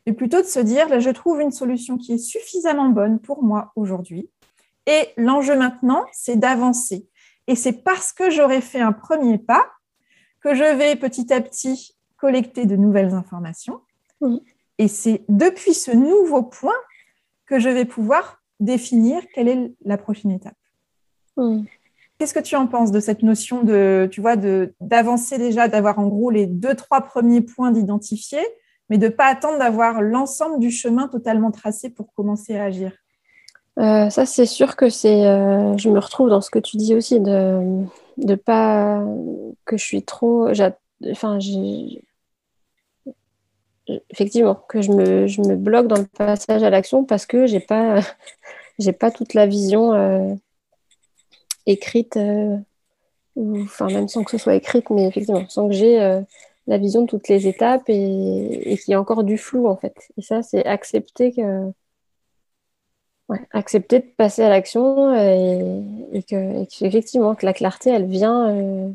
mais 0.07 0.13
plutôt 0.13 0.41
de 0.41 0.47
se 0.47 0.59
dire 0.59 0.89
là, 0.89 0.99
je 0.99 1.11
trouve 1.11 1.41
une 1.41 1.53
solution 1.53 1.97
qui 1.97 2.15
est 2.15 2.19
suffisamment 2.19 2.89
bonne 2.89 3.21
pour 3.21 3.45
moi 3.45 3.73
aujourd'hui. 3.77 4.31
Et 4.87 5.09
l'enjeu 5.17 5.57
maintenant, 5.57 6.05
c'est 6.13 6.37
d'avancer. 6.37 7.07
Et 7.47 7.55
c'est 7.55 7.85
parce 7.85 8.13
que 8.13 8.31
j'aurais 8.31 8.63
fait 8.63 8.81
un 8.81 8.93
premier 8.93 9.39
pas 9.39 9.67
que 10.41 10.55
je 10.55 10.65
vais 10.65 10.97
petit 10.97 11.33
à 11.33 11.41
petit 11.41 11.95
collecter 12.17 12.67
de 12.67 12.75
nouvelles 12.75 13.15
informations. 13.15 13.81
Et 14.79 14.89
c'est 14.89 15.25
depuis 15.29 15.75
ce 15.75 15.91
nouveau 15.91 16.43
point 16.43 16.75
que 17.47 17.59
je 17.59 17.69
vais 17.69 17.85
pouvoir 17.85 18.43
définir 18.61 19.23
quelle 19.35 19.49
est 19.49 19.73
la 19.85 19.99
prochaine 19.99 20.31
étape. 20.31 20.55
Qu'est-ce 22.19 22.35
que 22.35 22.41
tu 22.41 22.57
en 22.57 22.67
penses 22.67 22.91
de 22.91 22.99
cette 22.99 23.23
notion 23.23 23.63
de, 23.63 24.09
tu 24.11 24.21
vois, 24.21 24.35
d'avancer 24.81 25.39
déjà, 25.39 25.69
d'avoir 25.69 26.01
en 26.01 26.09
gros 26.09 26.31
les 26.31 26.47
deux, 26.47 26.75
trois 26.75 27.03
premiers 27.03 27.43
points 27.43 27.71
d'identifier, 27.71 28.45
mais 28.91 28.99
de 28.99 29.07
ne 29.07 29.13
pas 29.13 29.27
attendre 29.27 29.59
d'avoir 29.59 30.03
l'ensemble 30.03 30.59
du 30.59 30.73
chemin 30.73 31.07
totalement 31.07 31.53
tracé 31.53 31.91
pour 31.91 32.13
commencer 32.15 32.57
à 32.57 32.65
agir? 32.65 32.93
Euh, 33.79 34.11
Ça, 34.11 34.27
c'est 34.27 34.47
sûr 34.47 34.75
que 34.75 34.89
c'est. 34.89 35.27
Euh, 35.27 35.77
je 35.77 35.89
me 35.89 36.01
retrouve 36.01 36.29
dans 36.29 36.41
ce 36.41 36.51
que 36.51 36.59
tu 36.59 36.77
dis 36.77 36.97
aussi, 36.97 37.21
de 37.21 37.85
ne 38.17 38.35
pas. 38.35 39.05
que 39.65 39.77
je 39.77 39.85
suis 39.85 40.03
trop. 40.03 40.49
Enfin, 41.09 41.39
j'ai 41.39 42.03
effectivement, 44.11 44.55
que 44.69 44.83
je 44.83 44.93
me, 44.93 45.27
je 45.27 45.41
me, 45.41 45.57
bloque 45.57 45.87
dans 45.87 45.99
le 45.99 46.07
passage 46.07 46.63
à 46.63 46.71
l'action 46.71 47.05
parce 47.05 47.27
que 47.27 47.47
j'ai 47.47 47.61
pas, 47.61 48.01
j'ai 48.79 48.93
pas 48.93 49.11
toute 49.11 49.35
la 49.35 49.47
vision 49.47 49.93
euh, 49.95 50.35
écrite, 51.67 52.17
euh, 52.17 52.57
ou, 53.37 53.63
enfin 53.63 53.87
même 53.87 54.09
sans 54.09 54.25
que 54.25 54.31
ce 54.31 54.39
soit 54.39 54.55
écrite, 54.55 54.91
mais 54.91 55.07
effectivement, 55.07 55.49
sans 55.49 55.69
que 55.69 55.75
j'ai 55.75 56.01
euh, 56.01 56.21
la 56.67 56.79
vision 56.79 57.03
de 57.03 57.07
toutes 57.07 57.29
les 57.29 57.47
étapes 57.47 57.85
et, 57.89 58.79
qu'il 58.85 58.93
y 58.93 58.95
a 58.95 59.01
encore 59.01 59.25
du 59.25 59.39
flou 59.39 59.69
en 59.69 59.77
fait. 59.77 59.95
Et 60.17 60.23
ça, 60.23 60.43
c'est 60.43 60.65
accepter 60.67 61.33
que, 61.33 61.73
accepter 63.53 64.01
de 64.01 64.07
passer 64.17 64.43
à 64.43 64.49
l'action 64.49 65.15
et, 65.15 66.23
que, 66.23 66.65
effectivement 66.85 67.35
que 67.35 67.47
la 67.47 67.53
clarté, 67.53 67.91
elle 67.91 68.07
vient, 68.07 68.95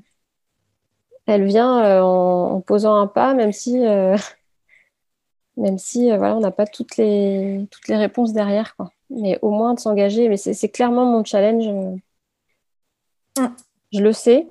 elle 1.25 1.45
vient 1.45 2.03
en, 2.03 2.55
en, 2.55 2.61
posant 2.61 2.95
un 2.95 3.07
pas, 3.07 3.33
même 3.33 3.51
si 3.51 3.83
même 5.57 5.77
si 5.77 6.07
voilà, 6.15 6.35
on 6.35 6.39
n'a 6.39 6.51
pas 6.51 6.65
toutes 6.65 6.97
les, 6.97 7.67
toutes 7.71 7.87
les 7.87 7.97
réponses 7.97 8.33
derrière. 8.33 8.75
Quoi. 8.75 8.91
Mais 9.09 9.39
au 9.41 9.51
moins 9.51 9.73
de 9.73 9.79
s'engager. 9.79 10.29
Mais 10.29 10.37
c'est 10.37 10.69
clairement 10.69 11.05
mon 11.05 11.23
challenge. 11.23 11.67
Mm. 13.37 13.47
Je 13.91 14.01
le 14.01 14.11
sais. 14.13 14.47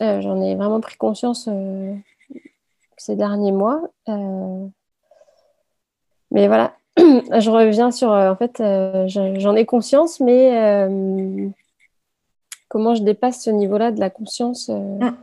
J'en 0.00 0.40
ai 0.42 0.54
vraiment 0.54 0.80
pris 0.80 0.96
conscience 0.96 1.48
ces 2.96 3.16
derniers 3.16 3.52
mois. 3.52 3.82
mais 6.30 6.46
voilà, 6.46 6.76
je 6.96 7.50
reviens 7.50 7.90
sur, 7.90 8.10
en 8.10 8.36
fait, 8.36 8.62
j'en 9.08 9.56
ai 9.56 9.66
conscience, 9.66 10.20
mais 10.20 10.90
comment 12.74 12.96
je 12.96 13.04
dépasse 13.04 13.44
ce 13.44 13.50
niveau-là 13.50 13.92
de 13.92 14.00
la 14.00 14.10
conscience. 14.10 14.68
Euh. 14.68 14.98
Mm. 14.98 15.16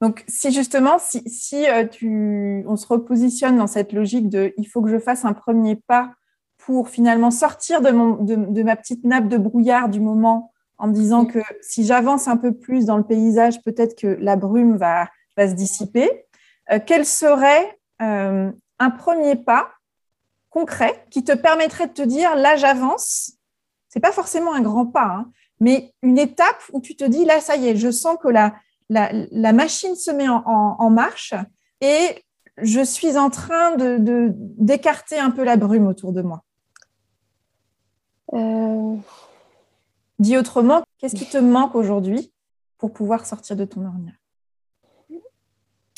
Donc, 0.00 0.24
si 0.28 0.52
justement, 0.52 0.98
si, 0.98 1.66
euh, 1.66 1.86
tu, 1.86 2.64
on 2.66 2.76
se 2.76 2.86
repositionne 2.86 3.56
dans 3.56 3.66
cette 3.66 3.92
logique 3.92 4.28
de 4.28 4.52
il 4.58 4.64
faut 4.64 4.82
que 4.82 4.90
je 4.90 4.98
fasse 4.98 5.24
un 5.24 5.32
premier 5.32 5.76
pas 5.76 6.12
pour 6.58 6.88
finalement 6.88 7.30
sortir 7.30 7.80
de, 7.80 7.90
mon, 7.90 8.22
de, 8.22 8.62
ma 8.62 8.76
petite 8.76 9.04
nappe 9.04 9.28
de 9.28 9.38
brouillard 9.38 9.88
du 9.88 10.00
moment 10.00 10.52
en 10.78 10.88
me 10.88 10.92
disant 10.92 11.22
mm. 11.22 11.28
que 11.28 11.38
si 11.62 11.84
j'avance 11.84 12.28
un 12.28 12.36
peu 12.36 12.52
plus 12.52 12.84
dans 12.84 12.98
le 12.98 13.04
paysage, 13.04 13.62
peut-être 13.62 13.98
que 13.98 14.18
la 14.20 14.36
brume 14.36 14.76
va, 14.76 15.08
va 15.36 15.48
se 15.48 15.54
dissiper, 15.54 16.26
euh, 16.70 16.78
quel 16.84 17.06
serait 17.06 17.78
un 17.98 18.90
premier 18.98 19.36
pas 19.36 19.70
concret 20.50 21.06
qui 21.08 21.24
te 21.24 21.32
permettrait 21.32 21.86
de 21.86 21.92
te 21.94 22.02
dire 22.02 22.36
là 22.36 22.56
j'avance? 22.56 23.32
C'est 23.88 24.00
pas 24.00 24.12
forcément 24.12 24.52
un 24.52 24.60
grand 24.60 24.84
pas, 24.84 25.06
hein, 25.06 25.30
mais 25.60 25.94
une 26.02 26.18
étape 26.18 26.62
où 26.72 26.80
tu 26.80 26.96
te 26.96 27.04
dis, 27.04 27.24
là, 27.24 27.40
ça 27.40 27.56
y 27.56 27.68
est, 27.68 27.76
je 27.76 27.90
sens 27.90 28.18
que 28.22 28.28
la, 28.28 28.54
la, 28.88 29.52
machine 29.52 29.94
se 29.96 30.10
met 30.10 30.28
en, 30.28 30.90
marche 30.90 31.34
et 31.80 32.24
je 32.58 32.80
suis 32.80 33.16
en 33.18 33.30
train 33.30 33.76
de, 33.76 34.32
d'écarter 34.58 35.18
un 35.18 35.30
peu 35.30 35.44
la 35.44 35.56
brume 35.56 35.86
autour 35.86 36.12
de 36.12 36.22
moi. 36.22 36.42
Euh... 38.32 38.96
Dis 40.18 40.38
autrement, 40.38 40.82
qu'est-ce 40.98 41.14
qui 41.14 41.26
te 41.26 41.36
manque 41.36 41.74
aujourd'hui 41.74 42.32
pour 42.78 42.92
pouvoir 42.92 43.26
sortir 43.26 43.56
de 43.56 43.64
ton 43.64 43.84
ornière? 43.84 44.14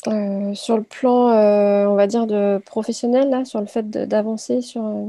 Euh, 0.09 0.55
Sur 0.55 0.77
le 0.77 0.83
plan, 0.83 1.29
euh, 1.29 1.87
on 1.87 1.95
va 1.95 2.07
dire, 2.07 2.27
de 2.27 2.61
professionnel, 2.67 3.31
là, 3.31 3.45
sur 3.45 3.61
le 3.61 3.67
fait 3.67 3.89
d'avancer 3.89 4.61
sur 4.61 4.85
euh, 4.85 5.07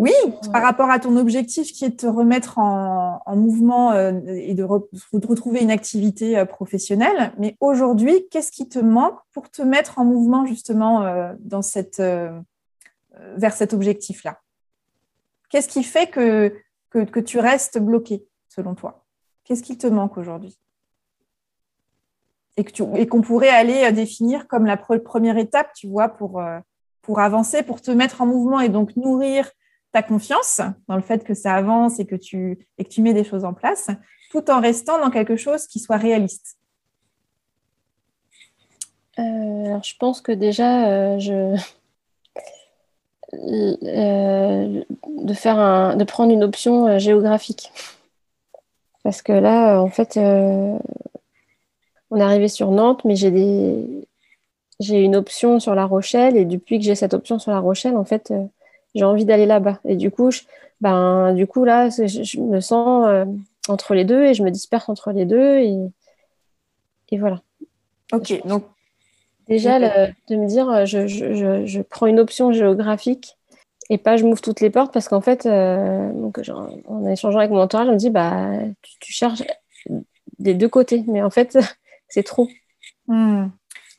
oui, 0.00 0.14
par 0.50 0.62
rapport 0.62 0.88
à 0.88 0.98
ton 0.98 1.18
objectif 1.18 1.74
qui 1.74 1.84
est 1.84 1.90
de 1.90 1.96
te 1.96 2.06
remettre 2.06 2.56
en, 2.56 3.36
mouvement 3.36 3.92
euh, 3.92 4.18
et 4.28 4.54
de, 4.54 4.64
retrouver 4.64 5.60
une 5.60 5.70
activité 5.70 6.38
euh, 6.38 6.46
professionnelle. 6.46 7.34
Mais 7.36 7.58
aujourd'hui, 7.60 8.26
qu'est-ce 8.30 8.50
qui 8.50 8.66
te 8.66 8.78
manque 8.78 9.18
pour 9.34 9.50
te 9.50 9.60
mettre 9.60 9.98
en 9.98 10.06
mouvement 10.06 10.46
justement 10.46 11.02
euh, 11.02 11.34
dans 11.40 11.60
cette, 11.60 12.02
vers 13.36 13.52
cet 13.52 13.74
objectif-là? 13.74 14.40
Qu'est-ce 15.50 15.68
qui 15.68 15.84
fait 15.84 16.06
que, 16.06 16.56
que, 16.88 17.20
tu 17.20 17.38
restes 17.38 17.78
bloqué 17.78 18.26
selon 18.48 18.74
toi? 18.74 19.04
Qu'est-ce 19.44 19.62
qui 19.62 19.76
te 19.76 19.86
manque 19.86 20.16
aujourd'hui? 20.16 20.58
Et 22.56 23.06
qu'on 23.06 23.20
pourrait 23.20 23.50
aller 23.50 23.92
définir 23.92 24.48
comme 24.48 24.64
la 24.64 24.78
première 24.78 25.36
étape, 25.36 25.74
tu 25.74 25.88
vois, 25.88 26.08
pour, 26.08 26.42
pour 27.02 27.20
avancer, 27.20 27.62
pour 27.62 27.82
te 27.82 27.90
mettre 27.90 28.22
en 28.22 28.26
mouvement 28.26 28.60
et 28.60 28.70
donc 28.70 28.96
nourrir 28.96 29.50
ta 29.92 30.02
confiance 30.02 30.60
dans 30.88 30.96
le 30.96 31.02
fait 31.02 31.24
que 31.24 31.34
ça 31.34 31.54
avance 31.54 31.98
et 31.98 32.06
que 32.06 32.16
tu, 32.16 32.66
et 32.78 32.84
que 32.84 32.88
tu 32.88 33.02
mets 33.02 33.14
des 33.14 33.24
choses 33.24 33.44
en 33.44 33.54
place, 33.54 33.88
tout 34.30 34.50
en 34.50 34.60
restant 34.60 34.98
dans 34.98 35.10
quelque 35.10 35.36
chose 35.36 35.66
qui 35.66 35.80
soit 35.80 35.96
réaliste 35.96 36.56
euh, 39.18 39.80
Je 39.82 39.94
pense 39.98 40.20
que 40.20 40.32
déjà, 40.32 40.88
euh, 40.88 41.18
je... 41.18 41.56
Euh, 43.32 44.84
de, 45.06 45.34
faire 45.34 45.58
un... 45.58 45.96
de 45.96 46.04
prendre 46.04 46.32
une 46.32 46.44
option 46.44 46.98
géographique. 46.98 47.72
Parce 49.02 49.22
que 49.22 49.32
là, 49.32 49.80
en 49.80 49.88
fait, 49.88 50.16
on 50.16 50.80
est 52.16 52.22
arrivé 52.22 52.48
sur 52.48 52.70
Nantes, 52.70 53.04
mais 53.04 53.16
j'ai 53.16 53.30
des... 53.30 54.06
j'ai 54.78 55.02
une 55.02 55.16
option 55.16 55.58
sur 55.58 55.74
La 55.74 55.86
Rochelle, 55.86 56.36
et 56.36 56.44
depuis 56.44 56.78
que 56.78 56.84
j'ai 56.84 56.94
cette 56.94 57.14
option 57.14 57.38
sur 57.38 57.50
La 57.50 57.60
Rochelle, 57.60 57.96
en 57.96 58.04
fait, 58.04 58.32
j'ai 58.94 59.04
envie 59.04 59.24
d'aller 59.24 59.46
là-bas. 59.46 59.80
Et 59.84 59.96
du 59.96 60.10
coup, 60.10 60.30
je, 60.30 60.42
ben, 60.80 61.32
du 61.34 61.46
coup 61.46 61.64
là, 61.64 61.88
je, 61.90 62.40
me 62.40 62.60
sens 62.60 63.06
euh, 63.08 63.24
entre 63.68 63.94
les 63.94 64.04
deux 64.04 64.24
et 64.24 64.34
je 64.34 64.42
me 64.42 64.50
disperse 64.50 64.88
entre 64.88 65.12
les 65.12 65.24
deux. 65.24 65.58
Et, 65.58 65.76
et 67.10 67.18
voilà. 67.18 67.40
Ok, 68.12 68.40
donc. 68.46 68.64
Déjà, 69.48 69.80
de 69.80 70.36
me 70.36 70.46
dire, 70.46 70.70
euh, 70.70 70.84
je, 70.86 71.82
prends 71.82 72.06
une 72.06 72.20
option 72.20 72.52
géographique 72.52 73.36
et 73.88 73.98
pas 73.98 74.16
je 74.16 74.24
m'ouvre 74.24 74.40
toutes 74.40 74.60
les 74.60 74.70
portes 74.70 74.92
parce 74.94 75.08
qu'en 75.08 75.20
fait, 75.20 75.44
euh, 75.44 76.12
donc, 76.12 76.40
en 76.86 77.08
échangeant 77.08 77.40
avec 77.40 77.50
mon 77.50 77.58
entourage, 77.58 77.88
on 77.88 77.94
me 77.94 77.96
dit, 77.96 78.10
bah, 78.10 78.52
tu, 79.00 79.12
cherches 79.12 79.42
des 80.38 80.54
deux 80.54 80.68
côtés. 80.68 81.02
Mais 81.08 81.20
en 81.20 81.30
fait, 81.30 81.58
c'est 82.08 82.22
trop. 82.22 82.48
Hmm. 83.08 83.48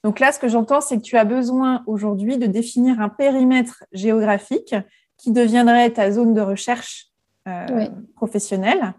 Donc 0.04 0.20
là, 0.20 0.32
ce 0.32 0.40
que 0.40 0.48
j'entends, 0.48 0.82
c'est 0.82 0.98
que 0.98 1.04
tu 1.04 1.18
as 1.18 1.26
besoin 1.26 1.84
aujourd'hui 1.86 2.38
de 2.38 2.48
définir 2.48 3.00
un 3.00 3.10
périmètre 3.10 3.84
géographique 3.92 4.76
qui 5.18 5.32
deviendrait 5.32 5.92
ta 5.92 6.12
zone 6.12 6.34
de 6.34 6.42
recherche 6.42 7.08
euh, 7.48 7.88
professionnelle, 8.16 8.94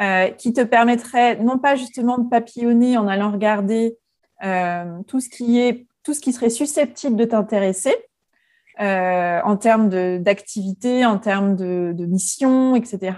euh, 0.00 0.28
qui 0.30 0.52
te 0.52 0.62
permettrait 0.62 1.36
non 1.36 1.58
pas 1.58 1.74
justement 1.74 2.18
de 2.18 2.28
papillonner 2.28 2.96
en 2.96 3.08
allant 3.08 3.32
regarder 3.32 3.98
euh, 4.44 5.00
tout 5.06 5.20
ce 5.20 5.28
qui 5.28 5.60
est 5.60 5.86
tout 6.02 6.12
ce 6.12 6.20
qui 6.20 6.32
serait 6.32 6.50
susceptible 6.50 7.16
de 7.16 7.24
t'intéresser 7.24 7.94
en 8.78 9.56
termes 9.56 9.88
d'activité, 10.18 11.06
en 11.06 11.18
termes 11.18 11.56
de, 11.56 11.92
de 11.94 12.04
mission, 12.04 12.74
etc. 12.74 13.16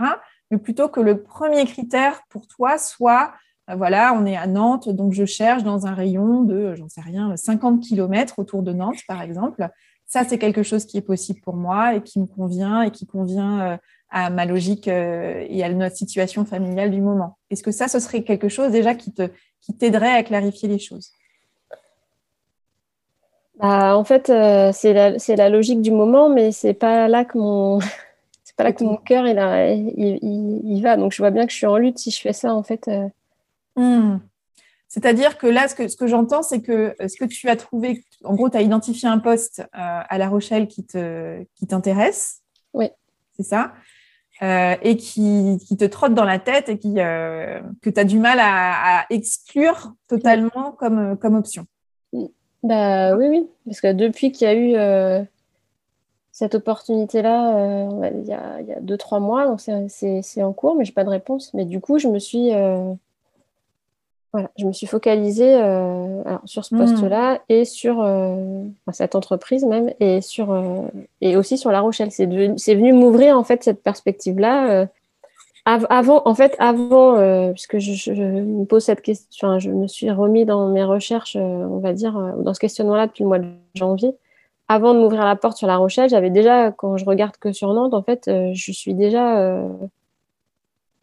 Mais 0.51 0.59
plutôt 0.59 0.89
que 0.89 1.01
le 1.01 1.23
premier 1.23 1.65
critère 1.65 2.21
pour 2.29 2.47
toi 2.47 2.79
soit 2.79 3.33
voilà, 3.75 4.15
on 4.15 4.25
est 4.27 4.37
à 4.37 4.47
Nantes, 4.47 4.89
donc 4.89 5.13
je 5.13 5.25
cherche 5.25 5.65
dans 5.65 5.87
un 5.87 5.95
rayon 5.95 6.43
de, 6.43 6.75
j'en 6.77 6.89
sais 6.89 7.01
rien, 7.01 7.37
50 7.37 7.83
km 7.83 8.39
autour 8.39 8.63
de 8.63 8.73
Nantes, 8.73 9.01
par 9.09 9.23
exemple. 9.23 9.69
Ça, 10.07 10.23
c'est 10.25 10.39
quelque 10.39 10.63
chose 10.63 10.87
qui 10.87 10.99
est 10.99 11.03
possible 11.03 11.41
pour 11.41 11.57
moi 11.57 11.97
et 11.97 12.03
qui 12.03 12.21
me 12.21 12.27
convient 12.27 12.83
et 12.83 12.93
qui 12.93 13.07
convient 13.07 13.61
euh, 13.61 13.77
à 14.09 14.31
ma 14.31 14.45
logique 14.45 14.87
euh, 14.87 15.45
et 15.49 15.65
à 15.65 15.69
notre 15.73 15.97
situation 15.97 16.45
familiale 16.45 16.93
du 16.93 17.01
moment. 17.01 17.39
Est-ce 17.51 17.65
que 17.65 17.73
ça, 17.73 17.89
ce 17.89 17.99
serait 17.99 18.23
quelque 18.23 18.49
chose 18.49 18.71
déjà 18.71 18.95
qui 18.95 19.13
te 19.13 19.29
qui 19.61 19.75
t'aiderait 19.75 20.15
à 20.15 20.23
clarifier 20.23 20.69
les 20.69 20.79
choses? 20.79 21.11
Bah, 23.59 23.97
En 23.97 24.05
fait, 24.05 24.27
c'est 24.73 24.93
la, 24.93 25.11
la, 25.11 25.49
logique 25.49 25.83
du 25.83 25.91
moment, 25.91 26.29
mais 26.29 26.53
c'est 26.53 26.75
pas 26.75 27.09
là 27.09 27.25
que 27.25 27.37
mon 27.37 27.81
c'est 28.45 28.55
pas 28.55 28.63
là 28.63 28.73
que 28.73 28.85
mon 28.85 28.97
cœur 28.97 29.27
il, 29.27 29.37
il, 29.97 30.61
il, 30.65 30.83
va. 30.83 30.97
Donc 30.97 31.11
je 31.11 31.19
vois 31.21 31.33
bien 31.33 31.47
que 31.47 31.53
je 31.53 31.57
suis 31.57 31.67
en 31.67 31.79
lutte 31.79 31.99
si 31.99 32.13
je 32.13 32.21
fais 32.21 32.33
ça 32.33 32.55
en 32.55 32.63
fait. 32.63 32.89
Hmm. 33.77 34.19
C'est-à-dire 34.89 35.37
que 35.37 35.47
là, 35.47 35.69
ce 35.69 35.75
que, 35.75 35.89
ce 35.89 35.97
que 35.97 36.07
j'entends, 36.07 36.43
c'est 36.43 36.63
que 36.63 36.95
euh, 37.01 37.09
ce 37.09 37.19
que 37.19 37.27
tu 37.27 37.51
as 37.51 37.57
trouvé, 37.57 38.05
en 38.25 38.35
gros, 38.35 38.49
tu 38.49 38.57
as 38.57 38.63
identifié 38.63 39.09
un 39.09 39.19
poste 39.19 39.61
euh, 39.61 39.65
à 39.73 40.19
La 40.19 40.29
Rochelle 40.29 40.69
qui, 40.69 40.87
te, 40.87 41.45
qui 41.55 41.67
t'intéresse. 41.67 42.43
Oui. 42.73 42.89
C'est 43.37 43.43
ça. 43.43 43.75
Euh, 44.43 44.75
et 44.83 44.97
qui, 44.97 45.59
qui, 45.67 45.77
te 45.77 45.85
trotte 45.85 46.15
dans 46.15 46.25
la 46.25 46.39
tête 46.39 46.69
et 46.69 46.79
qui, 46.79 46.95
que 46.95 47.91
tu 47.91 48.01
as 48.01 48.05
du 48.05 48.19
mal 48.19 48.39
à, 48.41 49.07
exclure 49.11 49.95
totalement 50.09 50.73
comme, 50.73 51.17
comme 51.19 51.35
option. 51.35 51.67
Bah, 52.63 53.17
oui, 53.17 53.29
oui. 53.29 53.49
Parce 53.65 53.81
que 53.81 53.93
depuis 53.93 54.33
qu'il 54.33 54.47
y 54.47 54.51
a 54.51 54.55
eu 54.55 55.27
cette 56.33 56.55
opportunité-là, 56.55 57.89
il 58.15 58.27
y 58.27 58.33
a, 58.33 58.61
il 58.61 58.67
y 58.67 58.73
a 58.73 58.81
deux, 58.81 58.99
trois 58.99 59.21
mois, 59.21 59.47
donc 59.47 59.61
c'est, 59.61 60.23
c'est, 60.23 60.43
en 60.43 60.53
cours, 60.53 60.77
mais 60.77 60.85
je 60.85 60.91
n'ai 60.91 60.95
pas 60.95 61.05
de 61.05 61.11
réponse. 61.11 61.55
Mais 61.55 61.65
du 61.65 61.81
coup, 61.81 61.99
je 61.99 62.09
me 62.09 62.19
suis 62.19 62.51
voilà, 64.37 64.51
je 64.59 64.67
me 64.67 64.73
suis 64.75 64.87
focalisée 64.87 65.55
euh, 65.55 66.23
sur 66.45 66.67
ce 66.67 66.75
hmm. 66.75 66.79
poste-là 66.79 67.39
et 67.49 67.65
sur 67.65 68.03
euh, 68.03 68.65
cette 68.93 69.15
entreprise 69.15 69.65
même 69.65 69.91
et 69.99 70.21
sur 70.21 70.53
euh, 70.53 70.83
et 71.23 71.39
aussi 71.39 71.57
sur 71.57 71.73
La 71.73 71.81
Rochelle. 71.81 72.11
C'est 72.11 72.27
venu 72.27 72.93
m'ouvrir 72.93 73.39
en 73.39 73.45
fait 73.45 73.65
cette 73.65 73.83
perspective-là. 73.83 74.89
avant, 75.65 76.21
en 76.27 76.35
fait, 76.35 76.55
avant, 76.59 77.17
puisque 77.55 77.79
je, 77.79 78.13
me 78.13 78.67
pose 78.67 78.85
cette 78.85 79.01
question, 79.01 79.59
je 79.59 79.71
me 79.71 79.89
suis 79.89 80.11
remis 80.11 80.45
dans 80.45 80.69
mes 80.69 80.85
recherches, 80.85 81.37
on 81.37 81.79
va 81.79 81.95
dire, 81.95 82.35
dans 82.37 82.53
ce 82.53 82.61
questionnement-là 82.61 83.07
depuis 83.07 83.23
le 83.23 83.29
mois 83.29 83.39
de 83.39 83.49
janvier. 83.75 84.15
Avant 84.69 84.93
de 84.93 84.99
m'ouvrir 84.99 85.25
la 85.25 85.37
porte 85.37 85.57
sur 85.57 85.67
La 85.67 85.79
Rochelle, 85.79 86.11
j'avais 86.11 86.29
déjà, 86.29 86.73
quand 86.73 86.99
je 86.99 87.07
regarde 87.07 87.39
que 87.39 87.53
sur 87.53 87.73
Nantes, 87.73 87.95
en 87.95 88.03
fait, 88.03 88.31
je 88.53 88.73
suis 88.73 88.93
déjà 88.93 89.63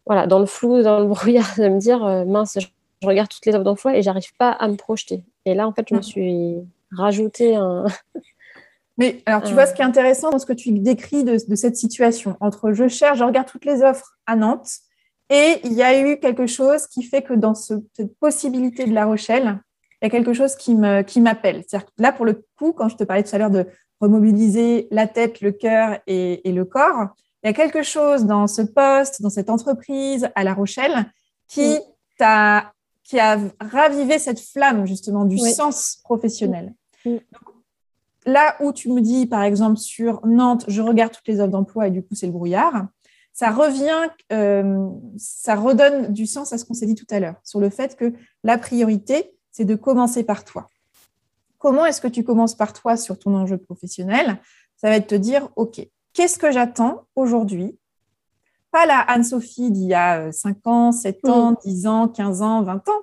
voilà, 0.06 0.28
dans 0.28 0.40
le 0.40 0.46
flou, 0.46 0.84
dans 0.84 1.00
le 1.00 1.08
brouillard, 1.14 1.56
de 1.58 1.68
me 1.68 1.80
dire 1.80 2.26
mince, 2.28 2.60
je 3.04 3.08
regarde 3.08 3.30
toutes 3.30 3.46
les 3.46 3.54
offres 3.54 3.64
d'emploi 3.64 3.96
et 3.96 4.02
j'arrive 4.02 4.34
pas 4.38 4.52
à 4.52 4.68
me 4.68 4.76
projeter. 4.76 5.24
Et 5.46 5.54
là, 5.54 5.68
en 5.68 5.74
fait, 5.74 5.86
je 5.90 5.94
me 5.94 6.00
mm. 6.00 6.04
suis 6.04 6.56
rajouté 6.92 7.56
un. 7.56 7.86
Mais 8.98 9.22
alors, 9.26 9.42
tu 9.42 9.54
vois, 9.54 9.66
ce 9.66 9.74
qui 9.74 9.82
est 9.82 9.86
intéressant 9.86 10.30
dans 10.30 10.38
ce 10.40 10.46
que 10.46 10.54
tu 10.54 10.72
décris 10.72 11.24
de, 11.24 11.38
cette 11.56 11.76
situation, 11.76 12.38
entre 12.40 12.74
je 12.74 12.88
cherche, 12.88 13.18
je 13.18 13.24
regarde 13.24 13.48
toutes 13.48 13.66
les 13.66 13.82
offres 13.82 14.18
à 14.28 14.36
Nantes, 14.36 14.70
et 15.32 15.60
il 15.64 15.74
y 15.74 15.82
a 15.82 16.00
eu 16.00 16.20
quelque 16.20 16.46
chose 16.46 16.86
qui 16.86 17.02
fait 17.02 17.24
que 17.24 17.34
dans 17.34 17.56
cette 17.56 18.16
possibilité 18.20 18.86
de 18.86 18.94
La 18.94 19.06
Rochelle, 19.06 19.60
il 20.00 20.06
y 20.06 20.08
a 20.08 20.10
quelque 20.12 20.34
chose 20.34 20.56
qui 20.56 20.76
m'appelle. 20.76 21.66
Qui 21.66 21.76
là, 21.98 22.12
pour 22.12 22.26
le 22.26 22.46
coup, 22.56 22.72
quand 22.72 22.88
je 22.88 22.98
te 22.98 23.04
parlais 23.04 23.24
tout 23.24 23.36
à 23.36 23.40
l'heure 23.40 23.50
de 23.50 23.66
remobiliser 24.00 24.88
la 24.92 25.08
tête, 25.08 25.42
le 25.42 25.52
cœur 25.52 26.00
et, 26.08 26.42
le 26.46 26.66
corps. 26.66 27.16
Il 27.42 27.48
y 27.48 27.50
a 27.50 27.54
quelque 27.54 27.84
chose 27.84 28.26
dans 28.26 28.48
ce 28.48 28.62
poste, 28.62 29.22
dans 29.22 29.30
cette 29.30 29.50
entreprise 29.50 30.30
à 30.36 30.44
La 30.44 30.54
Rochelle, 30.54 31.12
qui, 31.48 31.80
a, 32.20 32.74
qui 33.04 33.20
a 33.20 33.38
ravivé 33.60 34.20
cette 34.20 34.40
flamme 34.40 34.86
justement 34.86 35.26
du 35.26 35.38
sens 35.38 36.00
professionnel. 36.04 36.74
là 38.26 38.56
où 38.62 38.72
tu 38.72 38.90
me 38.90 39.02
dis, 39.02 39.26
par 39.26 39.44
exemple, 39.44 39.78
sur 39.78 40.26
Nantes, 40.26 40.66
je 40.68 40.82
regarde 40.82 41.12
toutes 41.12 41.28
les 41.28 41.40
offres 41.40 41.52
d'emploi 41.52 41.88
et 41.88 41.92
du 41.92 42.02
coup, 42.02 42.16
c'est 42.16 42.26
le 42.26 42.32
brouillard, 42.32 42.88
ça 43.34 43.52
revient, 43.52 44.10
euh, 44.32 44.88
ça 45.18 45.56
redonne 45.56 46.14
du 46.14 46.26
sens 46.28 46.54
à 46.54 46.58
ce 46.58 46.66
qu'on 46.66 46.76
s'est 46.76 46.86
dit 46.86 46.96
tout 46.96 47.08
à 47.10 47.20
l'heure, 47.20 47.36
sur 47.44 47.60
le 47.60 47.70
fait 47.70 47.96
que 47.96 48.14
la 48.44 48.58
priorité, 48.58 49.36
c'est 49.52 49.66
de 49.66 49.76
commencer 49.76 50.24
par 50.24 50.46
toi. 50.46 50.68
Comment 51.58 51.86
est-ce 51.86 52.02
que 52.02 52.08
tu 52.08 52.24
commences 52.24 52.56
par 52.56 52.74
toi 52.74 52.96
sur 52.96 53.18
ton 53.18 53.36
enjeu 53.36 53.58
professionnel? 53.58 54.40
Ça 54.78 54.90
va 54.90 54.98
être 54.98 55.08
te 55.08 55.16
dire, 55.16 55.50
OK, 55.56 55.86
qu'est-ce 56.14 56.38
que 56.38 56.52
j'attends 56.52 57.08
aujourd'hui 57.16 57.78
Pas 58.74 58.88
la 58.88 59.00
Anne-Sophie 59.00 59.70
d'il 59.70 59.88
y 59.88 59.94
a 59.94 60.32
5 60.32 60.58
euh, 60.58 60.70
ans, 60.70 60.92
7 60.92 61.30
ans, 61.30 61.56
10 61.64 61.86
ans, 61.88 62.08
15 62.08 62.42
ans, 62.42 62.64
20 62.64 62.90
ans, 62.90 63.02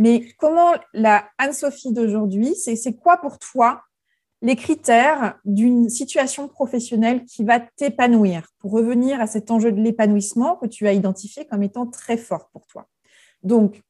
mais 0.00 0.26
comment 0.36 0.72
la 0.92 1.24
Anne-Sophie 1.38 1.92
d'aujourd'hui, 1.92 2.56
c'est 2.56 2.96
quoi 2.96 3.18
pour 3.18 3.38
toi 3.38 3.82
les 4.44 4.56
critères 4.56 5.38
d'une 5.44 5.88
situation 5.88 6.48
professionnelle 6.48 7.24
qui 7.24 7.44
va 7.44 7.60
t'épanouir? 7.60 8.48
Pour 8.58 8.72
revenir 8.72 9.20
à 9.20 9.28
cet 9.28 9.52
enjeu 9.52 9.70
de 9.70 9.80
l'épanouissement 9.80 10.56
que 10.56 10.66
tu 10.66 10.88
as 10.88 10.92
identifié 10.92 11.46
comme 11.46 11.62
étant 11.62 11.86
très 11.86 12.16
fort 12.16 12.48
pour 12.52 12.66
toi. 12.66 12.88
Donc, 13.44 13.80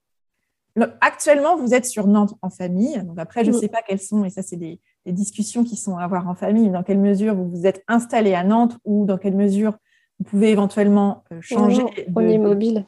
actuellement, 1.01 1.57
vous 1.57 1.72
êtes 1.72 1.87
sur 1.87 2.07
Nantes 2.07 2.35
en 2.43 2.51
famille. 2.51 3.03
Donc 3.05 3.18
après, 3.18 3.43
je 3.43 3.53
ne 3.53 3.57
sais 3.57 3.68
pas 3.68 3.80
quelles 3.80 4.01
sont, 4.01 4.26
et 4.26 4.30
ça, 4.30 4.43
c'est 4.43 4.57
des, 4.57 4.80
discussions 5.07 5.64
qui 5.64 5.76
sont 5.76 5.97
à 5.97 6.05
avoir 6.05 6.28
en 6.28 6.35
famille, 6.35 6.70
dans 6.70 6.83
quelle 6.83 7.01
mesure 7.01 7.35
vous 7.35 7.49
vous 7.49 7.66
êtes 7.66 7.83
installé 7.89 8.35
à 8.35 8.45
Nantes 8.45 8.76
ou 8.85 9.07
dans 9.07 9.18
quelle 9.18 9.35
mesure 9.35 9.78
vous 10.19 10.25
pouvez 10.25 10.51
éventuellement 10.51 11.25
euh, 11.33 11.41
changer. 11.41 11.83
on 12.15 12.21
est 12.21 12.39
mobile. 12.39 12.87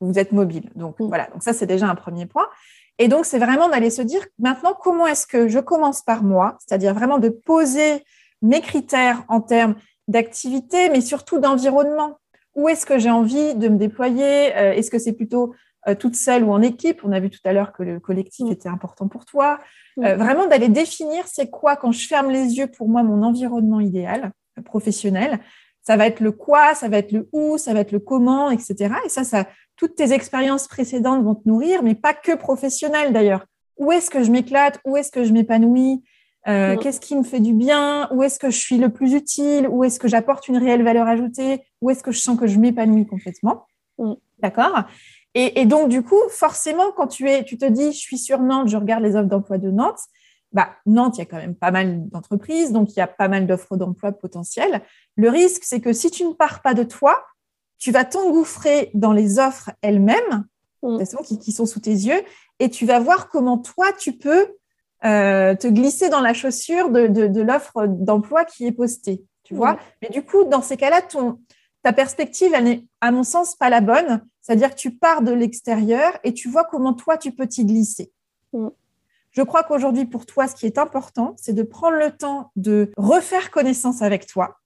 Vous 0.00 0.18
êtes 0.18 0.32
mobile. 0.32 0.70
Donc 0.74 0.96
voilà, 0.98 1.28
donc 1.32 1.42
ça, 1.42 1.52
c'est 1.52 1.66
déjà 1.66 1.86
un 1.86 1.94
premier 1.94 2.26
point. 2.26 2.46
Et 2.98 3.08
donc, 3.08 3.24
c'est 3.24 3.38
vraiment 3.38 3.68
d'aller 3.68 3.90
se 3.90 4.02
dire 4.02 4.24
maintenant, 4.38 4.74
comment 4.80 5.06
est-ce 5.06 5.26
que 5.26 5.48
je 5.48 5.58
commence 5.58 6.02
par 6.02 6.22
moi, 6.22 6.56
c'est-à-dire 6.60 6.94
vraiment 6.94 7.18
de 7.18 7.28
poser 7.28 8.04
mes 8.42 8.60
critères 8.60 9.24
en 9.28 9.40
termes 9.40 9.76
d'activité, 10.08 10.90
mais 10.90 11.00
surtout 11.00 11.38
d'environnement. 11.38 12.18
Où 12.54 12.68
est-ce 12.68 12.84
que 12.84 12.98
j'ai 12.98 13.10
envie 13.10 13.54
de 13.54 13.68
me 13.68 13.78
déployer? 13.78 14.54
Euh, 14.56 14.72
Est-ce 14.72 14.90
que 14.90 14.98
c'est 14.98 15.14
plutôt 15.14 15.54
euh, 15.88 15.94
toute 15.94 16.16
seule 16.16 16.44
ou 16.44 16.52
en 16.52 16.60
équipe? 16.60 17.00
On 17.02 17.12
a 17.12 17.20
vu 17.20 17.30
tout 17.30 17.40
à 17.44 17.52
l'heure 17.52 17.72
que 17.72 17.82
le 17.82 17.98
collectif 17.98 18.46
mm. 18.46 18.52
était 18.52 18.68
important 18.68 19.08
pour 19.08 19.24
toi. 19.24 19.58
Euh, 19.98 20.16
vraiment 20.16 20.46
d'aller 20.46 20.68
définir 20.68 21.26
c'est 21.26 21.50
quoi 21.50 21.76
quand 21.76 21.92
je 21.92 22.06
ferme 22.06 22.30
les 22.30 22.56
yeux 22.56 22.66
pour 22.66 22.88
moi 22.88 23.02
mon 23.02 23.22
environnement 23.22 23.80
idéal 23.80 24.32
professionnel. 24.64 25.38
Ça 25.82 25.96
va 25.96 26.06
être 26.06 26.20
le 26.20 26.32
quoi, 26.32 26.74
ça 26.74 26.88
va 26.88 26.98
être 26.98 27.12
le 27.12 27.28
où, 27.32 27.58
ça 27.58 27.74
va 27.74 27.80
être 27.80 27.92
le 27.92 27.98
comment, 27.98 28.50
etc. 28.50 28.94
Et 29.04 29.08
ça, 29.08 29.24
ça, 29.24 29.46
toutes 29.76 29.96
tes 29.96 30.12
expériences 30.12 30.68
précédentes 30.68 31.24
vont 31.24 31.34
te 31.34 31.48
nourrir, 31.48 31.82
mais 31.82 31.94
pas 31.94 32.14
que 32.14 32.36
professionnelles 32.36 33.12
d'ailleurs. 33.12 33.46
Où 33.78 33.90
est-ce 33.90 34.10
que 34.10 34.22
je 34.22 34.30
m'éclate? 34.30 34.78
Où 34.84 34.96
est-ce 34.96 35.10
que 35.10 35.24
je 35.24 35.32
m'épanouis? 35.32 36.02
Euh, 36.48 36.76
Qu'est-ce 36.76 37.00
qui 37.00 37.16
me 37.16 37.22
fait 37.22 37.40
du 37.40 37.52
bien? 37.52 38.08
Où 38.12 38.22
est-ce 38.22 38.38
que 38.38 38.50
je 38.50 38.58
suis 38.58 38.78
le 38.78 38.90
plus 38.90 39.14
utile? 39.14 39.68
Où 39.68 39.84
est-ce 39.84 39.98
que 39.98 40.08
j'apporte 40.08 40.48
une 40.48 40.56
réelle 40.56 40.82
valeur 40.82 41.08
ajoutée? 41.08 41.60
Où 41.80 41.90
est-ce 41.90 42.02
que 42.02 42.12
je 42.12 42.20
sens 42.20 42.38
que 42.38 42.46
je 42.46 42.58
m'épanouis 42.58 43.06
complètement? 43.06 43.66
D'accord? 44.40 44.84
Et, 45.34 45.64
donc, 45.64 45.88
du 45.88 46.02
coup, 46.02 46.20
forcément, 46.28 46.92
quand 46.94 47.06
tu, 47.06 47.28
es, 47.28 47.42
tu 47.42 47.56
te 47.56 47.64
dis, 47.64 47.92
je 47.92 47.98
suis 47.98 48.18
sur 48.18 48.40
Nantes, 48.40 48.68
je 48.68 48.76
regarde 48.76 49.02
les 49.02 49.16
offres 49.16 49.28
d'emploi 49.28 49.56
de 49.56 49.70
Nantes, 49.70 50.00
bah, 50.52 50.76
Nantes, 50.86 51.16
il 51.16 51.20
y 51.20 51.22
a 51.22 51.26
quand 51.26 51.38
même 51.38 51.54
pas 51.54 51.70
mal 51.70 52.08
d'entreprises, 52.08 52.72
donc 52.72 52.92
il 52.92 52.98
y 52.98 53.02
a 53.02 53.06
pas 53.06 53.28
mal 53.28 53.46
d'offres 53.46 53.76
d'emploi 53.76 54.12
potentielles. 54.12 54.82
Le 55.16 55.28
risque, 55.30 55.62
c'est 55.64 55.80
que 55.80 55.92
si 55.92 56.10
tu 56.10 56.24
ne 56.24 56.32
pars 56.32 56.62
pas 56.62 56.74
de 56.74 56.82
toi, 56.82 57.24
tu 57.78 57.90
vas 57.90 58.04
t'engouffrer 58.04 58.90
dans 58.94 59.12
les 59.12 59.38
offres 59.38 59.70
elles-mêmes, 59.82 60.46
mm. 60.82 61.02
qui, 61.40 61.52
sont 61.52 61.66
sous 61.66 61.80
tes 61.80 61.90
yeux, 61.90 62.22
et 62.58 62.70
tu 62.70 62.86
vas 62.86 63.00
voir 63.00 63.28
comment 63.28 63.58
toi, 63.58 63.86
tu 63.98 64.12
peux 64.12 64.46
euh, 65.04 65.54
te 65.56 65.66
glisser 65.66 66.08
dans 66.08 66.20
la 66.20 66.34
chaussure 66.34 66.90
de, 66.90 67.40
l'offre 67.40 67.86
d'emploi 67.86 68.44
qui 68.44 68.66
est 68.66 68.72
postée. 68.72 69.24
Tu 69.42 69.54
vois 69.54 69.72
mm. 69.72 69.78
Mais 70.02 70.08
du 70.10 70.22
coup, 70.22 70.44
dans 70.44 70.62
ces 70.62 70.76
cas-là, 70.76 71.00
ta 71.82 71.92
perspective, 71.92 72.52
elle 72.54 72.64
n'est, 72.64 72.86
à 73.00 73.10
mon 73.10 73.24
sens, 73.24 73.56
pas 73.56 73.70
la 73.70 73.80
bonne. 73.80 74.22
C'est-à-dire 74.42 74.70
que 74.70 74.80
tu 74.80 74.90
pars 74.90 75.22
de 75.22 75.32
l'extérieur 75.32 76.12
et 76.24 76.34
tu 76.34 76.48
vois 76.48 76.64
comment 76.64 76.92
toi, 76.92 77.16
tu 77.16 77.32
peux 77.32 77.46
t'y 77.46 77.64
glisser. 77.64 78.12
Mm. 78.52 78.68
Je 79.32 79.42
crois 79.42 79.62
qu'aujourd'hui, 79.62 80.04
pour 80.04 80.26
toi, 80.26 80.46
ce 80.46 80.54
qui 80.54 80.66
est 80.66 80.78
important, 80.78 81.34
c'est 81.36 81.54
de 81.54 81.62
prendre 81.62 81.96
le 81.96 82.10
temps 82.10 82.50
de 82.56 82.90
refaire 82.96 83.50
connaissance 83.50 84.02
avec 84.02 84.26
toi, 84.26 84.58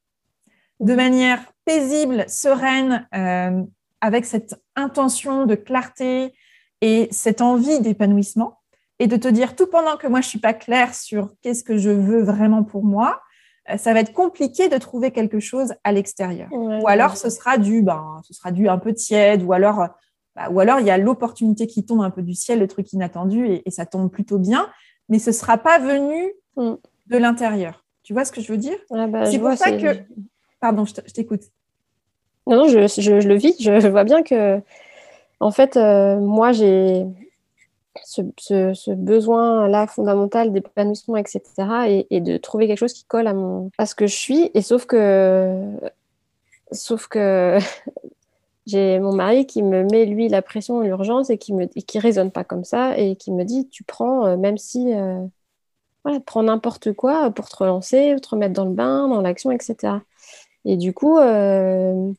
de 0.81 0.95
manière 0.95 1.41
paisible, 1.65 2.25
sereine, 2.29 3.09
euh, 3.15 3.63
avec 4.01 4.25
cette 4.25 4.61
intention 4.75 5.47
de 5.47 5.55
clarté 5.55 6.35
et 6.81 7.09
cette 7.13 7.41
envie 7.41 7.81
d'épanouissement, 7.81 8.61
et 8.99 9.07
de 9.07 9.17
te 9.17 9.29
dire 9.29 9.57
tout 9.57 9.67
pendant 9.67 9.97
que 9.97 10.07
moi 10.07 10.21
je 10.21 10.29
suis 10.29 10.39
pas 10.39 10.55
claire 10.55 10.95
sur 10.95 11.35
qu'est-ce 11.43 11.63
que 11.63 11.77
je 11.77 11.91
veux 11.91 12.23
vraiment 12.23 12.65
pour 12.65 12.85
moi, 12.85 13.21
euh, 13.71 13.77
ça 13.77 13.93
va 13.93 14.01
être 14.01 14.13
compliqué 14.13 14.69
de 14.69 14.79
trouver 14.79 15.11
quelque 15.11 15.41
chose 15.41 15.75
à 15.85 15.93
l'extérieur. 15.93 16.49
ou 16.53 16.89
alors 16.89 17.17
ce 17.17 17.31
sera 17.31 17.59
du, 17.59 17.83
ben, 17.83 18.21
ce 18.25 18.35
sera 18.35 18.51
du 18.51 18.69
un 18.69 18.79
peu 18.79 18.93
tiède, 18.93 19.43
ou 19.43 19.53
alors, 19.53 19.89
bah, 20.37 20.51
ou 20.51 20.61
alors 20.61 20.81
il 20.81 20.87
y 20.87 20.91
a 20.91 20.99
l'opportunité 20.99 21.67
qui 21.67 21.85
tombe 21.85 22.03
un 22.03 22.11
peu 22.11 22.23
du 22.23 22.35
ciel, 22.35 22.61
le 22.61 22.69
truc 22.69 22.93
inattendu, 22.93 23.47
et, 23.47 23.71
ça 23.71 23.87
tombe 23.87 24.11
plutôt 24.11 24.39
bien, 24.39 24.69
mais 25.09 25.19
ce 25.19 25.33
sera 25.33 25.59
pas 25.59 25.79
venu 25.79 26.33
mm. 26.57 26.75
de 27.07 27.17
l'intérieur. 27.17 27.85
Tu 28.03 28.13
vois 28.13 28.25
ce 28.25 28.31
que 28.31 28.41
je 28.41 28.53
veux 28.53 28.59
dire? 28.59 28.77
Bah, 28.91 29.27
C'est 29.27 29.39
pour 29.39 29.53
ça 29.55 29.73
que 29.73 29.99
Pardon, 30.61 30.85
je 30.85 31.13
t'écoute. 31.13 31.43
Non, 32.47 32.57
non, 32.57 32.69
je, 32.69 33.27
le 33.27 33.35
vis. 33.35 33.57
Je, 33.61 33.89
vois 33.89 34.05
bien 34.05 34.23
que, 34.23 34.61
en 35.41 35.51
fait, 35.51 35.77
euh, 35.77 36.19
moi, 36.19 36.53
j'ai 36.53 37.05
ce, 38.05 38.95
besoin-là 38.95 39.87
fondamental 39.87 40.53
d'épanouissement, 40.53 41.17
etc., 41.17 41.51
et, 42.11 42.21
de 42.21 42.37
trouver 42.37 42.69
quelque 42.69 42.79
chose 42.79 42.93
qui 42.93 43.05
colle 43.05 43.27
à, 43.27 43.35
mon, 43.35 43.71
à 43.79 43.87
ce 43.87 43.95
que 43.95 44.07
je 44.07 44.15
suis. 44.15 44.51
Et 44.55 44.63
sauf 44.63 44.87
que, 44.87 45.69
sauf 46.73 47.07
que 47.09 47.59
j'ai 48.67 48.99
mon 48.99 49.15
mari 49.15 49.47
qui 49.47 49.63
me 49.63 49.85
met, 49.85 50.07
lui, 50.07 50.29
la 50.29 50.43
pression, 50.43 50.81
l'urgence, 50.81 51.31
et 51.31 51.39
qui 51.39 51.53
ne 51.53 51.67
qui 51.67 51.99
raisonne 51.99 52.31
pas 52.33 52.45
comme 52.45 52.65
ça, 52.65 52.99
et 52.99 53.17
qui 53.17 53.33
me 53.33 53.45
dit, 53.45 53.69
tu 53.69 53.85
prends, 53.85 54.27
euh, 54.27 54.37
même 54.37 54.59
si... 54.59 54.93
Euh, 54.95 55.25
voilà, 56.05 56.21
prends 56.21 56.45
n'importe 56.45 56.93
quoi 56.93 57.33
pour 57.33 57.49
te 57.49 57.57
relancer, 57.57 58.15
te 58.23 58.29
remettre 58.29 58.55
dans 58.55 58.65
le 58.65 58.73
bain, 58.73 59.09
dans 59.09 59.21
l'action, 59.21 59.51
etc. 59.51 59.95
Et 60.65 60.77
du 60.77 60.93
coup, 60.95 61.19
euh, 61.19 62.13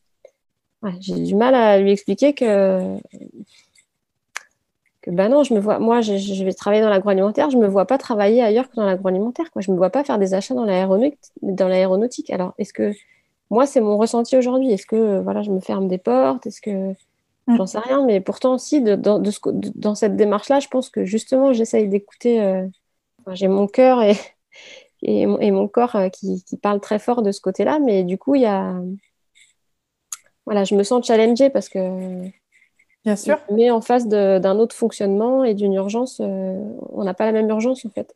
j'ai 1.00 1.14
du 1.14 1.34
mal 1.34 1.54
à 1.54 1.78
lui 1.78 1.92
expliquer 1.92 2.34
que, 2.34 2.98
bah 5.06 5.28
non, 5.28 5.42
je 5.42 5.54
me 5.54 5.60
vois, 5.60 5.78
moi, 5.78 6.02
je, 6.02 6.44
vais 6.44 6.52
travailler 6.52 6.82
dans 6.82 6.90
l'agroalimentaire, 6.90 7.50
je 7.50 7.56
ne 7.56 7.62
me 7.62 7.68
vois 7.68 7.86
pas 7.86 7.96
travailler 7.96 8.42
ailleurs 8.42 8.68
que 8.68 8.76
dans 8.76 8.84
l'agroalimentaire. 8.84 9.46
Je 9.56 9.70
ne 9.70 9.74
me 9.74 9.78
vois 9.78 9.90
pas 9.90 10.04
faire 10.04 10.18
des 10.18 10.34
achats 10.34 10.54
dans 10.54 10.66
l'aéronautique. 10.66 12.30
Alors, 12.30 12.54
est-ce 12.58 12.72
que 12.72 12.92
moi, 13.50 13.66
c'est 13.66 13.80
mon 13.80 13.96
ressenti 13.96 14.36
aujourd'hui 14.36 14.70
Est-ce 14.72 14.86
que 14.86 15.20
voilà, 15.20 15.42
je 15.42 15.50
me 15.50 15.60
ferme 15.60 15.88
des 15.88 15.98
portes? 15.98 16.46
Est-ce 16.46 16.60
que 16.60 16.92
mm. 17.46 17.56
j'en 17.56 17.66
sais 17.66 17.78
rien? 17.78 18.04
Mais 18.04 18.20
pourtant, 18.20 18.54
aussi, 18.54 18.82
dans, 18.82 19.94
cette 19.94 20.16
démarche-là, 20.16 20.60
je 20.60 20.68
pense 20.68 20.90
que 20.90 21.04
justement, 21.04 21.52
j'essaye 21.52 21.88
d'écouter. 21.88 22.42
Euh, 22.42 22.66
j'ai 23.32 23.48
mon 23.48 23.66
cœur 23.66 24.02
et 24.02 24.16
et, 25.02 25.26
mon 25.26 25.68
corps 25.68 25.96
euh, 25.96 26.08
qui, 26.08 26.42
parle 26.60 26.80
très 26.80 26.98
fort 26.98 27.22
de 27.22 27.32
ce 27.32 27.40
côté-là. 27.40 27.78
Mais 27.78 28.04
du 28.04 28.18
coup, 28.18 28.34
il 28.34 28.42
y 28.42 28.46
a. 28.46 28.74
Voilà, 30.44 30.64
je 30.64 30.74
me 30.74 30.82
sens 30.82 31.06
challengée 31.06 31.50
parce 31.50 31.68
que. 31.68 32.22
Bien 33.04 33.16
sûr. 33.16 33.38
Mais 33.50 33.70
en 33.70 33.80
face 33.80 34.06
d'un 34.08 34.58
autre 34.58 34.74
fonctionnement 34.74 35.44
et 35.44 35.54
d'une 35.54 35.72
urgence, 35.72 36.20
euh, 36.20 36.60
on 36.90 37.04
n'a 37.04 37.14
pas 37.14 37.24
la 37.24 37.32
même 37.32 37.48
urgence 37.48 37.86
en 37.86 37.90
fait. 37.90 38.12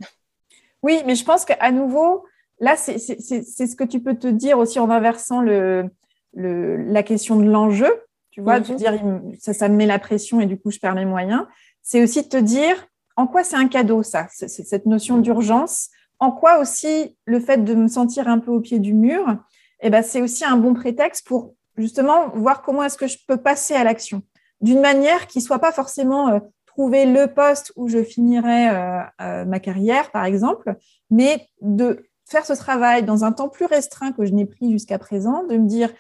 Oui, 0.83 1.01
mais 1.07 1.15
je 1.15 1.25
pense 1.25 1.45
qu'à 1.45 1.71
nouveau, 1.71 2.25
là, 2.63 2.77
c'est 2.77 2.99
ce 2.99 3.77
que 3.77 3.85
tu 3.85 4.01
peux 4.01 4.15
te 4.15 4.29
dire 4.29 4.59
aussi 4.59 4.79
en 4.79 4.89
inversant 4.89 5.43
le, 5.43 5.91
le 6.33 6.77
la 6.77 7.03
question 7.03 7.37
de 7.37 7.45
l'enjeu. 7.45 7.93
Tu 8.31 8.41
vois, 8.41 8.61
de 8.61 8.73
mhm. 8.73 8.77
dire 8.77 9.03
ça, 9.39 9.53
ça 9.53 9.69
me 9.69 9.77
met 9.77 9.85
la 9.85 9.99
pression 9.99 10.41
et 10.41 10.47
du 10.47 10.59
coup, 10.59 10.71
je 10.71 10.79
perds 10.79 10.95
mes 10.95 11.05
moyens. 11.05 11.45
C'est 11.83 12.03
aussi 12.03 12.23
de 12.23 12.29
te 12.29 12.39
dire 12.39 12.87
en 13.17 13.27
quoi 13.27 13.45
c'est 13.45 13.57
un 13.57 13.69
cadeau, 13.69 14.03
ça, 14.03 14.29
cette 14.31 14.87
notion 14.87 15.19
d'urgence? 15.19 15.91
En 16.19 16.31
quoi 16.31 16.61
aussi 16.61 17.17
le 17.27 17.41
fait 17.41 17.63
de 17.63 17.75
me 17.75 17.89
sentir 17.89 18.29
un 18.29 18.39
peu 18.39 18.53
au 18.53 18.61
pied 18.61 18.79
du 18.79 18.95
mur, 18.95 19.37
eh 19.81 19.91
ben, 19.91 20.03
c'est 20.03 20.23
aussi 20.23 20.45
un 20.45 20.57
bon 20.57 20.73
prétexte 20.73 21.27
pour 21.27 21.55
justement 21.77 22.29
voir 22.31 22.63
comment 22.63 22.85
est-ce 22.85 22.97
que 22.97 23.09
je 23.09 23.19
peux 23.27 23.37
passer 23.37 23.75
à 23.75 23.85
l'action? 23.85 24.23
D'une 24.61 24.81
manière 24.81 25.27
qui 25.27 25.41
soit 25.41 25.59
pas 25.59 25.73
forcément 25.73 26.29
euh, 26.29 26.39
trouver 26.65 27.05
le 27.05 27.27
poste 27.27 27.73
où 27.77 27.89
je 27.89 28.03
finirai 28.03 28.71
euh, 28.71 29.01
euh, 29.21 29.45
ma 29.45 29.59
carrière, 29.59 30.11
par 30.11 30.25
exemple, 30.25 30.77
mais 31.11 31.49
de 31.61 32.07
faire 32.33 32.47
ce 32.47 32.55
travail 32.55 33.05
dans 33.05 33.25
un 33.25 33.33
temps 33.33 33.49
plus 33.49 33.67
restreint 33.67 34.13
que 34.13 34.25
je 34.25 34.33
n'ai 34.33 34.47
pris 34.47 34.73
jusqu'à 34.73 34.99
présent, 34.99 35.45
de 35.45 35.57
me 35.57 35.69
dire, 35.69 35.91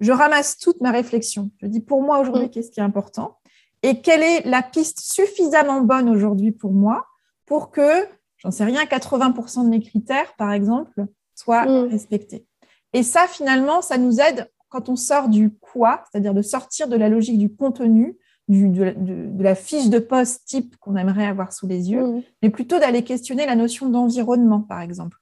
je 0.00 0.12
ramasse 0.12 0.58
toute 0.58 0.80
ma 0.80 0.90
réflexion. 0.90 1.50
Je 1.62 1.66
dis, 1.66 1.80
pour 1.80 2.02
moi 2.02 2.18
aujourd'hui, 2.18 2.50
qu'est-ce 2.50 2.70
qui 2.70 2.80
est 2.80 2.84
important? 2.84 3.38
Et 3.82 4.00
quelle 4.02 4.22
est 4.22 4.46
la 4.46 4.62
piste 4.62 5.00
suffisamment 5.00 5.80
bonne 5.80 6.08
aujourd'hui 6.08 6.52
pour 6.52 6.72
moi 6.72 7.06
pour 7.46 7.70
que 7.70 8.06
j'en 8.38 8.50
sais 8.50 8.64
rien, 8.64 8.84
80% 8.84 9.64
de 9.64 9.68
mes 9.68 9.80
critères, 9.80 10.34
par 10.36 10.52
exemple, 10.52 11.06
soit 11.34 11.66
mm. 11.66 11.88
respecté. 11.88 12.46
Et 12.92 13.02
ça, 13.02 13.26
finalement, 13.28 13.82
ça 13.82 13.98
nous 13.98 14.20
aide 14.20 14.50
quand 14.68 14.88
on 14.88 14.96
sort 14.96 15.28
du 15.28 15.50
quoi, 15.50 16.04
c'est-à-dire 16.10 16.34
de 16.34 16.42
sortir 16.42 16.88
de 16.88 16.96
la 16.96 17.08
logique 17.08 17.38
du 17.38 17.54
contenu, 17.54 18.16
de, 18.48 19.42
la 19.42 19.54
fiche 19.54 19.88
de 19.88 19.98
poste 19.98 20.46
type 20.46 20.76
qu'on 20.78 20.96
aimerait 20.96 21.26
avoir 21.26 21.52
sous 21.52 21.66
les 21.66 21.90
yeux, 21.90 22.22
mais 22.42 22.50
plutôt 22.50 22.78
d'aller 22.78 23.04
questionner 23.04 23.46
la 23.46 23.56
notion 23.56 23.88
d'environnement, 23.88 24.60
par 24.60 24.80
exemple. 24.80 25.18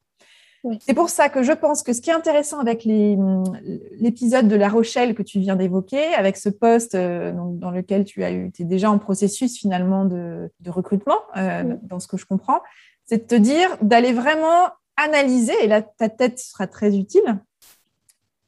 C'est 0.80 0.94
pour 0.94 1.08
ça 1.08 1.28
que 1.28 1.42
je 1.42 1.52
pense 1.52 1.82
que 1.82 1.92
ce 1.92 2.00
qui 2.00 2.10
est 2.10 2.14
intéressant 2.14 2.58
avec 2.58 2.84
l'épisode 2.84 4.48
de 4.48 4.56
La 4.56 4.68
Rochelle 4.68 5.14
que 5.14 5.22
tu 5.22 5.38
viens 5.38 5.56
d'évoquer, 5.56 6.14
avec 6.14 6.36
ce 6.36 6.48
poste 6.48 6.94
euh, 6.94 7.32
dans 7.34 7.70
lequel 7.70 8.04
tu 8.04 8.24
as 8.24 8.32
eu, 8.32 8.50
es 8.58 8.64
déjà 8.64 8.90
en 8.90 8.98
processus 8.98 9.58
finalement 9.58 10.04
de, 10.04 10.50
recrutement, 10.66 11.18
euh, 11.36 11.76
dans 11.82 12.00
ce 12.00 12.08
que 12.08 12.16
je 12.16 12.26
comprends, 12.26 12.60
c'est 13.04 13.18
de 13.18 13.36
te 13.36 13.40
dire 13.40 13.76
d'aller 13.82 14.12
vraiment 14.12 14.68
analyser, 14.96 15.54
et 15.62 15.66
là 15.66 15.82
ta 15.82 16.08
tête 16.08 16.38
sera 16.38 16.66
très 16.66 16.96
utile, 16.96 17.40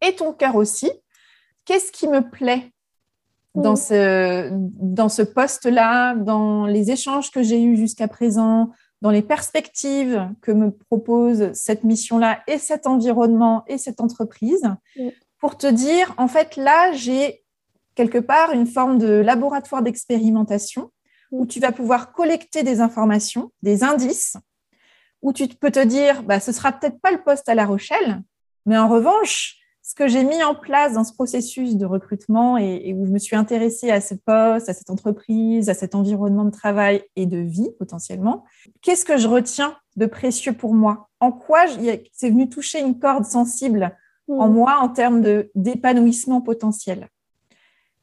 et 0.06 0.14
ton 0.14 0.32
cœur 0.32 0.56
aussi, 0.56 0.90
qu'est-ce 1.64 1.92
qui 1.92 2.08
me 2.08 2.28
plaît 2.28 2.72
dans 3.54 3.76
ce, 3.76 4.50
dans 4.52 5.08
ce 5.08 5.22
poste-là, 5.22 6.14
dans 6.14 6.66
les 6.66 6.90
échanges 6.90 7.30
que 7.30 7.42
j'ai 7.42 7.60
eus 7.60 7.76
jusqu'à 7.76 8.06
présent, 8.06 8.70
dans 9.00 9.10
les 9.10 9.22
perspectives 9.22 10.28
que 10.40 10.50
me 10.50 10.70
propose 10.70 11.52
cette 11.52 11.84
mission-là 11.84 12.42
et 12.46 12.58
cet 12.58 12.86
environnement 12.86 13.64
et 13.68 13.78
cette 13.78 14.00
entreprise, 14.00 14.62
pour 15.38 15.56
te 15.56 15.66
dire, 15.66 16.14
en 16.16 16.28
fait, 16.28 16.56
là, 16.56 16.92
j'ai 16.92 17.44
quelque 17.94 18.18
part 18.18 18.52
une 18.52 18.66
forme 18.66 18.98
de 18.98 19.08
laboratoire 19.08 19.82
d'expérimentation 19.82 20.90
où 21.30 21.46
tu 21.46 21.60
vas 21.60 21.72
pouvoir 21.72 22.12
collecter 22.12 22.62
des 22.62 22.80
informations, 22.80 23.52
des 23.62 23.84
indices, 23.84 24.36
où 25.22 25.32
tu 25.32 25.48
peux 25.48 25.70
te 25.70 25.84
dire, 25.84 26.22
bah, 26.22 26.40
ce 26.40 26.52
sera 26.52 26.72
peut-être 26.72 27.00
pas 27.00 27.10
le 27.10 27.22
poste 27.22 27.48
à 27.48 27.54
La 27.54 27.66
Rochelle, 27.66 28.22
mais 28.66 28.78
en 28.78 28.88
revanche, 28.88 29.56
ce 29.88 29.94
que 29.94 30.06
j'ai 30.06 30.22
mis 30.22 30.42
en 30.42 30.54
place 30.54 30.92
dans 30.92 31.02
ce 31.02 31.14
processus 31.14 31.76
de 31.76 31.86
recrutement 31.86 32.58
et, 32.58 32.92
où 32.92 33.06
je 33.06 33.10
me 33.10 33.18
suis 33.18 33.36
intéressée 33.36 33.90
à 33.90 34.02
ce 34.02 34.12
poste, 34.12 34.68
à 34.68 34.74
cette 34.74 34.90
entreprise, 34.90 35.70
à 35.70 35.74
cet 35.74 35.94
environnement 35.94 36.44
de 36.44 36.50
travail 36.50 37.02
et 37.16 37.24
de 37.24 37.38
vie 37.38 37.70
potentiellement, 37.78 38.44
qu'est-ce 38.82 39.06
que 39.06 39.16
je 39.16 39.26
retiens 39.26 39.78
de 39.96 40.04
précieux 40.04 40.52
pour 40.52 40.74
moi? 40.74 41.08
En 41.20 41.32
quoi 41.32 41.60
c'est 42.12 42.28
venu 42.28 42.50
toucher 42.50 42.80
une 42.80 42.98
corde 42.98 43.24
sensible 43.24 43.96
en 44.28 44.50
mmh. 44.50 44.52
moi 44.52 44.76
en 44.78 44.90
termes 44.90 45.22
d'épanouissement 45.54 46.42
potentiel? 46.42 47.08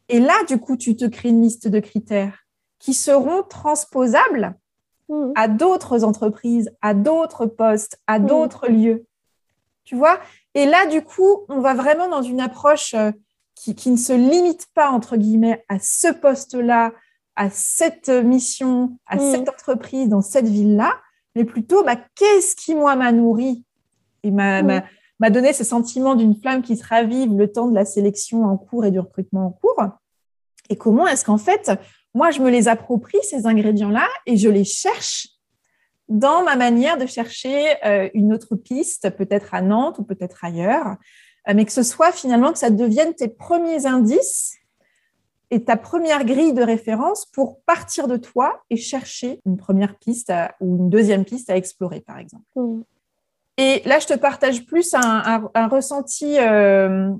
Et 0.10 0.20
là, 0.20 0.34
du 0.48 0.58
coup, 0.58 0.78
tu 0.78 0.96
te 0.96 1.06
crées 1.06 1.30
une 1.30 1.44
liste 1.44 1.68
de 1.68 1.80
critères 1.80 2.48
qui 2.80 2.96
seront 2.96 3.44
transposables 3.44 4.56
mmh. 5.10 5.34
à 5.36 5.48
d'autres 5.48 6.04
entreprises, 6.04 6.72
à 6.82 6.96
d'autres 6.96 7.46
postes, 7.46 8.00
à 8.08 8.18
mmh. 8.18 8.26
d'autres 8.26 8.72
lieux. 8.72 9.06
Tu 9.84 9.96
vois 9.96 10.20
et 10.56 10.66
là, 10.66 10.88
du 10.88 11.04
coup, 11.04 11.46
on 11.50 11.60
va 11.60 11.74
vraiment 11.74 12.08
dans 12.08 12.22
une 12.22 12.40
approche 12.40 12.94
euh, 12.94 13.12
qui, 13.56 13.92
ne 13.92 13.98
se 13.98 14.14
limite 14.14 14.68
pas, 14.74 14.90
entre 14.90 15.18
guillemets, 15.18 15.64
à 15.70 15.80
ce 15.80 16.12
poste-là, 16.12 16.94
à 17.36 17.50
cette 17.50 18.10
mission, 18.10 18.98
à 19.06 19.18
mm. 19.18 19.32
cette 19.32 19.50
entreprise, 19.50 20.08
dans 20.08 20.22
cette 20.22 20.48
ville-là, 20.48 20.94
mais 21.36 21.44
plutôt, 21.44 21.84
bah, 21.84 21.98
qu'est-ce 22.16 22.56
qui, 22.56 22.74
moi, 22.74 22.96
m'a 22.96 23.12
nourri 23.12 23.66
et 24.24 24.32
mm. 24.32 24.82
m'a 25.20 25.30
donné 25.30 25.52
ce 25.52 25.66
sentiment 25.66 26.16
d'une 26.16 26.36
flamme 26.36 26.62
qui 26.62 26.78
se 26.78 26.88
ravive 26.88 27.38
le 27.38 27.52
temps 27.52 27.68
de 27.68 27.76
la 27.76 27.86
sélection 27.86 28.46
en 28.46 28.58
cours 28.58 28.86
et 28.86 28.92
du 28.92 29.00
recrutement 29.00 29.48
en 29.48 29.52
cours? 29.52 29.84
Et 30.70 30.78
comment 30.78 31.06
est-ce 31.06 31.26
qu'en 31.26 31.38
fait, 31.38 31.72
moi, 32.14 32.32
je 32.32 32.40
me 32.40 32.50
les 32.50 32.70
approprie, 32.70 33.20
ces 33.24 33.46
ingrédients-là, 33.46 34.08
et 34.26 34.38
je 34.38 34.50
les 34.50 34.64
cherche 34.64 35.28
dans 36.08 36.44
ma 36.44 36.56
manière 36.56 36.98
de 36.98 37.06
chercher 37.06 37.84
euh, 37.86 38.10
une 38.14 38.34
autre 38.34 38.56
piste, 38.56 39.10
peut-être 39.12 39.54
à 39.54 39.62
Nantes 39.62 40.00
ou 40.00 40.04
peut-être 40.04 40.44
ailleurs, 40.44 40.96
euh, 41.48 41.54
mais 41.56 41.66
que 41.66 41.72
ce 41.72 41.84
soit 41.84 42.12
finalement 42.12 42.52
que 42.52 42.60
ça 42.60 42.70
devienne 42.70 43.14
tes 43.14 43.28
premiers 43.28 43.86
indices 43.86 44.56
et 45.52 45.64
ta 45.64 45.78
première 45.78 46.26
grille 46.26 46.54
de 46.54 46.64
référence 46.64 47.26
pour 47.28 47.62
partir 47.62 48.08
de 48.08 48.18
toi 48.18 48.64
et 48.70 48.78
chercher 48.78 49.42
une 49.46 49.58
première 49.58 49.98
piste 49.98 50.32
ou 50.60 50.78
une 50.78 50.90
deuxième 50.90 51.24
piste 51.24 51.50
à 51.50 51.58
explorer, 51.58 52.02
par 52.02 52.18
exemple. 52.18 52.46
Mmh. 52.56 52.82
Et 53.58 53.82
là, 53.86 54.00
je 54.00 54.08
te 54.08 54.16
partage 54.16 54.66
plus 54.66 54.94
un, 54.94 55.68
ressenti 55.70 56.38
euh, 56.40 57.14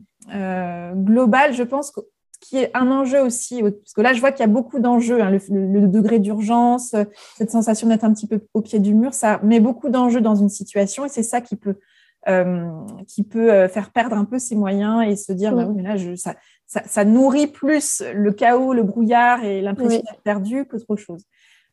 global. 0.94 1.54
Je 1.54 1.64
pense 1.64 1.92
que 1.92 2.02
qui 2.48 2.58
est 2.58 2.70
un 2.76 2.92
enjeu 2.92 3.22
aussi, 3.22 3.62
parce 3.62 3.94
que 3.96 4.02
là, 4.02 4.14
je 4.14 4.20
vois 4.20 4.32
qu'il 4.32 4.42
y 4.42 4.50
a 4.50 4.52
beaucoup 4.52 4.80
d'enjeux, 4.80 5.22
hein, 5.22 5.32
le, 5.32 5.88
degré 5.88 6.20
d'urgence, 6.20 6.96
cette 7.38 7.50
sensation 7.50 7.88
d'être 7.88 8.04
un 8.04 8.14
petit 8.14 8.28
peu 8.28 8.42
au 8.54 8.62
pied 8.62 8.80
du 8.80 8.94
mur, 8.94 9.14
ça 9.14 9.40
met 9.42 9.60
beaucoup 9.60 9.90
d'enjeux 9.90 10.22
dans 10.22 10.36
une 10.36 10.50
situation 10.50 11.06
et 11.06 11.10
c'est 11.10 11.24
ça 11.24 11.42
qui 11.42 11.56
peut, 11.56 11.80
euh, 12.28 12.70
qui 13.08 13.24
peut 13.24 13.52
euh, 13.52 13.68
faire 13.68 13.92
perdre 13.92 14.16
un 14.16 14.26
peu 14.26 14.38
ses 14.38 14.56
moyens 14.56 15.04
et 15.08 15.16
se 15.16 15.32
dire, 15.32 15.56
bah 15.56 15.68
mais 15.76 15.82
là, 15.82 15.96
je, 15.96 16.16
ça, 16.16 16.36
ça, 16.68 17.04
nourrit 17.04 17.48
plus 17.48 18.04
le 18.14 18.32
chaos, 18.32 18.74
le 18.74 18.84
brouillard 18.84 19.44
et 19.44 19.62
l'impression 19.62 20.02
d'être 20.02 20.22
perdu 20.22 20.66
qu'autre 20.66 20.96
chose. 20.96 21.24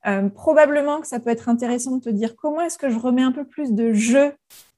Euh, 0.06 0.30
probablement 0.30 1.00
que 1.00 1.06
ça 1.06 1.20
peut 1.20 1.30
être 1.30 1.48
intéressant 1.48 1.96
de 1.96 2.02
te 2.02 2.10
dire 2.10 2.34
comment 2.34 2.62
est-ce 2.62 2.78
que 2.78 2.88
je 2.88 2.98
remets 2.98 3.22
un 3.22 3.32
peu 3.32 3.44
plus 3.44 3.72
de 3.72 3.92
jeu 3.92 4.32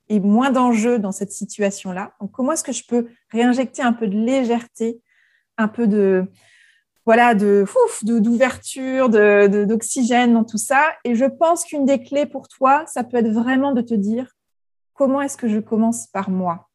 et 0.09 0.19
moins 0.19 0.51
d'enjeux 0.51 0.99
dans 0.99 1.13
cette 1.13 1.33
situation-là? 1.33 2.13
Comment 2.33 2.53
est-ce 2.53 2.65
que 2.65 2.73
je 2.73 2.85
peux 2.87 3.07
réinjecter 3.31 3.83
un 3.83 3.93
peu 3.93 4.09
de 4.09 4.17
légèreté 4.17 5.01
un 5.59 5.69
peu 5.69 5.87
de 5.87 6.27
voilà 7.07 7.35
de 7.35 7.65
d'ouverture, 8.03 9.09
de, 9.09 9.65
d'oxygène 9.65 10.35
dans 10.35 10.45
tout 10.45 10.59
ça. 10.59 10.83
Et 11.05 11.15
je 11.15 11.27
pense 11.27 11.65
qu'une 11.65 11.85
des 11.85 12.03
clés 12.03 12.27
pour 12.27 12.49
toi, 12.49 12.85
ça 12.87 13.05
peut 13.05 13.19
être 13.19 13.31
vraiment 13.31 13.73
de 13.73 13.83
te 13.83 13.95
dire 13.95 14.33
comment 14.95 15.21
est-ce 15.21 15.37
que 15.37 15.49
je 15.49 15.59
commence 15.59 16.07
par 16.07 16.31
moi? 16.31 16.69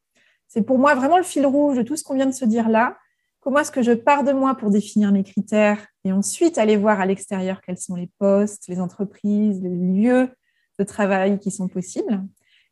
C'est 0.46 0.62
pour 0.62 0.78
moi 0.78 0.94
vraiment 0.94 1.16
le 1.16 1.24
fil 1.24 1.46
rouge 1.46 1.76
de 1.76 1.82
tout 1.82 1.96
ce 1.96 2.04
qu'on 2.04 2.14
vient 2.14 2.26
de 2.26 2.32
se 2.32 2.44
dire 2.44 2.68
là. 2.68 2.96
Comment 3.40 3.60
est-ce 3.60 3.72
que 3.72 3.82
je 3.82 3.92
pars 3.92 4.22
de 4.22 4.32
moi 4.32 4.54
pour 4.54 4.70
définir 4.70 5.12
mes 5.12 5.24
critères 5.24 5.86
et 6.04 6.12
ensuite 6.12 6.58
aller 6.58 6.76
voir 6.76 7.00
à 7.00 7.06
l'extérieur 7.06 7.60
quels 7.62 7.78
sont 7.78 7.94
les 7.94 8.10
postes, 8.18 8.68
les 8.68 8.80
entreprises, 8.80 9.62
les 9.62 9.70
lieux 9.70 10.28
de 10.78 10.84
travail 10.84 11.38
qui 11.38 11.50
sont 11.50 11.68
possibles? 11.68 12.22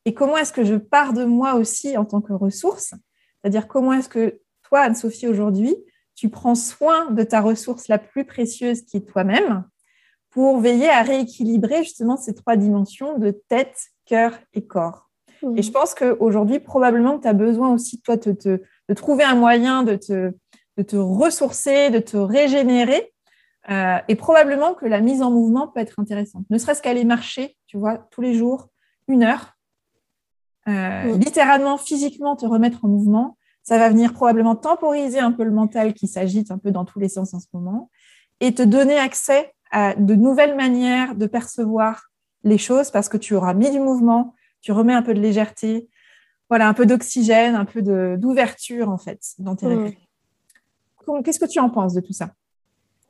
Et 0.05 0.13
comment 0.13 0.37
est-ce 0.37 0.53
que 0.53 0.65
je 0.65 0.75
pars 0.75 1.13
de 1.13 1.25
moi 1.25 1.55
aussi 1.55 1.97
en 1.97 2.05
tant 2.05 2.21
que 2.21 2.33
ressource? 2.33 2.95
C'est-à-dire 3.41 3.67
comment 3.67 3.93
est-ce 3.93 4.09
que 4.09 4.41
toi, 4.63 4.81
Anne-Sophie, 4.81 5.27
aujourd'hui, 5.27 5.77
tu 6.19 6.29
prends 6.29 6.57
soin 6.57 7.13
de 7.13 7.23
ta 7.23 7.41
ressource 7.41 7.87
la 7.87 7.97
plus 7.97 8.25
précieuse 8.25 8.83
qui 8.83 8.97
est 8.97 9.09
toi-même 9.09 9.65
pour 10.31 10.59
veiller 10.59 10.89
à 10.89 11.03
rééquilibrer 11.03 11.85
justement 11.85 12.17
ces 12.17 12.35
trois 12.35 12.57
dimensions 12.57 13.19
de 13.19 13.31
tête, 13.31 13.79
cœur 14.05 14.37
et 14.53 14.67
corps. 14.67 15.09
Et 15.55 15.63
je 15.63 15.71
pense 15.71 15.95
qu'aujourd'hui, 15.95 16.59
probablement, 16.59 17.21
tu 17.21 17.29
as 17.29 17.33
besoin 17.33 17.73
aussi, 17.73 18.01
toi, 18.01 18.17
de, 18.17 18.61
trouver 18.97 19.23
un 19.23 19.37
moyen 19.37 19.85
de 19.85 19.95
te, 19.95 20.33
de 20.77 20.83
te 20.83 20.97
ressourcer, 20.97 21.91
de 21.91 22.01
te 22.01 22.17
régénérer. 22.17 23.13
Euh, 23.71 23.99
et 24.09 24.17
probablement 24.17 24.75
que 24.75 24.87
la 24.87 25.01
mise 25.01 25.23
en 25.23 25.31
mouvement 25.31 25.69
peut 25.69 25.79
être 25.79 26.01
intéressante. 26.01 26.47
Ne 26.51 26.59
serait-ce 26.59 26.83
qu'aller 26.83 27.05
marcher, 27.05 27.57
tu 27.67 27.79
vois, 27.79 28.09
tous 28.11 28.23
les 28.23 28.35
jours, 28.35 28.71
une 29.07 29.23
heure, 29.23 29.53
euh, 30.67 31.15
littéralement, 31.17 31.79
physiquement 31.79 32.35
te 32.35 32.45
remettre 32.45 32.85
en 32.85 32.89
mouvement, 32.89 33.38
ça 33.69 33.77
va 33.77 33.91
venir 33.91 34.15
probablement 34.15 34.57
temporiser 34.57 35.19
un 35.19 35.31
peu 35.31 35.45
le 35.45 35.51
mental 35.51 35.93
qui 35.93 36.07
s'agite 36.09 36.51
un 36.51 36.57
peu 36.57 36.71
dans 36.71 36.87
tous 36.87 36.99
les 37.01 37.11
sens 37.11 37.35
en 37.35 37.39
ce 37.39 37.49
moment 37.53 37.91
et 38.41 38.55
te 38.55 38.63
donner 38.63 38.97
accès 38.97 39.53
à 39.71 39.95
de 39.95 40.15
nouvelles 40.15 40.57
manières 40.57 41.15
de 41.15 41.27
percevoir 41.27 42.05
les 42.45 42.57
choses 42.57 42.91
parce 42.91 43.11
que 43.11 43.19
tu 43.19 43.35
auras 43.35 43.53
mis 43.53 43.71
du 43.71 43.79
mouvement, 43.79 44.35
tu 44.63 44.73
remets 44.73 44.95
un 44.95 45.03
peu 45.03 45.13
de 45.13 45.21
légèreté, 45.21 45.87
voilà, 46.49 46.67
un 46.67 46.73
peu 46.73 46.87
d'oxygène, 46.87 47.57
un 47.57 47.67
peu 47.67 47.83
d'ouverture 48.17 48.89
en 48.89 48.97
fait 48.97 49.21
dans 49.39 49.55
tes 49.55 49.67
mmh. 49.67 49.93
Qu'est-ce 51.23 51.39
que 51.39 51.45
tu 51.45 51.61
en 51.61 51.69
penses 51.69 51.93
de 51.93 52.01
tout 52.01 52.15
ça? 52.15 52.31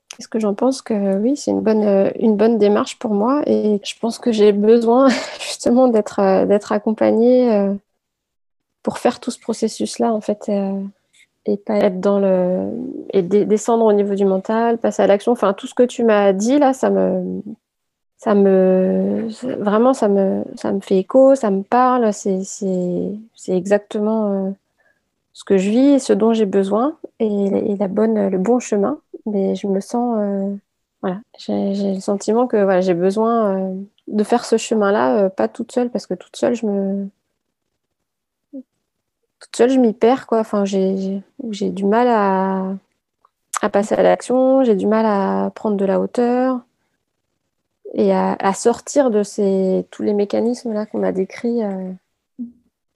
Qu'est-ce 0.08 0.26
que 0.26 0.40
j'en 0.40 0.54
pense 0.54 0.82
que 0.82 1.18
oui, 1.18 1.36
c'est 1.36 1.52
une 1.52 1.60
bonne, 1.60 1.84
euh, 1.84 2.10
une 2.18 2.36
bonne 2.36 2.58
démarche 2.58 2.98
pour 2.98 3.14
moi 3.14 3.42
et 3.46 3.80
je 3.84 3.94
pense 4.00 4.18
que 4.18 4.32
j'ai 4.32 4.50
besoin 4.50 5.08
justement 5.38 5.86
d'être 5.86 6.18
euh, 6.18 6.46
d'être 6.46 6.72
accompagnée 6.72 7.52
euh, 7.52 7.74
pour 8.88 8.96
faire 8.96 9.20
tout 9.20 9.30
ce 9.30 9.38
processus-là, 9.38 10.14
en 10.14 10.22
fait, 10.22 10.48
euh, 10.48 10.82
et 11.44 11.58
pas 11.58 11.76
être 11.76 12.00
dans 12.00 12.18
le. 12.18 12.70
et 13.12 13.20
descendre 13.20 13.84
au 13.84 13.92
niveau 13.92 14.14
du 14.14 14.24
mental, 14.24 14.78
passer 14.78 15.02
à 15.02 15.06
l'action. 15.06 15.32
Enfin, 15.32 15.52
tout 15.52 15.66
ce 15.66 15.74
que 15.74 15.82
tu 15.82 16.04
m'as 16.04 16.32
dit 16.32 16.58
là, 16.58 16.72
ça 16.72 16.88
me. 16.88 17.42
Ça 18.16 18.34
me. 18.34 19.28
Vraiment, 19.62 19.92
ça 19.92 20.08
me, 20.08 20.42
ça 20.56 20.72
me 20.72 20.80
fait 20.80 20.96
écho, 20.96 21.34
ça 21.34 21.50
me 21.50 21.62
parle. 21.62 22.14
C'est 22.14 23.20
exactement 23.48 24.32
euh, 24.32 24.50
ce 25.34 25.44
que 25.44 25.58
je 25.58 25.68
vis, 25.68 26.00
ce 26.00 26.14
dont 26.14 26.32
j'ai 26.32 26.46
besoin 26.46 26.96
et, 27.20 27.76
la 27.76 27.88
bonne, 27.88 28.30
le 28.30 28.38
bon 28.38 28.58
chemin. 28.58 29.00
Mais 29.26 29.54
je 29.54 29.66
me 29.66 29.80
sens. 29.80 30.16
Euh, 30.18 30.54
voilà, 31.02 31.20
j'ai 31.36 31.92
le 31.92 32.00
sentiment 32.00 32.46
que 32.46 32.80
j'ai 32.80 32.94
besoin 32.94 33.70
de 34.06 34.24
faire 34.24 34.46
ce 34.46 34.56
chemin-là, 34.56 35.28
pas 35.28 35.46
toute 35.46 35.72
seule, 35.72 35.90
parce 35.90 36.06
que 36.06 36.14
toute 36.14 36.36
seule, 36.36 36.54
je 36.54 36.64
me, 36.64 37.08
toute 39.40 39.56
seule, 39.56 39.70
je 39.70 39.78
m'y 39.78 39.92
perds. 39.92 40.26
Quoi. 40.26 40.40
Enfin, 40.40 40.64
j'ai, 40.64 41.22
du 41.42 41.84
mal 41.84 42.08
à, 42.08 42.74
à 43.62 43.68
passer 43.68 43.94
à 43.94 44.02
l'action, 44.02 44.64
j'ai 44.64 44.74
du 44.74 44.86
mal 44.86 45.06
à 45.06 45.50
prendre 45.54 45.76
de 45.76 45.84
la 45.84 46.00
hauteur 46.00 46.60
et 47.94 48.12
à, 48.12 48.52
sortir 48.52 49.10
de 49.10 49.22
ces, 49.22 49.86
tous 49.90 50.02
les 50.02 50.14
mécanismes 50.14 50.72
là 50.72 50.86
qu'on 50.86 51.02
a 51.02 51.12
décrits. 51.12 51.62
Euh, 51.62 51.92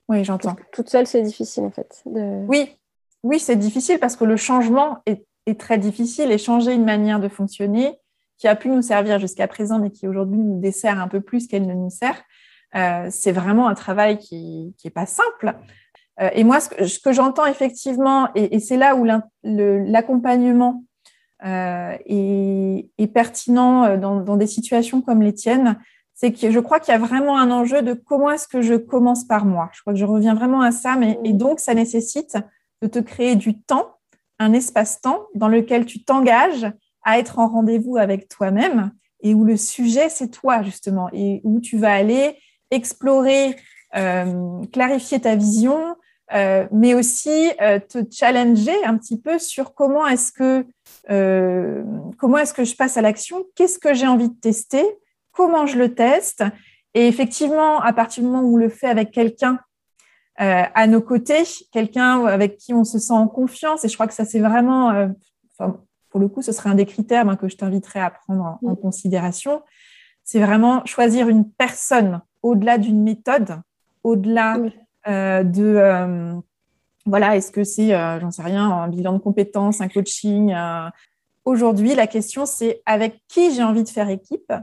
Oui, 0.07 0.23
j'entends. 0.23 0.55
Toute 0.71 0.89
seule, 0.89 1.07
c'est 1.07 1.21
difficile 1.21 1.63
en 1.63 1.71
fait. 1.71 2.03
Oui, 2.05 2.77
oui, 3.23 3.39
c'est 3.39 3.55
difficile 3.55 3.99
parce 3.99 4.15
que 4.15 4.25
le 4.25 4.37
changement 4.37 4.99
est, 5.05 5.25
très 5.57 5.77
difficile 5.77 6.31
et 6.31 6.37
changer 6.37 6.73
une 6.73 6.85
manière 6.85 7.19
de 7.19 7.27
fonctionner 7.27 7.99
qui 8.37 8.47
a 8.47 8.55
pu 8.55 8.69
nous 8.69 8.81
servir 8.81 9.19
jusqu'à 9.19 9.47
présent, 9.47 9.77
mais 9.77 9.91
qui 9.91 10.07
aujourd'hui 10.07 10.39
nous 10.39 10.59
dessert 10.59 10.99
un 10.99 11.07
peu 11.07 11.19
plus 11.19 11.47
qu'elle 11.47 11.67
ne 11.67 11.73
nous 11.73 11.89
sert, 11.89 12.21
euh, 12.75 13.07
c'est 13.11 13.33
vraiment 13.33 13.67
un 13.67 13.73
travail 13.73 14.17
qui 14.19 14.73
n'est 14.83 14.91
pas 14.91 15.05
simple. 15.05 15.53
Euh, 16.21 16.29
et 16.33 16.43
moi, 16.43 16.59
ce 16.59 16.99
que, 16.99 17.11
j'entends 17.11 17.45
effectivement, 17.45 18.29
et, 18.35 18.59
c'est 18.59 18.77
là 18.77 18.95
où 18.95 19.05
l'accompagnement 19.43 20.83
euh, 21.45 21.97
est, 22.05 23.13
pertinent 23.13 23.97
dans, 23.97 24.37
des 24.37 24.47
situations 24.47 25.01
comme 25.01 25.21
les 25.21 25.33
tiennes, 25.33 25.77
c'est 26.13 26.31
que 26.31 26.51
je 26.51 26.59
crois 26.59 26.79
qu'il 26.79 26.93
y 26.93 26.95
a 26.95 26.99
vraiment 26.99 27.37
un 27.37 27.51
enjeu 27.51 27.81
de 27.81 27.93
comment 27.93 28.31
est-ce 28.31 28.47
que 28.47 28.61
je 28.61 28.75
commence 28.75 29.25
par 29.25 29.45
moi. 29.45 29.69
Je 29.73 29.81
crois 29.81 29.93
que 29.93 29.99
je 29.99 30.05
reviens 30.05 30.35
vraiment 30.35 30.61
à 30.61 30.71
ça, 30.71 30.95
mais, 30.95 31.17
donc 31.33 31.59
ça 31.59 31.73
nécessite 31.73 32.37
de 32.81 32.87
te 32.87 32.99
créer 32.99 33.35
du 33.35 33.59
temps, 33.59 33.95
un 34.39 34.53
espace-temps 34.53 35.25
dans 35.35 35.47
lequel 35.47 35.85
tu 35.85 36.03
t'engages 36.03 36.71
à 37.03 37.19
être 37.19 37.39
en 37.39 37.47
rendez-vous 37.47 37.97
avec 37.97 38.29
toi-même 38.29 38.91
et 39.21 39.33
où 39.33 39.43
le 39.43 39.57
sujet, 39.57 40.09
c'est 40.09 40.29
toi, 40.29 40.61
justement, 40.61 41.09
et 41.13 41.41
où 41.43 41.59
tu 41.59 41.77
vas 41.77 41.93
aller 41.93 42.37
explorer, 42.71 43.55
euh, 43.95 44.61
clarifier 44.71 45.19
ta 45.19 45.35
vision, 45.35 45.95
euh, 46.33 46.67
mais 46.71 46.93
aussi 46.93 47.51
euh, 47.61 47.79
te 47.79 47.99
challenger 48.11 48.83
un 48.85 48.97
petit 48.97 49.19
peu 49.19 49.39
sur 49.39 49.73
comment 49.73 50.07
est-ce 50.07 50.31
que 50.31 50.65
comment 52.17 52.37
est-ce 52.37 52.53
que 52.53 52.63
je 52.63 52.75
passe 52.77 52.95
à 52.95 53.01
l'action, 53.01 53.43
qu'est-ce 53.55 53.77
que 53.77 53.93
j'ai 53.93 54.07
envie 54.07 54.29
de 54.29 54.39
tester, 54.39 54.85
comment 55.33 55.65
je 55.65 55.77
le 55.77 55.93
teste. 55.93 56.45
Et 56.93 57.07
effectivement, 57.07 57.81
à 57.81 57.91
partir 57.91 58.23
du 58.23 58.29
moment 58.29 58.41
où 58.41 58.53
on 58.53 58.57
le 58.57 58.69
fait 58.69 58.87
avec 58.87 59.11
quelqu'un 59.11 59.59
à 60.37 60.87
nos 60.87 61.01
côtés, 61.01 61.43
quelqu'un 61.73 62.25
avec 62.25 62.55
qui 62.57 62.73
on 62.73 62.85
se 62.85 62.99
sent 62.99 63.13
en 63.13 63.27
confiance, 63.27 63.83
et 63.83 63.89
je 63.89 63.95
crois 63.95 64.07
que 64.07 64.13
ça 64.13 64.23
c'est 64.23 64.39
vraiment, 64.39 65.09
pour 66.09 66.21
le 66.21 66.29
coup, 66.29 66.41
ce 66.41 66.53
serait 66.53 66.69
un 66.69 66.75
des 66.75 66.85
critères 66.85 67.27
hein, 67.27 67.35
que 67.35 67.49
je 67.49 67.57
t'inviterais 67.57 67.99
à 67.99 68.09
prendre 68.09 68.57
en, 68.63 68.69
en 68.69 68.75
considération, 68.75 69.61
c'est 70.23 70.39
vraiment 70.39 70.85
choisir 70.85 71.27
une 71.27 71.49
personne 71.49 72.21
au-delà 72.41 72.77
d'une 72.77 73.01
méthode, 73.03 73.61
au-delà 74.03 74.57
euh, 74.57 74.69
de 75.07 75.75
euh, 75.75 76.33
voilà, 77.05 77.35
est-ce 77.35 77.51
que 77.51 77.63
c'est, 77.63 77.93
euh, 77.93 78.19
j'en 78.19 78.31
sais 78.31 78.43
rien, 78.43 78.69
un 78.69 78.87
bilan 78.87 79.13
de 79.13 79.19
compétences, 79.19 79.81
un 79.81 79.89
coaching 79.89 80.55
Aujourd'hui, 81.45 81.93
la 81.93 82.07
question, 82.07 82.45
c'est 82.45 82.81
avec 82.85 83.21
qui 83.27 83.53
j'ai 83.53 83.63
envie 83.63 83.83
de 83.83 83.89
faire 83.89 84.09
équipe, 84.09 84.53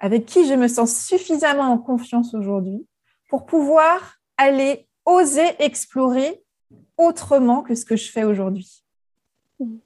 avec 0.00 0.26
qui 0.26 0.44
je 0.44 0.54
me 0.54 0.66
sens 0.66 1.06
suffisamment 1.06 1.70
en 1.72 1.78
confiance 1.78 2.34
aujourd'hui 2.34 2.84
pour 3.28 3.46
pouvoir 3.46 4.16
aller 4.36 4.88
oser 5.04 5.46
explorer 5.60 6.42
autrement 6.96 7.62
que 7.62 7.76
ce 7.76 7.84
que 7.84 7.94
je 7.94 8.10
fais 8.10 8.24
aujourd'hui? 8.24 8.82
Mm. 9.60 9.76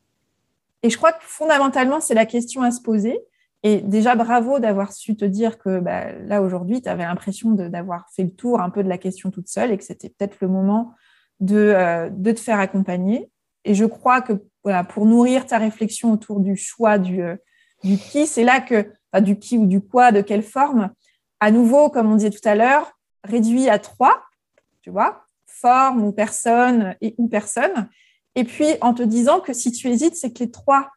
Et 0.82 0.90
je 0.90 0.96
crois 0.96 1.12
que 1.12 1.22
fondamentalement, 1.22 2.00
c'est 2.00 2.14
la 2.14 2.26
question 2.26 2.62
à 2.62 2.70
se 2.70 2.80
poser. 2.80 3.18
Et 3.66 3.80
déjà, 3.80 4.14
bravo 4.14 4.58
d'avoir 4.58 4.92
su 4.92 5.16
te 5.16 5.24
dire 5.24 5.58
que 5.58 5.80
bah, 5.80 6.12
là, 6.12 6.42
aujourd'hui, 6.42 6.82
tu 6.82 6.88
avais 6.90 7.04
l'impression 7.04 7.52
d'avoir 7.52 8.10
fait 8.14 8.24
le 8.24 8.30
tour 8.30 8.60
un 8.60 8.68
peu 8.68 8.84
de 8.84 8.90
la 8.90 8.98
question 8.98 9.30
toute 9.30 9.48
seule 9.48 9.72
et 9.72 9.78
que 9.78 9.84
c'était 9.84 10.10
peut-être 10.10 10.36
le 10.42 10.48
moment 10.48 10.92
de, 11.40 11.56
euh, 11.56 12.10
de, 12.10 12.30
te 12.32 12.40
faire 12.40 12.60
accompagner. 12.60 13.30
Et 13.64 13.74
je 13.74 13.86
crois 13.86 14.20
que 14.20 14.34
voilà, 14.62 14.84
pour 14.84 15.06
nourrir 15.06 15.46
ta 15.46 15.56
réflexion 15.56 16.12
autour 16.12 16.40
du 16.40 16.56
choix 16.56 16.98
du, 16.98 17.22
euh, 17.22 17.36
du 17.82 17.96
qui, 17.96 18.26
c'est 18.26 18.44
là 18.44 18.60
que, 18.60 18.92
enfin, 19.10 19.22
du 19.22 19.38
qui 19.38 19.56
ou 19.56 19.64
du 19.64 19.80
quoi, 19.80 20.12
de 20.12 20.20
quelle 20.20 20.42
forme, 20.42 20.90
à 21.40 21.50
nouveau, 21.50 21.88
comme 21.88 22.12
on 22.12 22.16
disait 22.16 22.30
tout 22.30 22.46
à 22.46 22.54
l'heure, 22.54 22.92
réduit 23.24 23.70
à 23.70 23.78
trois, 23.78 24.24
tu 24.82 24.90
vois, 24.90 25.24
forme 25.46 26.04
ou 26.04 26.12
personne 26.12 26.96
et 27.00 27.14
ou 27.16 27.28
personne. 27.28 27.88
Et 28.34 28.44
puis, 28.44 28.66
en 28.82 28.92
te 28.92 29.02
disant 29.02 29.40
que 29.40 29.54
si 29.54 29.72
tu 29.72 29.88
hésites, 29.88 30.16
c'est 30.16 30.34
que 30.34 30.40
les 30.44 30.50
trois 30.50 30.90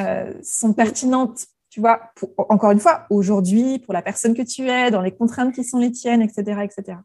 euh, 0.00 0.32
sont 0.40 0.72
pertinentes 0.72 1.46
tu 1.74 1.80
vois, 1.80 2.12
encore 2.38 2.70
une 2.70 2.78
fois, 2.78 3.04
aujourd'hui, 3.10 3.80
pour 3.80 3.94
la 3.94 4.00
personne 4.00 4.32
que 4.32 4.42
tu 4.42 4.68
es, 4.70 4.92
dans 4.92 5.00
les 5.00 5.10
contraintes 5.10 5.52
qui 5.52 5.64
sont 5.64 5.78
les 5.78 5.90
tiennes, 5.90 6.22
etc., 6.22 6.60
etc. 6.62 6.98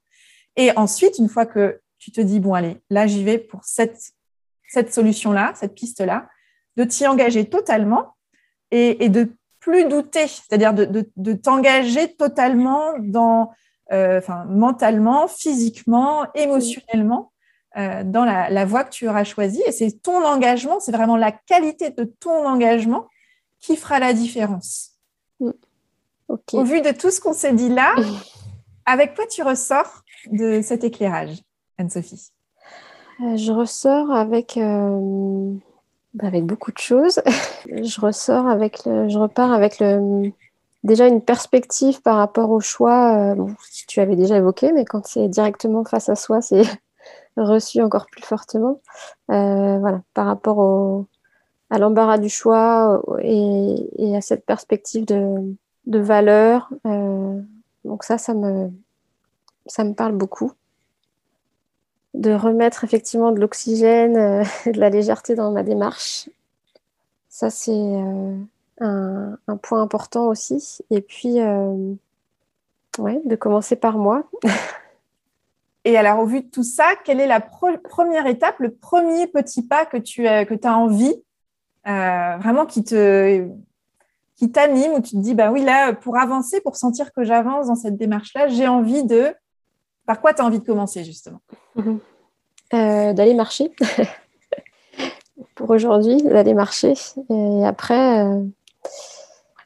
Et 0.58 0.70
ensuite, 0.78 1.18
une 1.18 1.28
fois 1.28 1.48
que 1.48 1.82
tu 1.98 2.12
te 2.12 2.22
dis, 2.22 2.40
bon, 2.40 2.54
allez, 2.54 2.78
là, 2.92 3.08
j'y 3.08 3.24
vais 3.24 3.40
pour 3.40 3.64
cette, 3.64 4.00
cette 4.68 4.94
solution-là, 4.94 5.54
cette 5.56 5.74
piste-là, 5.74 6.30
de 6.78 6.84
t'y 6.84 7.08
engager 7.08 7.46
totalement 7.46 8.14
et, 8.70 9.04
et, 9.04 9.10
de 9.10 9.34
plus 9.60 9.86
douter, 9.86 10.28
c'est-à-dire 10.28 10.76
de, 10.76 11.10
de, 11.18 11.34
t'engager 11.34 12.14
totalement 12.14 12.94
dans, 13.00 13.52
euh, 13.92 14.22
mentalement, 14.50 15.28
physiquement, 15.28 16.28
émotionnellement, 16.36 17.32
euh, 17.76 18.04
dans 18.04 18.24
la 18.24 18.66
voie 18.66 18.84
que 18.84 18.92
tu 18.92 19.10
auras 19.10 19.24
choisie. 19.24 19.64
Et 19.66 19.72
c'est 19.72 20.00
ton 20.04 20.24
engagement, 20.24 20.80
c'est 20.80 20.92
vraiment 20.92 21.18
la 21.18 21.32
qualité 21.32 21.90
de 21.90 22.04
ton 22.04 22.48
engagement 22.48 23.08
qui 23.60 23.76
fera 23.76 24.00
la 24.00 24.14
différence 24.14 24.92
mm. 25.40 25.52
Au 26.54 26.64
vu 26.64 26.82
de 26.82 26.92
tout 26.92 27.10
ce 27.10 27.20
qu'on 27.20 27.34
s'est 27.34 27.54
dit 27.54 27.70
là, 27.70 27.96
avec 28.86 29.16
quoi 29.16 29.26
tu 29.26 29.42
ressors 29.42 30.04
de 30.32 30.62
cet 30.62 30.84
éclairage, 30.84 31.42
Anne-Sophie? 31.78 32.32
Euh, 33.22 33.36
Je 33.36 33.52
ressors 33.52 34.12
avec, 34.12 34.58
euh, 34.58 35.54
bah, 36.14 36.28
avec 36.28 36.46
beaucoup 36.46 36.72
de 36.72 36.78
choses. 36.78 37.22
je 37.66 38.02
ressors 38.02 38.48
avec, 38.48 38.82
je 38.86 39.18
repars 39.18 39.52
avec 39.52 39.80
le, 39.80 40.32
déjà 40.84 41.08
une 41.08 41.22
perspective 41.22 42.02
par 42.02 42.18
rapport 42.18 42.52
au 42.52 42.60
choix. 42.60 43.34
Euh, 43.34 43.46
tu 43.88 44.00
avais 44.00 44.16
déjà 44.16 44.38
évoqué, 44.38 44.72
mais 44.72 44.86
quand 44.86 45.06
c'est 45.08 45.28
directement 45.28 45.84
face 45.84 46.10
à 46.10 46.16
soi, 46.16 46.42
c'est 46.42 46.64
reçu 47.38 47.82
encore 47.82 48.06
plus 48.06 48.24
fortement. 48.24 48.82
voilà, 49.28 50.02
par 50.14 50.28
rapport 50.28 50.60
au, 50.60 51.08
à 51.70 51.78
l'embarras 51.78 52.18
du 52.18 52.30
choix 52.30 53.02
euh, 53.08 53.78
et, 53.98 54.16
à 54.16 54.22
cette 54.22 54.46
perspective 54.46 55.06
de, 55.06 55.56
valeur. 55.86 56.70
Euh, 56.86 57.40
donc 57.86 58.04
ça, 58.04 58.18
ça 58.18 58.34
me, 58.34 58.72
ça 59.66 59.84
me 59.84 59.94
parle 59.94 60.14
beaucoup. 60.14 60.52
De 62.16 62.32
remettre 62.32 62.84
effectivement 62.84 63.32
de 63.32 63.40
l'oxygène 63.40 64.18
euh, 64.18 64.44
et 64.66 64.72
de 64.72 64.80
la 64.80 64.90
légèreté 64.90 65.36
dans 65.36 65.52
ma 65.52 65.64
démarche. 65.64 66.30
Ça, 67.30 67.50
c'est 67.50 67.72
un, 68.82 69.38
point 69.62 69.82
important 69.82 70.28
aussi. 70.28 70.80
Et 70.90 71.00
puis, 71.00 71.38
ouais, 72.98 73.22
de 73.24 73.36
commencer 73.36 73.76
par 73.76 73.98
moi. 73.98 74.24
Et 75.86 75.96
alors, 75.96 76.20
au 76.20 76.26
vu 76.26 76.42
de 76.42 76.48
tout 76.48 76.64
ça, 76.64 76.96
quelle 77.06 77.22
est 77.22 77.28
la 77.28 77.40
première 77.40 78.28
étape, 78.28 78.60
le 78.60 78.74
premier 78.74 79.28
petit 79.28 79.64
pas 79.64 79.86
que 79.86 79.96
tu 79.96 80.24
que 80.24 80.68
as 80.68 80.76
envie 80.76 81.16
euh, 81.90 82.38
vraiment 82.38 82.66
qui 82.66 82.84
te 82.84 83.48
qui 84.36 84.50
t'anime, 84.50 84.94
où 84.94 85.02
tu 85.02 85.12
te 85.12 85.18
dis, 85.18 85.36
bah 85.36 85.52
oui, 85.52 85.64
là, 85.64 85.92
pour 85.92 86.18
avancer, 86.18 86.62
pour 86.62 86.78
sentir 86.78 87.12
que 87.12 87.26
j'avance 87.26 87.68
dans 87.68 87.76
cette 87.76 87.98
démarche-là, 87.98 88.48
j'ai 88.48 88.70
envie 88.70 89.04
de... 89.04 89.36
Par 90.06 90.22
quoi 90.22 90.34
tu 90.34 90.42
as 90.42 90.46
envie 90.46 90.60
de 90.60 90.66
commencer, 90.66 91.04
justement? 91.04 91.42
Mhm. 91.76 92.00
euh, 92.74 93.12
D'aller 93.12 93.34
marcher. 93.34 93.74
pour 95.56 95.70
aujourd'hui, 95.72 96.24
d'aller 96.24 96.54
marcher. 96.54 96.94
Et 97.30 97.66
après, 97.66 98.24
euh, 98.24 98.42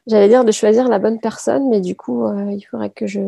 j'allais 0.08 0.28
dire 0.28 0.44
de 0.44 0.50
choisir 0.50 0.88
la 0.88 0.98
bonne 0.98 1.20
personne, 1.20 1.68
mais 1.68 1.80
du 1.80 1.94
coup, 1.94 2.26
il 2.50 2.62
faudrait 2.62 2.90
que 2.90 3.06
je... 3.06 3.20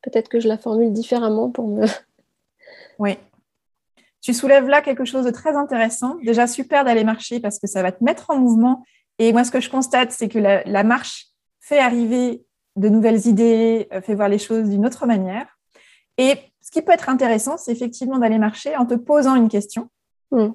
Peut-être 0.00 0.30
que 0.30 0.40
je 0.40 0.48
la 0.48 0.56
formule 0.56 0.94
différemment 0.94 1.50
pour 1.50 1.68
me... 1.68 1.84
Oui, 2.98 3.18
tu 4.22 4.32
soulèves 4.32 4.68
là 4.68 4.80
quelque 4.80 5.04
chose 5.04 5.24
de 5.24 5.30
très 5.30 5.56
intéressant. 5.56 6.16
Déjà, 6.22 6.46
super 6.46 6.84
d'aller 6.84 7.04
marcher 7.04 7.40
parce 7.40 7.58
que 7.58 7.66
ça 7.66 7.82
va 7.82 7.90
te 7.90 8.02
mettre 8.02 8.30
en 8.30 8.38
mouvement. 8.38 8.84
Et 9.18 9.32
moi, 9.32 9.42
ce 9.44 9.50
que 9.50 9.60
je 9.60 9.68
constate, 9.68 10.12
c'est 10.12 10.28
que 10.28 10.38
la, 10.38 10.84
marche 10.84 11.26
fait 11.60 11.80
arriver 11.80 12.44
de 12.76 12.88
nouvelles 12.88 13.26
idées, 13.26 13.88
euh, 13.92 14.00
fait 14.00 14.14
voir 14.14 14.28
les 14.28 14.38
choses 14.38 14.70
d'une 14.70 14.86
autre 14.86 15.06
manière. 15.06 15.58
Et 16.18 16.34
ce 16.60 16.70
qui 16.70 16.82
peut 16.82 16.92
être 16.92 17.08
intéressant, 17.08 17.56
c'est 17.58 17.72
effectivement 17.72 18.18
d'aller 18.18 18.38
marcher 18.38 18.76
en 18.76 18.86
te 18.86 18.94
posant 18.94 19.34
une 19.34 19.48
question. 19.48 19.90
Mm. 20.30 20.50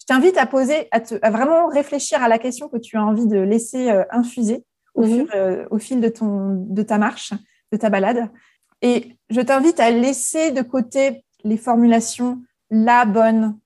Je 0.00 0.06
t'invite 0.06 0.38
à 0.38 0.46
poser, 0.46 0.88
à, 0.92 1.30
vraiment 1.30 1.66
réfléchir 1.66 2.22
à 2.22 2.28
la 2.28 2.38
question 2.38 2.68
que 2.68 2.78
tu 2.78 2.96
as 2.96 3.04
envie 3.04 3.26
de 3.26 3.38
laisser 3.38 3.90
euh, 3.90 4.04
infuser 4.10 4.64
mm-hmm. 4.96 5.26
euh, 5.34 5.66
au, 5.70 5.78
fil 5.78 6.00
de, 6.00 6.08
ton, 6.08 6.64
de 6.68 6.82
ta 6.82 6.96
marche, 6.96 7.32
de 7.72 7.76
ta 7.76 7.90
balade. 7.90 8.30
Et 8.82 9.16
je 9.30 9.40
t'invite 9.40 9.80
à 9.80 9.90
laisser 9.90 10.52
de 10.52 10.62
côté 10.62 11.24
les 11.42 11.56
formulations 11.56 12.40
la 12.70 13.04
bonne 13.04 13.58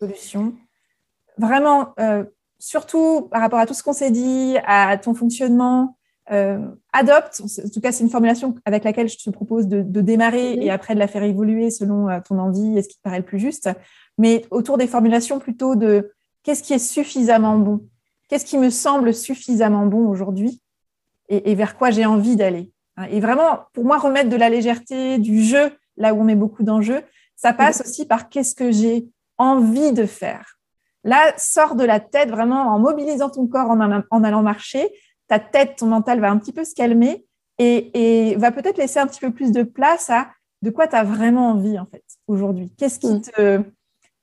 solution. 0.00 0.54
Vraiment, 1.36 1.94
euh, 2.00 2.24
surtout 2.58 3.28
par 3.30 3.40
rapport 3.40 3.58
à 3.58 3.66
tout 3.66 3.74
ce 3.74 3.82
qu'on 3.82 3.92
s'est 3.92 4.10
dit, 4.10 4.56
à 4.66 4.96
ton 4.98 5.14
fonctionnement, 5.14 5.96
euh, 6.30 6.58
adopte, 6.92 7.40
en 7.42 7.68
tout 7.72 7.80
cas 7.80 7.90
c'est 7.90 8.04
une 8.04 8.10
formulation 8.10 8.54
avec 8.66 8.84
laquelle 8.84 9.08
je 9.08 9.16
te 9.16 9.30
propose 9.30 9.66
de, 9.66 9.80
démarrer 10.02 10.54
et 10.54 10.70
après 10.70 10.94
de 10.94 10.98
la 10.98 11.08
faire 11.08 11.22
évoluer 11.22 11.70
selon 11.70 12.10
euh, 12.10 12.18
ton 12.20 12.38
envie 12.38 12.76
et 12.76 12.82
ce 12.82 12.88
qui 12.88 12.96
te 12.96 13.02
paraît 13.02 13.18
le 13.18 13.24
plus 13.24 13.38
juste, 13.38 13.70
mais 14.18 14.44
autour 14.50 14.76
des 14.76 14.86
formulations 14.86 15.38
plutôt 15.38 15.74
de 15.74 16.12
qu'est-ce 16.42 16.62
qui 16.62 16.74
est 16.74 16.78
suffisamment 16.78 17.56
bon, 17.58 17.80
qu'est-ce 18.28 18.44
qui 18.44 18.58
me 18.58 18.68
semble 18.68 19.14
suffisamment 19.14 19.86
bon 19.86 20.06
aujourd'hui? 20.06 20.60
Et, 21.30 21.54
vers 21.54 21.76
quoi 21.76 21.90
j'ai 21.90 22.06
envie 22.06 22.36
d'aller? 22.36 22.72
Et 23.10 23.20
vraiment, 23.20 23.66
pour 23.74 23.84
moi, 23.84 23.98
remettre 23.98 24.30
de 24.30 24.36
la 24.36 24.48
légèreté, 24.48 25.18
du 25.18 25.42
jeu, 25.42 25.70
là 25.98 26.14
où 26.14 26.20
on 26.22 26.24
met 26.24 26.34
beaucoup 26.34 26.62
d'enjeux, 26.62 27.02
ça 27.38 27.52
passe 27.52 27.82
aussi 27.82 28.04
par 28.04 28.28
qu'est-ce 28.28 28.54
que 28.56 28.72
j'ai 28.72 29.08
envie 29.38 29.92
de 29.92 30.06
faire. 30.06 30.58
Là, 31.04 31.32
sors 31.38 31.76
de 31.76 31.84
la 31.84 32.00
tête 32.00 32.30
vraiment 32.30 32.74
en 32.74 32.80
mobilisant 32.80 33.30
ton 33.30 33.46
corps 33.46 33.70
en, 33.70 34.24
allant 34.24 34.42
marcher. 34.42 34.90
Ta 35.28 35.38
tête, 35.38 35.76
ton 35.76 35.86
mental 35.86 36.20
va 36.20 36.30
un 36.30 36.38
petit 36.38 36.52
peu 36.52 36.64
se 36.64 36.74
calmer 36.74 37.24
et, 37.58 38.34
va 38.38 38.50
peut-être 38.50 38.76
laisser 38.76 38.98
un 38.98 39.06
petit 39.06 39.20
peu 39.20 39.32
plus 39.32 39.52
de 39.52 39.62
place 39.62 40.10
à 40.10 40.28
de 40.62 40.70
quoi 40.70 40.88
tu 40.88 40.96
as 40.96 41.04
vraiment 41.04 41.50
envie 41.50 41.78
en 41.78 41.86
fait 41.86 42.02
aujourd'hui. 42.26 42.72
Qu'est-ce 42.76 42.98
qui 42.98 43.14
mm. 43.14 43.22
te 43.22 43.62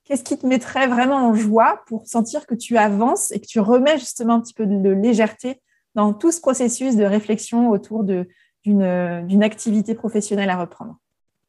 qu'est-ce 0.04 0.24
qui 0.24 0.38
te 0.38 0.46
mettrait 0.46 0.88
vraiment 0.88 1.16
en 1.16 1.34
joie 1.34 1.84
pour 1.88 2.06
sentir 2.06 2.46
que 2.46 2.54
tu 2.54 2.78
avances 2.78 3.32
et 3.32 3.40
que 3.40 3.48
tu 3.48 3.60
remets 3.60 3.98
justement 3.98 4.36
un 4.36 4.42
petit 4.42 4.54
peu 4.54 4.66
de, 4.68 4.90
légèreté 4.90 5.62
dans 5.96 6.14
tout 6.14 6.32
ce 6.32 6.42
processus 6.42 6.96
de 6.96 7.06
réflexion 7.06 7.70
autour 7.70 8.04
d'une 8.04 9.44
activité 9.44 9.96
professionnelle 9.96 10.50
à 10.50 10.58
reprendre? 10.58 11.00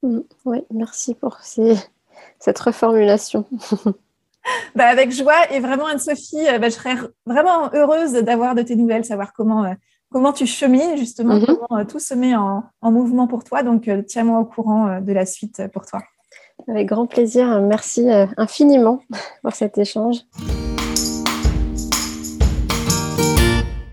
Mm. 0.07 0.23
oui, 0.45 0.59
merci 0.71 1.15
pour 1.15 1.39
cette 2.39 2.59
reformulation. 2.59 3.45
bah, 4.75 4.87
avec 4.87 5.13
joie 5.13 5.53
et 5.53 5.61
vraiment 5.61 5.87
Anne-Sophie, 5.87 6.49
euh, 6.49 6.59
bah, 6.59 6.69
je 6.69 6.75
serais 6.75 6.97
vraiment 7.27 7.71
heureuse 7.75 8.13
d'avoir 8.13 8.55
de 8.55 8.63
tes 8.63 8.77
nouvelles, 8.77 9.05
savoir 9.05 9.33
comment, 9.33 9.65
euh, 9.65 9.75
comment 10.11 10.33
tu 10.33 10.47
chemines 10.47 10.97
justement, 10.97 11.39
mm-hmm. 11.39 11.47
comment 11.47 11.81
euh, 11.81 11.85
tout 11.85 11.99
se 11.99 12.15
met 12.15 12.35
en, 12.35 12.65
en, 12.81 12.91
mouvement 12.91 13.27
pour 13.27 13.45
toi. 13.45 13.63
Donc 13.63 13.91
tiens-moi 14.07 14.39
au 14.39 14.45
courant 14.45 15.01
de 15.01 15.13
la 15.13 15.27
suite 15.27 15.63
pour 15.73 15.87
toi. 15.87 16.01
Avec 16.69 16.89
grand 16.89 17.07
plaisir. 17.07 17.61
Merci 17.61 18.11
euh, 18.11 18.27
infiniment 18.37 19.01
pour 19.43 19.55
cet 19.55 19.79
échange. 19.79 20.19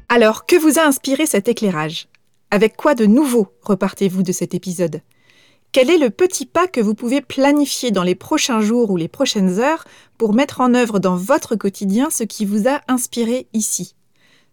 Alors, 0.10 0.46
que 0.46 0.56
vous 0.56 0.80
a 0.80 0.84
inspiré 0.84 1.26
cet 1.26 1.48
éclairage? 1.48 2.08
Avec 2.52 2.78
quoi 2.78 2.94
de 2.94 3.06
nouveau 3.06 3.48
repartez-vous 3.62 4.24
de 4.24 4.32
cet 4.32 4.54
épisode? 4.54 5.02
Quel 5.74 5.90
est 5.90 5.98
le 5.98 6.12
petit 6.12 6.46
pas 6.46 6.68
que 6.68 6.80
vous 6.80 6.94
pouvez 6.94 7.20
planifier 7.20 7.90
dans 7.90 8.04
les 8.04 8.14
prochains 8.14 8.62
jours 8.62 8.92
ou 8.92 8.96
les 8.96 9.08
prochaines 9.08 9.58
heures 9.60 9.86
pour 10.20 10.36
mettre 10.36 10.62
en 10.62 10.76
œuvre 10.76 11.00
dans 11.00 11.16
votre 11.16 11.56
quotidien 11.56 12.12
ce 12.12 12.24
qui 12.24 12.46
vous 12.46 12.68
a 12.68 12.82
inspiré 12.88 13.48
ici? 13.54 13.96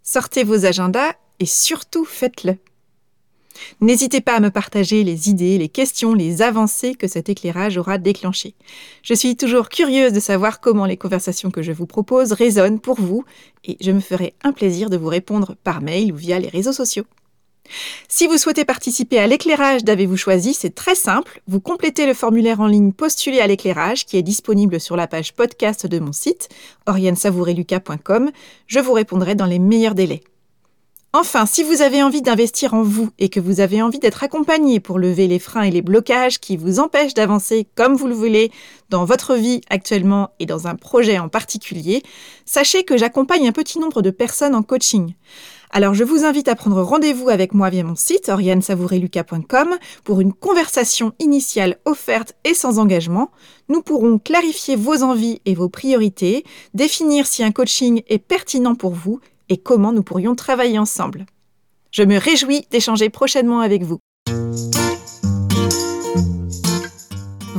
Sortez 0.03 0.45
vos 0.45 0.65
agendas 0.65 1.13
et 1.39 1.45
surtout 1.45 2.07
faites-le. 2.07 2.57
N'hésitez 3.83 4.23
pas 4.23 4.37
à 4.37 4.41
me 4.41 4.49
partager 4.49 5.05
les 5.05 5.29
idées, 5.29 5.59
les 5.59 5.69
questions, 5.69 6.15
les 6.15 6.41
avancées 6.41 6.95
que 6.95 7.07
cet 7.07 7.29
éclairage 7.29 7.77
aura 7.77 7.99
déclenchées. 7.99 8.55
Je 9.03 9.13
suis 9.13 9.37
toujours 9.37 9.69
curieuse 9.69 10.15
de 10.15 10.21
savoir 10.21 10.59
comment 10.59 10.87
les 10.87 10.97
conversations 10.97 11.51
que 11.51 11.61
je 11.61 11.73
vous 11.73 11.87
propose 11.87 12.33
résonnent 12.33 12.81
pour 12.81 12.99
vous 12.99 13.27
et 13.65 13.77
je 13.83 13.91
me 13.91 14.01
ferai 14.01 14.33
un 14.43 14.53
plaisir 14.53 14.89
de 14.89 14.97
vous 14.97 15.09
répondre 15.09 15.55
par 15.65 15.83
mail 15.83 16.15
ou 16.15 16.17
via 16.17 16.39
les 16.39 16.49
réseaux 16.49 16.73
sociaux. 16.73 17.05
Si 18.09 18.27
vous 18.27 18.39
souhaitez 18.39 18.65
participer 18.65 19.19
à 19.19 19.27
l'éclairage 19.27 19.85
d'Avez-vous 19.85 20.17
choisi, 20.17 20.55
c'est 20.55 20.75
très 20.75 20.95
simple. 20.95 21.41
Vous 21.47 21.61
complétez 21.61 22.07
le 22.07 22.15
formulaire 22.15 22.61
en 22.61 22.67
ligne 22.67 22.93
Postuler 22.93 23.41
à 23.41 23.47
l'éclairage 23.47 24.07
qui 24.07 24.17
est 24.17 24.23
disponible 24.23 24.81
sur 24.81 24.97
la 24.97 25.07
page 25.07 25.35
podcast 25.35 25.87
de 25.87 25.99
mon 25.99 26.13
site, 26.13 26.49
oriensavoureluca.com. 26.87 28.31
Je 28.67 28.81
vous 28.81 28.93
répondrai 28.93 29.35
dans 29.35 29.47
les 29.47 29.59
meilleurs 29.59 29.95
délais. 29.95 30.23
Enfin, 31.13 31.45
si 31.45 31.65
vous 31.65 31.83
avez 31.83 32.05
envie 32.05 32.23
d'investir 32.23 32.73
en 32.73 32.85
vous 32.85 33.11
et 33.19 33.29
que 33.31 33.41
vous 33.41 33.59
avez 33.59 33.83
envie 33.83 33.99
d'être 33.99 34.23
accompagné 34.23 34.79
pour 34.79 34.97
lever 34.97 35.27
les 35.27 35.41
freins 35.41 35.65
et 35.65 35.73
les 35.73 35.83
blocages 35.83 36.39
qui 36.39 36.57
vous 36.57 36.79
empêchent 36.79 37.15
d'avancer 37.15 37.67
comme 37.75 37.97
vous 37.97 38.07
le 38.07 38.15
voulez 38.15 38.53
dans 38.91 39.05
votre 39.05 39.35
vie 39.35 39.61
actuellement 39.71 40.31
et 40.39 40.47
dans 40.47 40.69
un 40.69 40.77
projet 40.77 41.19
en 41.19 41.29
particulier, 41.29 42.05
sachez 42.45 42.85
que 42.85 42.97
j'accompagne 42.97 43.49
un 43.49 43.53
petit 43.53 43.81
nombre 43.81 44.03
de 44.03 44.11
personnes 44.11 44.55
en 44.55 44.63
coaching. 44.63 45.15
Alors 45.73 45.95
je 45.95 46.03
vous 46.03 46.25
invite 46.25 46.49
à 46.49 46.57
prendre 46.57 46.83
rendez-vous 46.83 47.29
avec 47.29 47.55
moi 47.55 47.71
via 47.71 47.85
mon 47.85 47.95
site 47.95 48.29
oriansavoureluca.com 48.29 49.77
pour 50.03 50.21
une 50.21 50.33
conversation 50.33 51.13
initiale 51.21 51.79
offerte 51.85 52.35
et 52.43 52.55
sans 52.55 52.81
engagement. 52.81 53.31
Nous 53.69 53.81
pourrons 53.81 54.19
clarifier 54.19 54.75
vos 54.75 55.05
envies 55.05 55.41
et 55.47 55.55
vos 55.55 55.69
priorités, 55.69 56.45
définir 56.75 57.27
si 57.27 57.45
un 57.45 57.53
coaching 57.53 58.03
est 58.09 58.19
pertinent 58.19 58.75
pour 58.75 58.95
vous 58.95 59.21
et 59.49 59.59
comment 59.59 59.93
nous 59.93 60.03
pourrions 60.03 60.35
travailler 60.35 60.79
ensemble. 60.79 61.27
Je 61.93 62.03
me 62.03 62.19
réjouis 62.19 62.67
d'échanger 62.71 63.09
prochainement 63.09 63.61
avec 63.61 63.85
vous. 63.85 63.99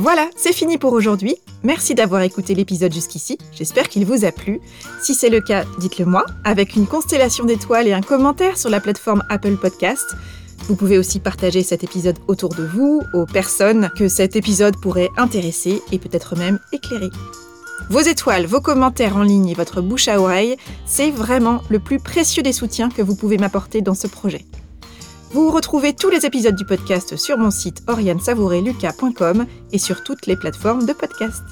Voilà, 0.02 0.28
c'est 0.34 0.52
fini 0.52 0.78
pour 0.78 0.94
aujourd'hui. 0.94 1.36
Merci 1.62 1.94
d'avoir 1.94 2.22
écouté 2.22 2.56
l'épisode 2.56 2.92
jusqu'ici. 2.92 3.38
J'espère 3.52 3.88
qu'il 3.88 4.04
vous 4.04 4.24
a 4.24 4.32
plu. 4.32 4.60
Si 5.00 5.14
c'est 5.14 5.28
le 5.28 5.40
cas, 5.40 5.64
dites-le 5.78 6.06
moi 6.06 6.24
avec 6.42 6.74
une 6.74 6.88
constellation 6.88 7.44
d'étoiles 7.44 7.86
et 7.86 7.92
un 7.92 8.00
commentaire 8.00 8.58
sur 8.58 8.68
la 8.68 8.80
plateforme 8.80 9.22
Apple 9.28 9.54
Podcast. 9.54 10.16
Vous 10.66 10.74
pouvez 10.74 10.98
aussi 10.98 11.20
partager 11.20 11.62
cet 11.62 11.84
épisode 11.84 12.18
autour 12.26 12.48
de 12.48 12.64
vous, 12.64 13.02
aux 13.14 13.26
personnes 13.26 13.92
que 13.96 14.08
cet 14.08 14.34
épisode 14.34 14.74
pourrait 14.82 15.10
intéresser 15.16 15.80
et 15.92 16.00
peut-être 16.00 16.34
même 16.34 16.58
éclairer. 16.72 17.10
Vos 17.88 18.00
étoiles, 18.00 18.46
vos 18.46 18.60
commentaires 18.60 19.16
en 19.16 19.22
ligne 19.22 19.50
et 19.50 19.54
votre 19.54 19.82
bouche 19.82 20.08
à 20.08 20.20
oreille, 20.20 20.56
c'est 20.84 21.12
vraiment 21.12 21.60
le 21.68 21.78
plus 21.78 22.00
précieux 22.00 22.42
des 22.42 22.52
soutiens 22.52 22.88
que 22.88 23.02
vous 23.02 23.14
pouvez 23.14 23.38
m'apporter 23.38 23.82
dans 23.82 23.94
ce 23.94 24.08
projet. 24.08 24.44
Vous 25.32 25.50
retrouvez 25.50 25.94
tous 25.94 26.10
les 26.10 26.26
épisodes 26.26 26.54
du 26.54 26.66
podcast 26.66 27.16
sur 27.16 27.38
mon 27.38 27.50
site 27.50 27.82
oriansavoureluca.com 27.86 29.46
et 29.72 29.78
sur 29.78 30.04
toutes 30.04 30.26
les 30.26 30.36
plateformes 30.36 30.84
de 30.84 30.92
podcast. 30.92 31.42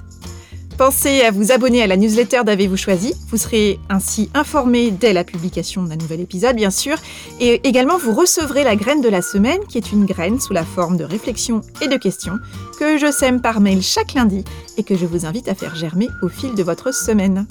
Pensez 0.77 1.23
à 1.23 1.31
vous 1.31 1.51
abonner 1.51 1.83
à 1.83 1.87
la 1.87 1.97
newsletter 1.97 2.43
d'Avez-vous 2.45 2.77
choisi. 2.77 3.15
Vous 3.31 3.39
serez 3.39 3.79
ainsi 3.89 4.29
informé 4.35 4.91
dès 4.91 5.15
la 5.15 5.25
publication 5.25 5.83
d'un 5.83 5.97
nouvel 5.97 6.21
épisode, 6.21 6.57
bien 6.57 6.71
sûr. 6.71 6.99
Et 7.41 7.67
également, 7.67 7.97
vous 7.97 8.13
recevrez 8.13 8.65
la 8.65 8.77
graine 8.77 9.01
de 9.01 9.09
la 9.09 9.23
semaine, 9.23 9.61
qui 9.67 9.79
est 9.79 9.93
une 9.93 10.05
graine 10.05 10.41
sous 10.41 10.53
la 10.53 10.65
forme 10.65 10.99
de 10.99 11.05
réflexions 11.05 11.63
et 11.81 11.89
de 11.89 11.97
questions, 11.97 12.39
que 12.79 12.99
je 12.99 13.11
sème 13.11 13.41
par 13.41 13.61
mail 13.61 13.83
chaque 13.83 14.13
lundi 14.13 14.45
et 14.77 14.83
que 14.83 14.97
je 14.97 15.07
vous 15.07 15.25
invite 15.25 15.49
à 15.49 15.55
faire 15.55 15.75
germer 15.75 16.09
au 16.21 16.29
fil 16.29 16.55
de 16.55 16.63
votre 16.63 16.93
semaine. 16.93 17.47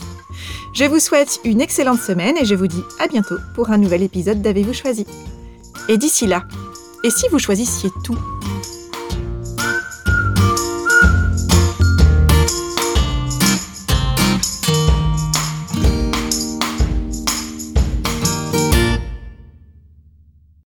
Je 0.73 0.85
vous 0.85 0.99
souhaite 0.99 1.39
une 1.43 1.61
excellente 1.61 2.01
semaine 2.01 2.37
et 2.37 2.45
je 2.45 2.53
vous 2.53 2.67
dis 2.67 2.83
à 2.99 3.07
bientôt 3.07 3.37
pour 3.55 3.71
un 3.71 3.79
nouvel 3.79 4.03
épisode 4.03 4.43
d'Avez-vous 4.43 4.73
choisi. 4.73 5.07
Et 5.89 5.97
d'ici 5.97 6.27
là, 6.27 6.43
et 7.03 7.09
si 7.09 7.27
vous 7.29 7.39
choisissiez 7.39 7.89
tout? 8.03 8.15